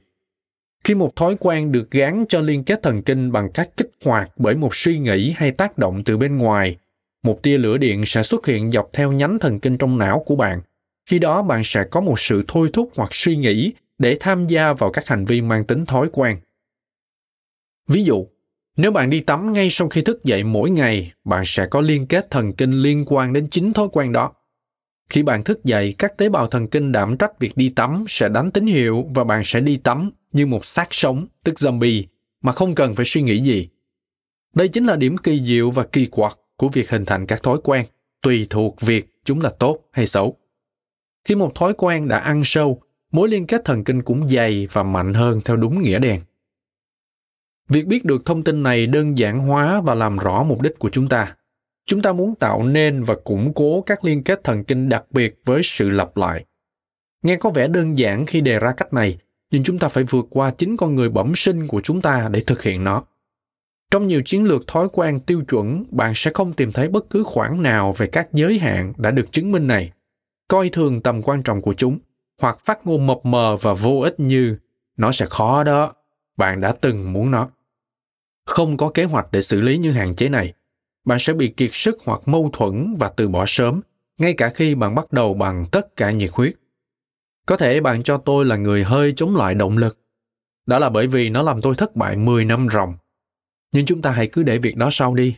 Khi 0.84 0.94
một 0.94 1.16
thói 1.16 1.36
quen 1.40 1.72
được 1.72 1.90
gắn 1.90 2.24
cho 2.28 2.40
liên 2.40 2.64
kết 2.64 2.82
thần 2.82 3.02
kinh 3.02 3.32
bằng 3.32 3.52
cách 3.54 3.70
kích 3.76 3.90
hoạt 4.04 4.30
bởi 4.36 4.54
một 4.54 4.74
suy 4.74 4.98
nghĩ 4.98 5.34
hay 5.36 5.50
tác 5.50 5.78
động 5.78 6.02
từ 6.04 6.16
bên 6.16 6.36
ngoài, 6.36 6.76
một 7.22 7.42
tia 7.42 7.58
lửa 7.58 7.76
điện 7.76 8.06
sẽ 8.06 8.22
xuất 8.22 8.46
hiện 8.46 8.72
dọc 8.72 8.90
theo 8.92 9.12
nhánh 9.12 9.38
thần 9.38 9.60
kinh 9.60 9.78
trong 9.78 9.98
não 9.98 10.22
của 10.26 10.36
bạn. 10.36 10.60
Khi 11.06 11.18
đó 11.18 11.42
bạn 11.42 11.62
sẽ 11.64 11.84
có 11.90 12.00
một 12.00 12.20
sự 12.20 12.44
thôi 12.48 12.70
thúc 12.72 12.90
hoặc 12.96 13.10
suy 13.12 13.36
nghĩ 13.36 13.72
để 13.98 14.16
tham 14.20 14.46
gia 14.46 14.72
vào 14.72 14.92
các 14.92 15.08
hành 15.08 15.24
vi 15.24 15.40
mang 15.40 15.64
tính 15.64 15.86
thói 15.86 16.08
quen. 16.12 16.40
Ví 17.88 18.04
dụ 18.04 18.26
nếu 18.80 18.90
bạn 18.90 19.10
đi 19.10 19.20
tắm 19.20 19.52
ngay 19.52 19.68
sau 19.70 19.88
khi 19.88 20.02
thức 20.02 20.24
dậy 20.24 20.44
mỗi 20.44 20.70
ngày, 20.70 21.12
bạn 21.24 21.42
sẽ 21.46 21.66
có 21.66 21.80
liên 21.80 22.06
kết 22.06 22.30
thần 22.30 22.52
kinh 22.52 22.72
liên 22.72 23.04
quan 23.06 23.32
đến 23.32 23.48
chính 23.50 23.72
thói 23.72 23.88
quen 23.92 24.12
đó. 24.12 24.32
Khi 25.10 25.22
bạn 25.22 25.44
thức 25.44 25.64
dậy, 25.64 25.94
các 25.98 26.16
tế 26.16 26.28
bào 26.28 26.46
thần 26.46 26.66
kinh 26.66 26.92
đảm 26.92 27.16
trách 27.16 27.38
việc 27.40 27.56
đi 27.56 27.68
tắm 27.68 28.04
sẽ 28.08 28.28
đánh 28.28 28.50
tín 28.50 28.66
hiệu 28.66 29.06
và 29.14 29.24
bạn 29.24 29.42
sẽ 29.44 29.60
đi 29.60 29.76
tắm 29.76 30.10
như 30.32 30.46
một 30.46 30.64
xác 30.64 30.88
sống, 30.90 31.26
tức 31.44 31.54
zombie, 31.54 32.04
mà 32.42 32.52
không 32.52 32.74
cần 32.74 32.94
phải 32.94 33.04
suy 33.04 33.22
nghĩ 33.22 33.42
gì. 33.42 33.68
Đây 34.54 34.68
chính 34.68 34.86
là 34.86 34.96
điểm 34.96 35.16
kỳ 35.16 35.42
diệu 35.44 35.70
và 35.70 35.86
kỳ 35.92 36.06
quặc 36.06 36.38
của 36.56 36.68
việc 36.68 36.90
hình 36.90 37.04
thành 37.04 37.26
các 37.26 37.42
thói 37.42 37.58
quen, 37.64 37.86
tùy 38.22 38.46
thuộc 38.50 38.80
việc 38.80 39.06
chúng 39.24 39.40
là 39.40 39.50
tốt 39.58 39.78
hay 39.92 40.06
xấu. 40.06 40.36
Khi 41.24 41.34
một 41.34 41.54
thói 41.54 41.72
quen 41.72 42.08
đã 42.08 42.18
ăn 42.18 42.42
sâu, 42.44 42.82
mối 43.12 43.28
liên 43.28 43.46
kết 43.46 43.64
thần 43.64 43.84
kinh 43.84 44.02
cũng 44.02 44.28
dày 44.28 44.68
và 44.72 44.82
mạnh 44.82 45.14
hơn 45.14 45.40
theo 45.44 45.56
đúng 45.56 45.82
nghĩa 45.82 45.98
đen 45.98 46.20
việc 47.70 47.86
biết 47.86 48.04
được 48.04 48.26
thông 48.26 48.44
tin 48.44 48.62
này 48.62 48.86
đơn 48.86 49.18
giản 49.18 49.38
hóa 49.38 49.80
và 49.80 49.94
làm 49.94 50.18
rõ 50.18 50.42
mục 50.42 50.60
đích 50.60 50.78
của 50.78 50.90
chúng 50.90 51.08
ta. 51.08 51.34
Chúng 51.86 52.02
ta 52.02 52.12
muốn 52.12 52.34
tạo 52.34 52.62
nên 52.62 53.04
và 53.04 53.14
củng 53.24 53.54
cố 53.54 53.82
các 53.86 54.04
liên 54.04 54.22
kết 54.22 54.44
thần 54.44 54.64
kinh 54.64 54.88
đặc 54.88 55.04
biệt 55.10 55.40
với 55.44 55.60
sự 55.64 55.90
lặp 55.90 56.16
lại. 56.16 56.44
Nghe 57.22 57.36
có 57.36 57.50
vẻ 57.50 57.68
đơn 57.68 57.98
giản 57.98 58.26
khi 58.26 58.40
đề 58.40 58.58
ra 58.58 58.72
cách 58.72 58.92
này, 58.92 59.18
nhưng 59.50 59.64
chúng 59.64 59.78
ta 59.78 59.88
phải 59.88 60.04
vượt 60.04 60.26
qua 60.30 60.50
chính 60.50 60.76
con 60.76 60.94
người 60.94 61.08
bẩm 61.08 61.32
sinh 61.36 61.66
của 61.66 61.80
chúng 61.80 62.00
ta 62.00 62.28
để 62.30 62.40
thực 62.40 62.62
hiện 62.62 62.84
nó. 62.84 63.04
Trong 63.90 64.08
nhiều 64.08 64.22
chiến 64.24 64.44
lược 64.44 64.66
thói 64.66 64.88
quen 64.92 65.20
tiêu 65.20 65.42
chuẩn, 65.48 65.84
bạn 65.90 66.12
sẽ 66.14 66.30
không 66.34 66.52
tìm 66.52 66.72
thấy 66.72 66.88
bất 66.88 67.10
cứ 67.10 67.22
khoản 67.22 67.62
nào 67.62 67.92
về 67.92 68.06
các 68.06 68.28
giới 68.32 68.58
hạn 68.58 68.92
đã 68.96 69.10
được 69.10 69.32
chứng 69.32 69.52
minh 69.52 69.66
này. 69.66 69.92
Coi 70.48 70.68
thường 70.68 71.00
tầm 71.00 71.22
quan 71.22 71.42
trọng 71.42 71.60
của 71.60 71.74
chúng, 71.74 71.98
hoặc 72.40 72.58
phát 72.64 72.86
ngôn 72.86 73.06
mập 73.06 73.18
mờ 73.22 73.56
và 73.56 73.74
vô 73.74 74.00
ích 74.00 74.20
như, 74.20 74.56
nó 74.96 75.12
sẽ 75.12 75.26
khó 75.26 75.64
đó, 75.64 75.92
bạn 76.36 76.60
đã 76.60 76.72
từng 76.80 77.12
muốn 77.12 77.30
nó 77.30 77.48
không 78.50 78.76
có 78.76 78.90
kế 78.94 79.04
hoạch 79.04 79.26
để 79.32 79.42
xử 79.42 79.60
lý 79.60 79.78
những 79.78 79.92
hạn 79.92 80.16
chế 80.16 80.28
này 80.28 80.52
bạn 81.04 81.18
sẽ 81.20 81.32
bị 81.32 81.48
kiệt 81.56 81.70
sức 81.72 81.98
hoặc 82.04 82.20
mâu 82.26 82.50
thuẫn 82.52 82.96
và 82.98 83.12
từ 83.16 83.28
bỏ 83.28 83.44
sớm, 83.48 83.80
ngay 84.18 84.34
cả 84.36 84.50
khi 84.54 84.74
bạn 84.74 84.94
bắt 84.94 85.12
đầu 85.12 85.34
bằng 85.34 85.66
tất 85.72 85.96
cả 85.96 86.10
nhiệt 86.10 86.30
huyết 86.32 86.54
có 87.46 87.56
thể 87.56 87.80
bạn 87.80 88.02
cho 88.02 88.16
tôi 88.18 88.44
là 88.44 88.56
người 88.56 88.84
hơi 88.84 89.12
chống 89.16 89.36
lại 89.36 89.54
động 89.54 89.78
lực 89.78 89.98
đó 90.66 90.78
là 90.78 90.88
bởi 90.88 91.06
vì 91.06 91.30
nó 91.30 91.42
làm 91.42 91.60
tôi 91.62 91.74
thất 91.74 91.96
bại 91.96 92.16
10 92.16 92.44
năm 92.44 92.68
ròng. 92.72 92.94
Nhưng 93.72 93.86
chúng 93.86 94.02
ta 94.02 94.10
hãy 94.10 94.28
cứ 94.32 94.42
để 94.42 94.58
việc 94.58 94.76
đó 94.76 94.88
sau 94.92 95.14
đi. 95.14 95.36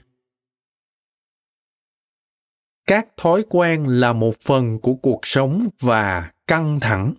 Các 2.86 3.08
thói 3.16 3.44
quen 3.48 3.86
là 3.86 4.12
một 4.12 4.36
phần 4.40 4.78
của 4.78 4.94
cuộc 4.94 5.20
sống 5.22 5.68
và 5.80 6.32
căng 6.46 6.80
thẳng. 6.80 7.14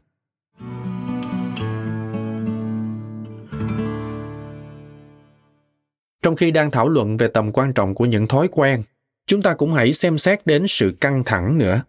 Trong 6.23 6.35
khi 6.35 6.51
đang 6.51 6.71
thảo 6.71 6.89
luận 6.89 7.17
về 7.17 7.27
tầm 7.27 7.51
quan 7.51 7.73
trọng 7.73 7.95
của 7.95 8.05
những 8.05 8.27
thói 8.27 8.47
quen, 8.51 8.83
chúng 9.27 9.41
ta 9.41 9.53
cũng 9.53 9.73
hãy 9.73 9.93
xem 9.93 10.17
xét 10.17 10.45
đến 10.45 10.65
sự 10.67 10.97
căng 11.01 11.23
thẳng 11.23 11.57
nữa. 11.57 11.81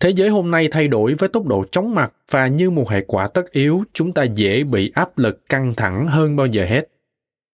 Thế 0.00 0.10
giới 0.10 0.28
hôm 0.28 0.50
nay 0.50 0.68
thay 0.70 0.88
đổi 0.88 1.14
với 1.14 1.28
tốc 1.28 1.46
độ 1.46 1.64
chóng 1.72 1.94
mặt 1.94 2.12
và 2.30 2.46
như 2.46 2.70
một 2.70 2.90
hệ 2.90 3.04
quả 3.06 3.28
tất 3.28 3.50
yếu, 3.50 3.84
chúng 3.92 4.12
ta 4.12 4.22
dễ 4.22 4.64
bị 4.64 4.92
áp 4.94 5.18
lực 5.18 5.48
căng 5.48 5.74
thẳng 5.74 6.06
hơn 6.06 6.36
bao 6.36 6.46
giờ 6.46 6.66
hết. 6.66 6.88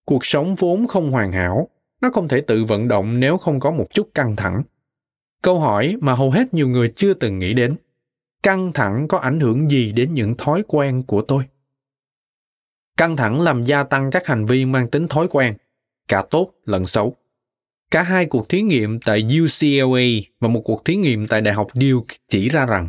Cuộc 0.04 0.26
sống 0.26 0.54
vốn 0.54 0.86
không 0.86 1.10
hoàn 1.10 1.32
hảo, 1.32 1.68
nó 2.00 2.10
không 2.10 2.28
thể 2.28 2.40
tự 2.40 2.64
vận 2.64 2.88
động 2.88 3.20
nếu 3.20 3.36
không 3.38 3.60
có 3.60 3.70
một 3.70 3.86
chút 3.90 4.10
căng 4.14 4.36
thẳng. 4.36 4.62
Câu 5.42 5.60
hỏi 5.60 5.96
mà 6.00 6.14
hầu 6.14 6.30
hết 6.30 6.54
nhiều 6.54 6.68
người 6.68 6.92
chưa 6.96 7.14
từng 7.14 7.38
nghĩ 7.38 7.52
đến, 7.52 7.76
căng 8.42 8.72
thẳng 8.72 9.08
có 9.08 9.18
ảnh 9.18 9.40
hưởng 9.40 9.70
gì 9.70 9.92
đến 9.92 10.14
những 10.14 10.34
thói 10.34 10.62
quen 10.68 11.02
của 11.06 11.22
tôi? 11.22 11.44
Căng 12.96 13.16
thẳng 13.16 13.40
làm 13.40 13.64
gia 13.64 13.82
tăng 13.82 14.10
các 14.10 14.26
hành 14.26 14.46
vi 14.46 14.64
mang 14.64 14.90
tính 14.90 15.08
thói 15.08 15.28
quen, 15.30 15.54
cả 16.08 16.24
tốt 16.30 16.52
lẫn 16.64 16.86
xấu. 16.86 17.16
Cả 17.90 18.02
hai 18.02 18.26
cuộc 18.26 18.48
thí 18.48 18.62
nghiệm 18.62 19.00
tại 19.00 19.26
UCLA 19.40 20.30
và 20.40 20.48
một 20.48 20.60
cuộc 20.64 20.84
thí 20.84 20.96
nghiệm 20.96 21.26
tại 21.28 21.40
Đại 21.40 21.54
học 21.54 21.66
Duke 21.74 22.16
chỉ 22.28 22.48
ra 22.48 22.66
rằng 22.66 22.88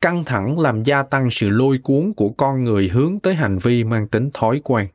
căng 0.00 0.24
thẳng 0.24 0.58
làm 0.58 0.82
gia 0.82 1.02
tăng 1.02 1.30
sự 1.30 1.48
lôi 1.48 1.78
cuốn 1.78 2.12
của 2.16 2.28
con 2.28 2.64
người 2.64 2.88
hướng 2.88 3.18
tới 3.22 3.34
hành 3.34 3.58
vi 3.58 3.84
mang 3.84 4.08
tính 4.08 4.30
thói 4.34 4.60
quen. 4.64 4.86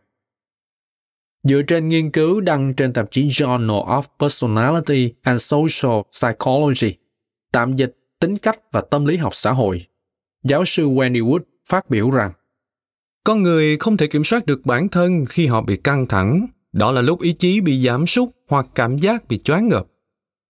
Dựa 1.43 1.61
trên 1.61 1.89
nghiên 1.89 2.11
cứu 2.11 2.41
đăng 2.41 2.74
trên 2.74 2.93
tạp 2.93 3.11
chí 3.11 3.28
Journal 3.28 3.86
of 3.86 4.03
Personality 4.20 5.14
and 5.22 5.41
Social 5.41 6.01
Psychology, 6.11 6.97
tạm 7.51 7.76
dịch 7.76 7.97
tính 8.20 8.38
cách 8.38 8.59
và 8.72 8.82
tâm 8.82 9.05
lý 9.05 9.18
học 9.18 9.36
xã 9.36 9.51
hội, 9.51 9.86
giáo 10.43 10.66
sư 10.66 10.88
Wendy 10.89 11.28
Wood 11.28 11.39
phát 11.66 11.89
biểu 11.89 12.11
rằng 12.11 12.32
con 13.24 13.43
người 13.43 13.78
không 13.78 13.97
thể 13.97 14.07
kiểm 14.07 14.24
soát 14.24 14.45
được 14.45 14.65
bản 14.65 14.89
thân 14.89 15.26
khi 15.26 15.47
họ 15.47 15.61
bị 15.61 15.78
căng 15.78 16.07
thẳng. 16.07 16.47
Đó 16.71 16.91
là 16.91 17.01
lúc 17.01 17.21
ý 17.21 17.34
chí 17.34 17.61
bị 17.61 17.86
giảm 17.86 18.07
sút 18.07 18.30
hoặc 18.47 18.65
cảm 18.76 18.97
giác 18.97 19.28
bị 19.28 19.38
choáng 19.38 19.69
ngợp. 19.69 19.88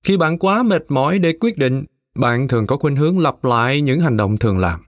Khi 0.03 0.17
bạn 0.17 0.39
quá 0.39 0.63
mệt 0.63 0.85
mỏi 0.89 1.19
để 1.19 1.33
quyết 1.39 1.57
định, 1.57 1.83
bạn 2.15 2.47
thường 2.47 2.67
có 2.67 2.77
khuynh 2.77 2.95
hướng 2.95 3.19
lặp 3.19 3.43
lại 3.43 3.81
những 3.81 3.99
hành 3.99 4.17
động 4.17 4.37
thường 4.37 4.59
làm. 4.59 4.81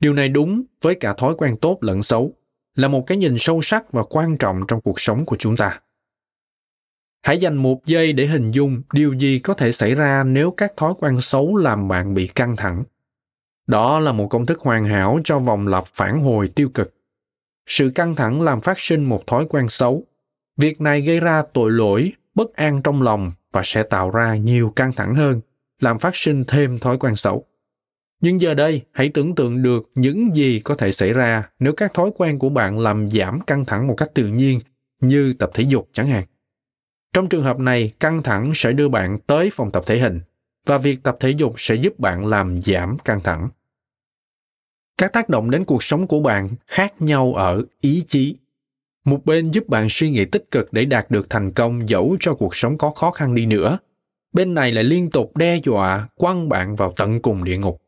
Điều 0.00 0.12
này 0.12 0.28
đúng 0.28 0.62
với 0.82 0.94
cả 0.94 1.14
thói 1.18 1.34
quen 1.38 1.56
tốt 1.56 1.78
lẫn 1.80 2.02
xấu, 2.02 2.34
là 2.74 2.88
một 2.88 3.06
cái 3.06 3.18
nhìn 3.18 3.36
sâu 3.38 3.62
sắc 3.62 3.92
và 3.92 4.02
quan 4.02 4.36
trọng 4.38 4.60
trong 4.68 4.80
cuộc 4.80 5.00
sống 5.00 5.24
của 5.24 5.36
chúng 5.36 5.56
ta. 5.56 5.80
Hãy 7.22 7.38
dành 7.38 7.54
một 7.54 7.86
giây 7.86 8.12
để 8.12 8.26
hình 8.26 8.50
dung 8.50 8.82
điều 8.92 9.12
gì 9.12 9.38
có 9.38 9.54
thể 9.54 9.72
xảy 9.72 9.94
ra 9.94 10.24
nếu 10.24 10.50
các 10.50 10.76
thói 10.76 10.94
quen 10.98 11.20
xấu 11.20 11.56
làm 11.56 11.88
bạn 11.88 12.14
bị 12.14 12.26
căng 12.26 12.56
thẳng 12.56 12.84
đó 13.72 14.00
là 14.00 14.12
một 14.12 14.26
công 14.26 14.46
thức 14.46 14.60
hoàn 14.60 14.84
hảo 14.84 15.20
cho 15.24 15.38
vòng 15.38 15.68
lặp 15.68 15.86
phản 15.86 16.20
hồi 16.20 16.48
tiêu 16.48 16.68
cực. 16.74 16.94
Sự 17.66 17.90
căng 17.94 18.14
thẳng 18.14 18.42
làm 18.42 18.60
phát 18.60 18.78
sinh 18.78 19.04
một 19.04 19.26
thói 19.26 19.46
quen 19.48 19.68
xấu. 19.68 20.06
Việc 20.56 20.80
này 20.80 21.00
gây 21.00 21.20
ra 21.20 21.42
tội 21.52 21.70
lỗi, 21.70 22.12
bất 22.34 22.54
an 22.54 22.82
trong 22.82 23.02
lòng 23.02 23.32
và 23.52 23.62
sẽ 23.64 23.82
tạo 23.82 24.10
ra 24.10 24.36
nhiều 24.36 24.72
căng 24.76 24.92
thẳng 24.92 25.14
hơn, 25.14 25.40
làm 25.80 25.98
phát 25.98 26.16
sinh 26.16 26.44
thêm 26.48 26.78
thói 26.78 26.98
quen 26.98 27.16
xấu. 27.16 27.44
Nhưng 28.20 28.40
giờ 28.40 28.54
đây, 28.54 28.82
hãy 28.92 29.08
tưởng 29.08 29.34
tượng 29.34 29.62
được 29.62 29.90
những 29.94 30.36
gì 30.36 30.60
có 30.60 30.74
thể 30.74 30.92
xảy 30.92 31.12
ra 31.12 31.48
nếu 31.58 31.72
các 31.72 31.94
thói 31.94 32.10
quen 32.16 32.38
của 32.38 32.48
bạn 32.48 32.78
làm 32.78 33.10
giảm 33.10 33.40
căng 33.40 33.64
thẳng 33.64 33.86
một 33.86 33.94
cách 33.96 34.10
tự 34.14 34.26
nhiên, 34.26 34.60
như 35.00 35.34
tập 35.38 35.50
thể 35.54 35.62
dục 35.62 35.88
chẳng 35.92 36.06
hạn. 36.06 36.24
Trong 37.12 37.28
trường 37.28 37.44
hợp 37.44 37.58
này, 37.58 37.92
căng 38.00 38.22
thẳng 38.22 38.52
sẽ 38.54 38.72
đưa 38.72 38.88
bạn 38.88 39.18
tới 39.18 39.50
phòng 39.52 39.70
tập 39.70 39.82
thể 39.86 39.98
hình 39.98 40.20
và 40.66 40.78
việc 40.78 41.02
tập 41.02 41.16
thể 41.20 41.30
dục 41.30 41.54
sẽ 41.56 41.74
giúp 41.74 41.98
bạn 41.98 42.26
làm 42.26 42.62
giảm 42.62 42.98
căng 43.04 43.20
thẳng. 43.20 43.48
Các 44.98 45.12
tác 45.12 45.28
động 45.28 45.50
đến 45.50 45.64
cuộc 45.64 45.82
sống 45.82 46.06
của 46.06 46.20
bạn 46.20 46.48
khác 46.66 46.94
nhau 46.98 47.34
ở 47.34 47.64
ý 47.80 48.04
chí. 48.08 48.36
Một 49.04 49.24
bên 49.24 49.50
giúp 49.50 49.68
bạn 49.68 49.86
suy 49.90 50.10
nghĩ 50.10 50.24
tích 50.24 50.50
cực 50.50 50.72
để 50.72 50.84
đạt 50.84 51.10
được 51.10 51.30
thành 51.30 51.52
công 51.52 51.88
dẫu 51.88 52.16
cho 52.20 52.34
cuộc 52.34 52.56
sống 52.56 52.78
có 52.78 52.90
khó 52.90 53.10
khăn 53.10 53.34
đi 53.34 53.46
nữa. 53.46 53.78
Bên 54.32 54.54
này 54.54 54.72
lại 54.72 54.84
liên 54.84 55.10
tục 55.10 55.36
đe 55.36 55.60
dọa 55.64 56.08
quăng 56.16 56.48
bạn 56.48 56.76
vào 56.76 56.94
tận 56.96 57.22
cùng 57.22 57.44
địa 57.44 57.58
ngục. 57.58 57.82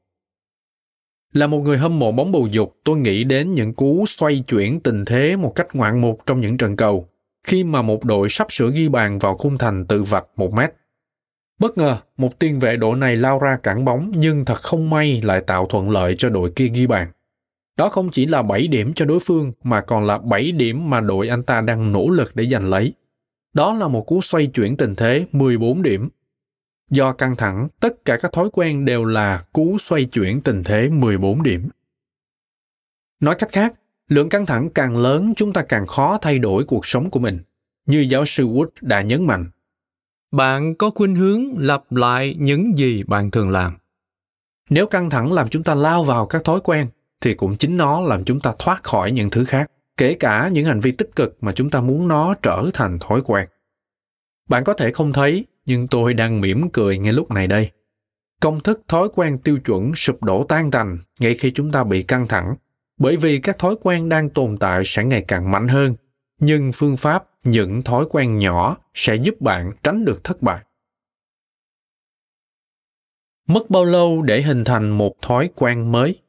Là 1.32 1.46
một 1.46 1.58
người 1.58 1.78
hâm 1.78 1.98
mộ 1.98 2.12
bóng 2.12 2.32
bầu 2.32 2.46
dục, 2.50 2.76
tôi 2.84 2.98
nghĩ 2.98 3.24
đến 3.24 3.54
những 3.54 3.74
cú 3.74 4.04
xoay 4.08 4.44
chuyển 4.46 4.80
tình 4.80 5.04
thế 5.04 5.36
một 5.36 5.52
cách 5.54 5.66
ngoạn 5.72 6.00
mục 6.00 6.20
trong 6.26 6.40
những 6.40 6.56
trận 6.56 6.76
cầu, 6.76 7.08
khi 7.44 7.64
mà 7.64 7.82
một 7.82 8.04
đội 8.04 8.28
sắp 8.30 8.46
sửa 8.50 8.70
ghi 8.74 8.88
bàn 8.88 9.18
vào 9.18 9.36
khung 9.36 9.58
thành 9.58 9.86
tự 9.86 10.02
vạch 10.02 10.26
một 10.36 10.52
mét. 10.52 10.70
Bất 11.58 11.78
ngờ, 11.78 11.98
một 12.16 12.38
tiền 12.38 12.60
vệ 12.60 12.76
đội 12.76 12.96
này 12.96 13.16
lao 13.16 13.38
ra 13.38 13.56
cản 13.62 13.84
bóng 13.84 14.12
nhưng 14.16 14.44
thật 14.44 14.62
không 14.62 14.90
may 14.90 15.22
lại 15.22 15.40
tạo 15.40 15.66
thuận 15.66 15.90
lợi 15.90 16.14
cho 16.18 16.28
đội 16.28 16.52
kia 16.56 16.68
ghi 16.68 16.86
bàn. 16.86 17.10
Đó 17.76 17.88
không 17.88 18.10
chỉ 18.10 18.26
là 18.26 18.42
7 18.42 18.66
điểm 18.66 18.92
cho 18.94 19.04
đối 19.04 19.20
phương 19.20 19.52
mà 19.62 19.80
còn 19.80 20.06
là 20.06 20.18
7 20.18 20.52
điểm 20.52 20.90
mà 20.90 21.00
đội 21.00 21.28
anh 21.28 21.42
ta 21.42 21.60
đang 21.60 21.92
nỗ 21.92 22.08
lực 22.08 22.36
để 22.36 22.46
giành 22.50 22.70
lấy. 22.70 22.92
Đó 23.52 23.74
là 23.74 23.88
một 23.88 24.06
cú 24.06 24.22
xoay 24.22 24.46
chuyển 24.46 24.76
tình 24.76 24.94
thế 24.94 25.26
14 25.32 25.82
điểm. 25.82 26.08
Do 26.90 27.12
căng 27.12 27.36
thẳng, 27.36 27.68
tất 27.80 28.04
cả 28.04 28.16
các 28.16 28.32
thói 28.32 28.48
quen 28.52 28.84
đều 28.84 29.04
là 29.04 29.44
cú 29.52 29.78
xoay 29.78 30.04
chuyển 30.04 30.40
tình 30.40 30.64
thế 30.64 30.88
14 30.88 31.42
điểm. 31.42 31.68
Nói 33.20 33.34
cách 33.34 33.52
khác, 33.52 33.74
lượng 34.08 34.28
căng 34.28 34.46
thẳng 34.46 34.68
càng 34.74 34.96
lớn 34.96 35.32
chúng 35.36 35.52
ta 35.52 35.62
càng 35.62 35.86
khó 35.86 36.18
thay 36.22 36.38
đổi 36.38 36.64
cuộc 36.64 36.86
sống 36.86 37.10
của 37.10 37.20
mình. 37.20 37.38
Như 37.86 38.06
giáo 38.08 38.24
sư 38.24 38.46
Wood 38.46 38.66
đã 38.80 39.02
nhấn 39.02 39.26
mạnh, 39.26 39.50
bạn 40.34 40.74
có 40.74 40.90
khuynh 40.90 41.14
hướng 41.14 41.58
lặp 41.58 41.92
lại 41.92 42.36
những 42.38 42.78
gì 42.78 43.02
bạn 43.02 43.30
thường 43.30 43.50
làm. 43.50 43.74
Nếu 44.70 44.86
căng 44.86 45.10
thẳng 45.10 45.32
làm 45.32 45.48
chúng 45.48 45.62
ta 45.62 45.74
lao 45.74 46.04
vào 46.04 46.26
các 46.26 46.44
thói 46.44 46.60
quen, 46.64 46.86
thì 47.20 47.34
cũng 47.34 47.56
chính 47.56 47.76
nó 47.76 48.00
làm 48.00 48.24
chúng 48.24 48.40
ta 48.40 48.54
thoát 48.58 48.82
khỏi 48.82 49.12
những 49.12 49.30
thứ 49.30 49.44
khác, 49.44 49.70
kể 49.96 50.14
cả 50.14 50.48
những 50.48 50.64
hành 50.64 50.80
vi 50.80 50.92
tích 50.92 51.10
cực 51.16 51.36
mà 51.40 51.52
chúng 51.52 51.70
ta 51.70 51.80
muốn 51.80 52.08
nó 52.08 52.34
trở 52.42 52.70
thành 52.74 52.98
thói 52.98 53.20
quen. 53.24 53.48
Bạn 54.48 54.64
có 54.64 54.74
thể 54.74 54.90
không 54.90 55.12
thấy, 55.12 55.44
nhưng 55.66 55.88
tôi 55.88 56.14
đang 56.14 56.40
mỉm 56.40 56.70
cười 56.70 56.98
ngay 56.98 57.12
lúc 57.12 57.30
này 57.30 57.46
đây. 57.46 57.70
Công 58.40 58.60
thức 58.60 58.82
thói 58.88 59.08
quen 59.14 59.38
tiêu 59.38 59.58
chuẩn 59.64 59.94
sụp 59.94 60.22
đổ 60.22 60.44
tan 60.44 60.70
tành 60.70 60.98
ngay 61.18 61.34
khi 61.34 61.50
chúng 61.50 61.72
ta 61.72 61.84
bị 61.84 62.02
căng 62.02 62.26
thẳng, 62.26 62.54
bởi 62.98 63.16
vì 63.16 63.38
các 63.38 63.58
thói 63.58 63.74
quen 63.82 64.08
đang 64.08 64.30
tồn 64.30 64.56
tại 64.60 64.82
sẽ 64.86 65.04
ngày 65.04 65.24
càng 65.28 65.50
mạnh 65.50 65.68
hơn, 65.68 65.94
nhưng 66.38 66.72
phương 66.74 66.96
pháp 66.96 67.30
những 67.44 67.82
thói 67.82 68.04
quen 68.10 68.38
nhỏ 68.38 68.76
sẽ 68.94 69.16
giúp 69.16 69.40
bạn 69.40 69.72
tránh 69.82 70.04
được 70.04 70.24
thất 70.24 70.42
bại. 70.42 70.64
Mất 73.48 73.70
bao 73.70 73.84
lâu 73.84 74.22
để 74.22 74.42
hình 74.42 74.64
thành 74.64 74.90
một 74.90 75.22
thói 75.22 75.50
quen 75.56 75.92
mới? 75.92 76.20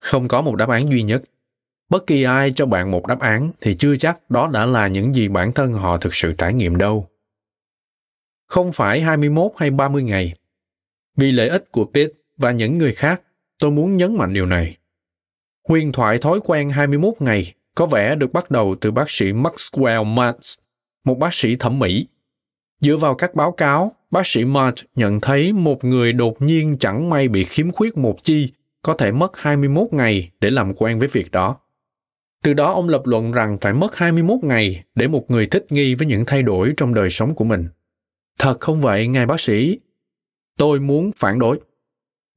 Không 0.00 0.28
có 0.28 0.42
một 0.42 0.56
đáp 0.56 0.68
án 0.68 0.90
duy 0.90 1.02
nhất. 1.02 1.22
Bất 1.88 2.06
kỳ 2.06 2.22
ai 2.22 2.52
cho 2.56 2.66
bạn 2.66 2.90
một 2.90 3.06
đáp 3.06 3.20
án 3.20 3.50
thì 3.60 3.76
chưa 3.78 3.96
chắc 3.96 4.30
đó 4.30 4.50
đã 4.52 4.66
là 4.66 4.88
những 4.88 5.14
gì 5.14 5.28
bản 5.28 5.52
thân 5.52 5.72
họ 5.72 5.98
thực 5.98 6.14
sự 6.14 6.32
trải 6.38 6.54
nghiệm 6.54 6.76
đâu. 6.76 7.08
Không 8.46 8.72
phải 8.72 9.00
21 9.00 9.52
hay 9.56 9.70
30 9.70 10.02
ngày. 10.02 10.34
Vì 11.16 11.32
lợi 11.32 11.48
ích 11.48 11.72
của 11.72 11.84
Pete 11.94 12.12
và 12.36 12.50
những 12.50 12.78
người 12.78 12.94
khác, 12.94 13.22
tôi 13.58 13.70
muốn 13.70 13.96
nhấn 13.96 14.16
mạnh 14.16 14.32
điều 14.32 14.46
này. 14.46 14.76
Huyền 15.68 15.92
thoại 15.92 16.18
thói 16.18 16.40
quen 16.44 16.70
21 16.70 17.14
ngày 17.20 17.54
có 17.74 17.86
vẻ 17.86 18.14
được 18.14 18.32
bắt 18.32 18.50
đầu 18.50 18.76
từ 18.80 18.90
bác 18.90 19.10
sĩ 19.10 19.26
Maxwell 19.26 20.14
Martz, 20.14 20.56
một 21.04 21.18
bác 21.18 21.34
sĩ 21.34 21.56
thẩm 21.56 21.78
mỹ. 21.78 22.06
Dựa 22.80 22.96
vào 22.96 23.14
các 23.14 23.34
báo 23.34 23.52
cáo, 23.52 23.92
bác 24.10 24.26
sĩ 24.26 24.44
Martz 24.44 24.84
nhận 24.94 25.20
thấy 25.20 25.52
một 25.52 25.84
người 25.84 26.12
đột 26.12 26.42
nhiên 26.42 26.76
chẳng 26.80 27.10
may 27.10 27.28
bị 27.28 27.44
khiếm 27.44 27.72
khuyết 27.72 27.96
một 27.96 28.24
chi 28.24 28.52
có 28.82 28.94
thể 28.94 29.12
mất 29.12 29.36
21 29.36 29.88
ngày 29.92 30.30
để 30.40 30.50
làm 30.50 30.74
quen 30.74 30.98
với 30.98 31.08
việc 31.08 31.30
đó. 31.30 31.56
Từ 32.42 32.54
đó 32.54 32.72
ông 32.72 32.88
lập 32.88 33.02
luận 33.04 33.32
rằng 33.32 33.58
phải 33.60 33.72
mất 33.72 33.96
21 33.96 34.38
ngày 34.42 34.84
để 34.94 35.08
một 35.08 35.30
người 35.30 35.46
thích 35.46 35.66
nghi 35.70 35.94
với 35.94 36.06
những 36.06 36.24
thay 36.26 36.42
đổi 36.42 36.74
trong 36.76 36.94
đời 36.94 37.10
sống 37.10 37.34
của 37.34 37.44
mình. 37.44 37.68
Thật 38.38 38.60
không 38.60 38.80
vậy, 38.80 39.08
ngài 39.08 39.26
bác 39.26 39.40
sĩ. 39.40 39.78
Tôi 40.58 40.80
muốn 40.80 41.10
phản 41.16 41.38
đối. 41.38 41.60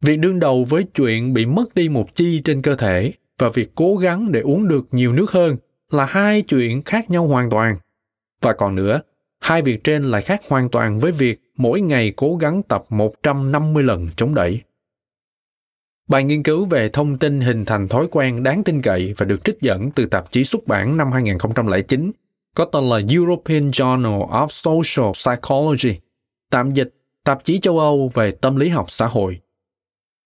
Việc 0.02 0.20
đương 0.20 0.40
đầu 0.40 0.64
với 0.64 0.84
chuyện 0.84 1.34
bị 1.34 1.46
mất 1.46 1.76
đi 1.76 1.90
một 1.90 2.16
chi 2.16 2.42
trên 2.46 2.62
cơ 2.62 2.76
thể 2.76 3.14
và 3.38 3.50
việc 3.50 3.72
cố 3.76 3.96
gắng 3.96 4.32
để 4.32 4.40
uống 4.40 4.68
được 4.68 4.88
nhiều 4.92 5.14
nước 5.14 5.32
hơn 5.32 5.56
là 5.90 6.06
hai 6.06 6.42
chuyện 6.42 6.84
khác 6.84 7.10
nhau 7.10 7.28
hoàn 7.28 7.50
toàn. 7.50 7.78
Và 8.42 8.54
còn 8.54 8.76
nữa, 8.76 9.02
hai 9.40 9.62
việc 9.62 9.84
trên 9.84 10.04
lại 10.04 10.22
khác 10.22 10.42
hoàn 10.50 10.70
toàn 10.70 11.00
với 11.00 11.12
việc 11.12 11.42
mỗi 11.58 11.82
ngày 11.82 12.14
cố 12.16 12.36
gắng 12.36 12.64
tập 12.64 12.86
150 12.90 13.84
lần 13.84 14.08
chống 14.18 14.36
đẩy. 14.36 14.62
Bài 16.08 16.24
nghiên 16.24 16.44
cứu 16.44 16.66
về 16.66 16.90
thông 16.90 17.18
tin 17.18 17.42
hình 17.42 17.66
thành 17.66 17.88
thói 17.88 18.08
quen 18.12 18.44
đáng 18.44 18.64
tin 18.64 18.82
cậy 18.82 19.14
và 19.18 19.26
được 19.26 19.44
trích 19.44 19.62
dẫn 19.62 19.92
từ 19.92 20.06
tạp 20.06 20.32
chí 20.32 20.44
xuất 20.44 20.68
bản 20.68 20.98
năm 20.98 21.12
2009 21.12 22.12
có 22.56 22.66
tên 22.66 22.90
là 22.90 23.00
European 23.10 23.70
Journal 23.70 24.28
of 24.28 24.48
Social 24.50 25.12
Psychology, 25.14 26.00
tạm 26.52 26.74
dịch 26.74 26.90
tạp 27.24 27.44
chí 27.44 27.60
châu 27.60 27.80
Âu 27.80 28.12
về 28.14 28.32
tâm 28.32 28.56
lý 28.56 28.70
học 28.70 28.92
xã 28.92 29.08
hội. 29.08 29.40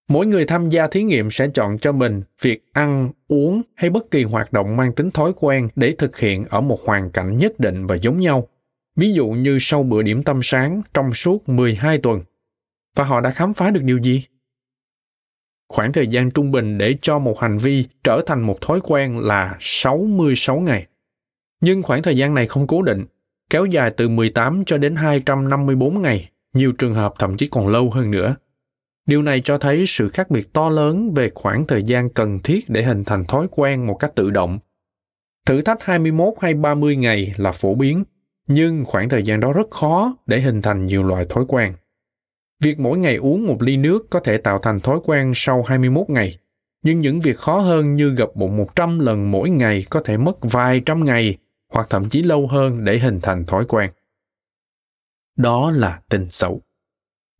Mỗi 0.07 0.25
người 0.25 0.45
tham 0.45 0.69
gia 0.69 0.87
thí 0.87 1.03
nghiệm 1.03 1.31
sẽ 1.31 1.47
chọn 1.53 1.77
cho 1.79 1.91
mình 1.91 2.21
việc 2.41 2.65
ăn, 2.73 3.09
uống 3.27 3.61
hay 3.75 3.89
bất 3.89 4.11
kỳ 4.11 4.23
hoạt 4.23 4.53
động 4.53 4.77
mang 4.77 4.93
tính 4.93 5.11
thói 5.11 5.31
quen 5.35 5.69
để 5.75 5.95
thực 5.97 6.17
hiện 6.19 6.45
ở 6.49 6.61
một 6.61 6.79
hoàn 6.85 7.11
cảnh 7.11 7.37
nhất 7.37 7.59
định 7.59 7.87
và 7.87 7.95
giống 7.95 8.19
nhau. 8.19 8.47
Ví 8.95 9.13
dụ 9.13 9.27
như 9.27 9.57
sau 9.61 9.83
bữa 9.83 10.01
điểm 10.01 10.23
tâm 10.23 10.39
sáng 10.43 10.81
trong 10.93 11.13
suốt 11.13 11.49
12 11.49 11.97
tuần. 11.97 12.21
Và 12.95 13.03
họ 13.03 13.21
đã 13.21 13.31
khám 13.31 13.53
phá 13.53 13.69
được 13.69 13.83
điều 13.83 13.97
gì? 13.97 14.23
Khoảng 15.69 15.93
thời 15.93 16.07
gian 16.07 16.31
trung 16.31 16.51
bình 16.51 16.77
để 16.77 16.95
cho 17.01 17.19
một 17.19 17.39
hành 17.39 17.57
vi 17.57 17.85
trở 18.03 18.21
thành 18.25 18.41
một 18.41 18.61
thói 18.61 18.79
quen 18.83 19.19
là 19.19 19.57
66 19.59 20.59
ngày. 20.59 20.87
Nhưng 21.61 21.83
khoảng 21.83 22.01
thời 22.01 22.17
gian 22.17 22.33
này 22.33 22.47
không 22.47 22.67
cố 22.67 22.81
định, 22.81 23.05
kéo 23.49 23.65
dài 23.65 23.91
từ 23.97 24.09
18 24.09 24.65
cho 24.65 24.77
đến 24.77 24.95
254 24.95 26.01
ngày, 26.01 26.29
nhiều 26.53 26.71
trường 26.71 26.93
hợp 26.93 27.13
thậm 27.19 27.37
chí 27.37 27.47
còn 27.47 27.67
lâu 27.67 27.91
hơn 27.91 28.11
nữa. 28.11 28.35
Điều 29.05 29.21
này 29.21 29.41
cho 29.45 29.57
thấy 29.57 29.85
sự 29.87 30.09
khác 30.09 30.29
biệt 30.29 30.53
to 30.53 30.69
lớn 30.69 31.13
về 31.13 31.29
khoảng 31.35 31.67
thời 31.67 31.83
gian 31.83 32.09
cần 32.09 32.39
thiết 32.39 32.65
để 32.67 32.83
hình 32.83 33.03
thành 33.03 33.23
thói 33.23 33.47
quen 33.51 33.87
một 33.87 33.95
cách 33.95 34.15
tự 34.15 34.29
động. 34.29 34.59
Thử 35.45 35.61
thách 35.61 35.83
21 35.83 36.33
hay 36.41 36.53
30 36.53 36.95
ngày 36.95 37.33
là 37.37 37.51
phổ 37.51 37.75
biến, 37.75 38.03
nhưng 38.47 38.85
khoảng 38.85 39.09
thời 39.09 39.23
gian 39.23 39.39
đó 39.39 39.53
rất 39.53 39.71
khó 39.71 40.17
để 40.25 40.41
hình 40.41 40.61
thành 40.61 40.85
nhiều 40.85 41.03
loại 41.03 41.25
thói 41.29 41.45
quen. 41.47 41.73
Việc 42.59 42.79
mỗi 42.79 42.97
ngày 42.97 43.15
uống 43.15 43.47
một 43.47 43.61
ly 43.61 43.77
nước 43.77 44.09
có 44.09 44.19
thể 44.19 44.37
tạo 44.37 44.59
thành 44.59 44.79
thói 44.79 44.99
quen 45.03 45.31
sau 45.35 45.63
21 45.63 46.09
ngày, 46.09 46.37
nhưng 46.83 46.99
những 46.99 47.21
việc 47.21 47.37
khó 47.37 47.59
hơn 47.59 47.95
như 47.95 48.09
gập 48.09 48.35
bụng 48.35 48.57
100 48.57 48.99
lần 48.99 49.31
mỗi 49.31 49.49
ngày 49.49 49.85
có 49.89 50.01
thể 50.05 50.17
mất 50.17 50.37
vài 50.41 50.81
trăm 50.85 51.05
ngày 51.05 51.37
hoặc 51.69 51.87
thậm 51.89 52.09
chí 52.09 52.23
lâu 52.23 52.47
hơn 52.47 52.85
để 52.85 52.99
hình 52.99 53.19
thành 53.21 53.45
thói 53.45 53.65
quen. 53.65 53.91
Đó 55.35 55.71
là 55.71 56.01
tình 56.09 56.29
xấu. 56.29 56.61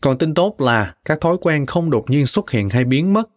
Còn 0.04 0.18
tin 0.18 0.34
tốt 0.34 0.62
là 0.62 0.96
các 1.06 1.22
thói 1.22 1.38
quen 1.42 1.66
không 1.66 1.90
đột 1.90 2.10
nhiên 2.10 2.26
xuất 2.26 2.52
hiện 2.52 2.70
hay 2.70 2.84
biến 2.84 3.14
mất. 3.14 3.30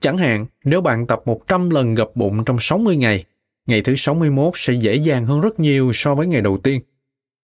Chẳng 0.00 0.18
hạn, 0.18 0.46
nếu 0.64 0.80
bạn 0.80 1.06
tập 1.06 1.22
100 1.24 1.70
lần 1.70 1.94
gập 1.94 2.10
bụng 2.14 2.44
trong 2.44 2.56
60 2.60 2.96
ngày, 2.96 3.24
ngày 3.66 3.82
thứ 3.82 3.96
61 3.96 4.52
sẽ 4.56 4.72
dễ 4.72 4.94
dàng 4.94 5.26
hơn 5.26 5.40
rất 5.40 5.60
nhiều 5.60 5.90
so 5.94 6.14
với 6.14 6.26
ngày 6.26 6.40
đầu 6.40 6.58
tiên. 6.58 6.80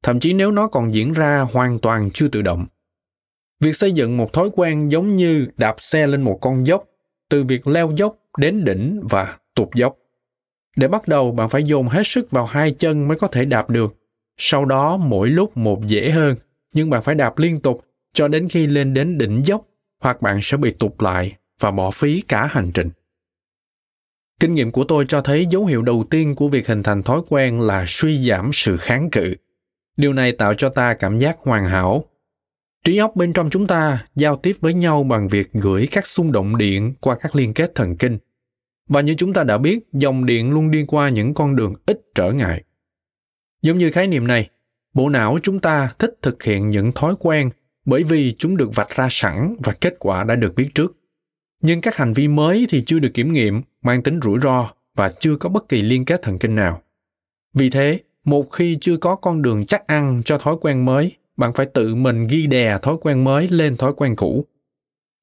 Thậm 0.03 0.21
chí 0.21 0.33
nếu 0.33 0.51
nó 0.51 0.67
còn 0.67 0.95
diễn 0.95 1.13
ra 1.13 1.47
hoàn 1.53 1.79
toàn 1.79 2.11
chưa 2.11 2.29
tự 2.29 2.43
động. 2.43 2.67
Việc 3.61 3.77
xây 3.77 3.93
dựng 3.93 4.17
một 4.17 4.33
thói 4.33 4.51
quen 4.57 4.89
giống 4.89 5.17
như 5.17 5.47
đạp 5.57 5.77
xe 5.79 6.07
lên 6.07 6.23
một 6.23 6.39
con 6.41 6.67
dốc, 6.67 6.85
từ 7.29 7.45
việc 7.45 7.67
leo 7.67 7.93
dốc 7.97 8.17
đến 8.39 8.65
đỉnh 8.65 9.01
và 9.11 9.39
tụt 9.55 9.69
dốc. 9.75 9.97
Để 10.77 10.89
bắt 10.89 11.09
đầu, 11.09 11.33
bạn 11.33 11.49
phải 11.49 11.65
dồn 11.65 11.89
hết 11.89 12.07
sức 12.07 12.31
vào 12.31 12.47
hai 12.47 12.73
chân 12.73 13.09
mới 13.09 13.19
có 13.19 13.27
thể 13.27 13.45
đạp 13.45 13.71
được. 13.71 13.97
Sau 14.37 14.65
đó, 14.65 14.97
mỗi 14.97 15.29
lúc 15.29 15.57
một 15.57 15.87
dễ 15.87 16.11
hơn, 16.11 16.37
nhưng 16.75 16.91
bạn 16.91 17.03
phải 17.03 17.15
đạp 17.15 17.39
liên 17.39 17.61
tục 17.61 17.85
cho 18.13 18.29
đến 18.29 18.49
khi 18.49 18.67
lên 18.67 18.95
đến 18.95 19.19
đỉnh 19.19 19.47
dốc 19.47 19.67
hoặc 20.01 20.23
bạn 20.23 20.39
sẽ 20.43 20.57
bị 20.57 20.71
tụt 20.79 20.93
lại 20.99 21.37
và 21.61 21.71
bỏ 21.71 21.91
phí 21.91 22.23
cả 22.29 22.47
hành 22.47 22.71
trình. 22.75 22.91
Kinh 24.41 24.55
nghiệm 24.55 24.71
của 24.71 24.85
tôi 24.85 25.05
cho 25.09 25.21
thấy 25.21 25.47
dấu 25.51 25.67
hiệu 25.67 25.83
đầu 25.83 26.05
tiên 26.11 26.35
của 26.35 26.49
việc 26.49 26.67
hình 26.67 26.83
thành 26.83 27.03
thói 27.03 27.21
quen 27.29 27.61
là 27.61 27.85
suy 27.89 28.29
giảm 28.29 28.51
sự 28.53 28.77
kháng 28.77 29.11
cự. 29.11 29.35
Điều 29.97 30.13
này 30.13 30.33
tạo 30.33 30.55
cho 30.55 30.69
ta 30.69 30.95
cảm 30.95 31.19
giác 31.19 31.37
hoàn 31.41 31.67
hảo. 31.67 32.05
Trí 32.85 32.97
óc 32.97 33.17
bên 33.17 33.33
trong 33.33 33.51
chúng 33.51 33.67
ta 33.67 34.07
giao 34.15 34.37
tiếp 34.37 34.57
với 34.61 34.75
nhau 34.75 35.03
bằng 35.03 35.29
việc 35.29 35.53
gửi 35.53 35.89
các 35.91 36.07
xung 36.07 36.33
động 36.33 36.57
điện 36.59 36.95
qua 37.01 37.17
các 37.21 37.37
liên 37.37 37.55
kết 37.55 37.75
thần 37.75 37.97
kinh. 37.97 38.19
Và 38.89 39.01
như 39.01 39.15
chúng 39.19 39.33
ta 39.33 39.45
đã 39.45 39.59
biết, 39.59 39.89
dòng 39.93 40.27
điện 40.27 40.53
luôn 40.53 40.71
đi 40.71 40.85
qua 40.89 41.09
những 41.09 41.35
con 41.35 41.57
đường 41.57 41.75
ít 41.87 42.01
trở 42.15 42.33
ngại. 42.33 42.65
Giống 43.63 43.79
như 43.79 43.91
khái 43.91 44.07
niệm 44.07 44.27
này, 44.27 44.51
bộ 44.95 45.09
não 45.09 45.39
chúng 45.43 45.61
ta 45.61 45.95
thích 45.99 46.15
thực 46.23 46.43
hiện 46.43 46.71
những 46.71 46.93
thói 46.93 47.15
quen 47.19 47.51
bởi 47.85 48.05
vì 48.05 48.35
chúng 48.39 48.57
được 48.57 48.75
vạch 48.75 48.97
ra 48.97 49.09
sẵn 49.11 49.55
và 49.59 49.73
kết 49.73 49.95
quả 49.99 50.25
đã 50.25 50.35
được 50.35 50.55
biết 50.55 50.69
trước. 50.75 50.97
Nhưng 51.63 51.81
các 51.81 51.97
hành 51.97 52.13
vi 52.13 52.29
mới 52.29 52.67
thì 52.71 52.85
chưa 52.87 52.99
được 52.99 53.11
kiểm 53.15 53.33
nghiệm, 53.33 53.63
mang 53.83 54.03
tính 54.03 54.21
rủi 54.23 54.41
ro 54.41 54.71
và 54.95 55.13
chưa 55.21 55.37
có 55.37 55.49
bất 55.49 55.69
kỳ 55.69 55.83
liên 55.83 56.05
kết 56.05 56.23
thần 56.23 56.39
kinh 56.39 56.55
nào. 56.55 56.83
Vì 57.55 57.71
thế, 57.71 58.01
một 58.25 58.53
khi 58.53 58.79
chưa 58.81 58.97
có 58.97 59.17
con 59.17 59.43
đường 59.43 59.67
chắc 59.67 59.87
ăn 59.87 60.23
cho 60.25 60.39
thói 60.39 60.57
quen 60.61 60.85
mới, 60.85 61.13
bạn 61.37 61.53
phải 61.53 61.67
tự 61.67 61.95
mình 61.95 62.27
ghi 62.27 62.47
đè 62.47 62.79
thói 62.83 62.97
quen 63.01 63.25
mới 63.25 63.49
lên 63.49 63.77
thói 63.77 63.93
quen 63.97 64.17
cũ. 64.17 64.47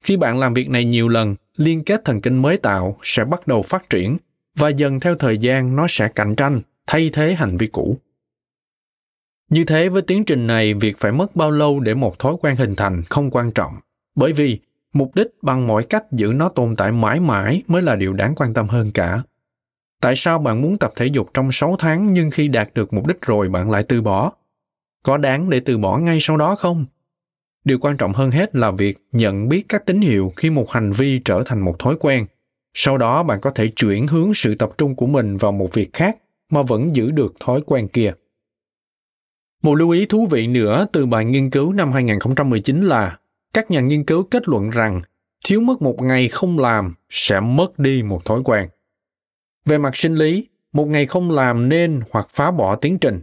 Khi 0.04 0.16
bạn 0.16 0.38
làm 0.38 0.54
việc 0.54 0.70
này 0.70 0.84
nhiều 0.84 1.08
lần, 1.08 1.34
liên 1.56 1.84
kết 1.84 2.04
thần 2.04 2.20
kinh 2.20 2.42
mới 2.42 2.56
tạo 2.56 2.98
sẽ 3.02 3.24
bắt 3.24 3.46
đầu 3.46 3.62
phát 3.62 3.90
triển 3.90 4.16
và 4.56 4.68
dần 4.68 5.00
theo 5.00 5.14
thời 5.14 5.38
gian 5.38 5.76
nó 5.76 5.86
sẽ 5.88 6.08
cạnh 6.08 6.36
tranh 6.36 6.60
thay 6.86 7.10
thế 7.12 7.34
hành 7.34 7.56
vi 7.56 7.66
cũ. 7.66 7.98
Như 9.48 9.64
thế 9.64 9.88
với 9.88 10.02
tiến 10.02 10.24
trình 10.24 10.46
này, 10.46 10.74
việc 10.74 10.98
phải 11.00 11.12
mất 11.12 11.36
bao 11.36 11.50
lâu 11.50 11.80
để 11.80 11.94
một 11.94 12.18
thói 12.18 12.34
quen 12.40 12.56
hình 12.56 12.74
thành 12.74 13.02
không 13.10 13.30
quan 13.30 13.50
trọng, 13.50 13.74
bởi 14.14 14.32
vì 14.32 14.58
mục 14.92 15.14
đích 15.14 15.26
bằng 15.42 15.66
mọi 15.66 15.84
cách 15.84 16.12
giữ 16.12 16.32
nó 16.36 16.48
tồn 16.48 16.76
tại 16.76 16.92
mãi 16.92 17.20
mãi 17.20 17.62
mới 17.66 17.82
là 17.82 17.96
điều 17.96 18.12
đáng 18.12 18.34
quan 18.36 18.54
tâm 18.54 18.68
hơn 18.68 18.90
cả. 18.94 19.22
Tại 20.00 20.14
sao 20.16 20.38
bạn 20.38 20.62
muốn 20.62 20.78
tập 20.78 20.92
thể 20.96 21.06
dục 21.06 21.30
trong 21.34 21.52
6 21.52 21.76
tháng 21.78 22.12
nhưng 22.12 22.30
khi 22.30 22.48
đạt 22.48 22.70
được 22.74 22.92
mục 22.92 23.06
đích 23.06 23.22
rồi 23.22 23.48
bạn 23.48 23.70
lại 23.70 23.82
từ 23.82 24.02
bỏ? 24.02 24.32
Có 25.02 25.16
đáng 25.16 25.50
để 25.50 25.60
từ 25.60 25.78
bỏ 25.78 25.98
ngay 25.98 26.18
sau 26.20 26.36
đó 26.36 26.54
không? 26.54 26.86
Điều 27.64 27.78
quan 27.78 27.96
trọng 27.96 28.12
hơn 28.12 28.30
hết 28.30 28.56
là 28.56 28.70
việc 28.70 28.98
nhận 29.12 29.48
biết 29.48 29.64
các 29.68 29.86
tín 29.86 30.00
hiệu 30.00 30.32
khi 30.36 30.50
một 30.50 30.70
hành 30.70 30.92
vi 30.92 31.20
trở 31.24 31.42
thành 31.46 31.60
một 31.60 31.78
thói 31.78 31.96
quen. 32.00 32.26
Sau 32.74 32.98
đó 32.98 33.22
bạn 33.22 33.40
có 33.40 33.50
thể 33.50 33.72
chuyển 33.76 34.06
hướng 34.06 34.34
sự 34.34 34.54
tập 34.54 34.70
trung 34.78 34.94
của 34.94 35.06
mình 35.06 35.36
vào 35.36 35.52
một 35.52 35.72
việc 35.72 35.92
khác 35.92 36.16
mà 36.50 36.62
vẫn 36.62 36.96
giữ 36.96 37.10
được 37.10 37.34
thói 37.40 37.60
quen 37.66 37.88
kia. 37.88 38.12
Một 39.62 39.74
lưu 39.74 39.90
ý 39.90 40.06
thú 40.06 40.26
vị 40.26 40.46
nữa 40.46 40.86
từ 40.92 41.06
bài 41.06 41.24
nghiên 41.24 41.50
cứu 41.50 41.72
năm 41.72 41.92
2019 41.92 42.80
là 42.80 43.18
các 43.54 43.70
nhà 43.70 43.80
nghiên 43.80 44.04
cứu 44.04 44.22
kết 44.22 44.48
luận 44.48 44.70
rằng 44.70 45.02
thiếu 45.44 45.60
mất 45.60 45.82
một 45.82 46.02
ngày 46.02 46.28
không 46.28 46.58
làm 46.58 46.94
sẽ 47.10 47.40
mất 47.40 47.78
đi 47.78 48.02
một 48.02 48.24
thói 48.24 48.40
quen. 48.44 48.68
Về 49.64 49.78
mặt 49.78 49.96
sinh 49.96 50.14
lý, 50.14 50.48
một 50.72 50.84
ngày 50.88 51.06
không 51.06 51.30
làm 51.30 51.68
nên 51.68 52.00
hoặc 52.10 52.28
phá 52.30 52.50
bỏ 52.50 52.76
tiến 52.76 52.98
trình. 52.98 53.22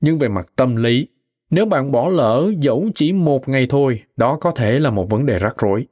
Nhưng 0.00 0.18
về 0.18 0.28
mặt 0.28 0.46
tâm 0.56 0.76
lý, 0.76 1.08
nếu 1.50 1.66
bạn 1.66 1.92
bỏ 1.92 2.08
lỡ 2.08 2.52
dẫu 2.58 2.88
chỉ 2.94 3.12
một 3.12 3.48
ngày 3.48 3.66
thôi, 3.70 4.02
đó 4.16 4.38
có 4.40 4.50
thể 4.50 4.78
là 4.78 4.90
một 4.90 5.10
vấn 5.10 5.26
đề 5.26 5.38
rắc 5.38 5.54
rối. 5.58 5.86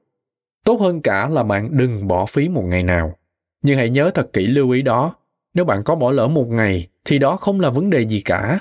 Tốt 0.64 0.80
hơn 0.80 1.02
cả 1.02 1.28
là 1.28 1.42
bạn 1.42 1.68
đừng 1.72 2.08
bỏ 2.08 2.26
phí 2.26 2.48
một 2.48 2.62
ngày 2.62 2.82
nào. 2.82 3.16
Nhưng 3.62 3.78
hãy 3.78 3.90
nhớ 3.90 4.10
thật 4.14 4.32
kỹ 4.32 4.46
lưu 4.46 4.70
ý 4.70 4.82
đó, 4.82 5.14
nếu 5.54 5.64
bạn 5.64 5.82
có 5.84 5.94
bỏ 5.94 6.10
lỡ 6.10 6.28
một 6.28 6.48
ngày 6.48 6.88
thì 7.04 7.18
đó 7.18 7.36
không 7.36 7.60
là 7.60 7.70
vấn 7.70 7.90
đề 7.90 8.06
gì 8.06 8.20
cả. 8.20 8.60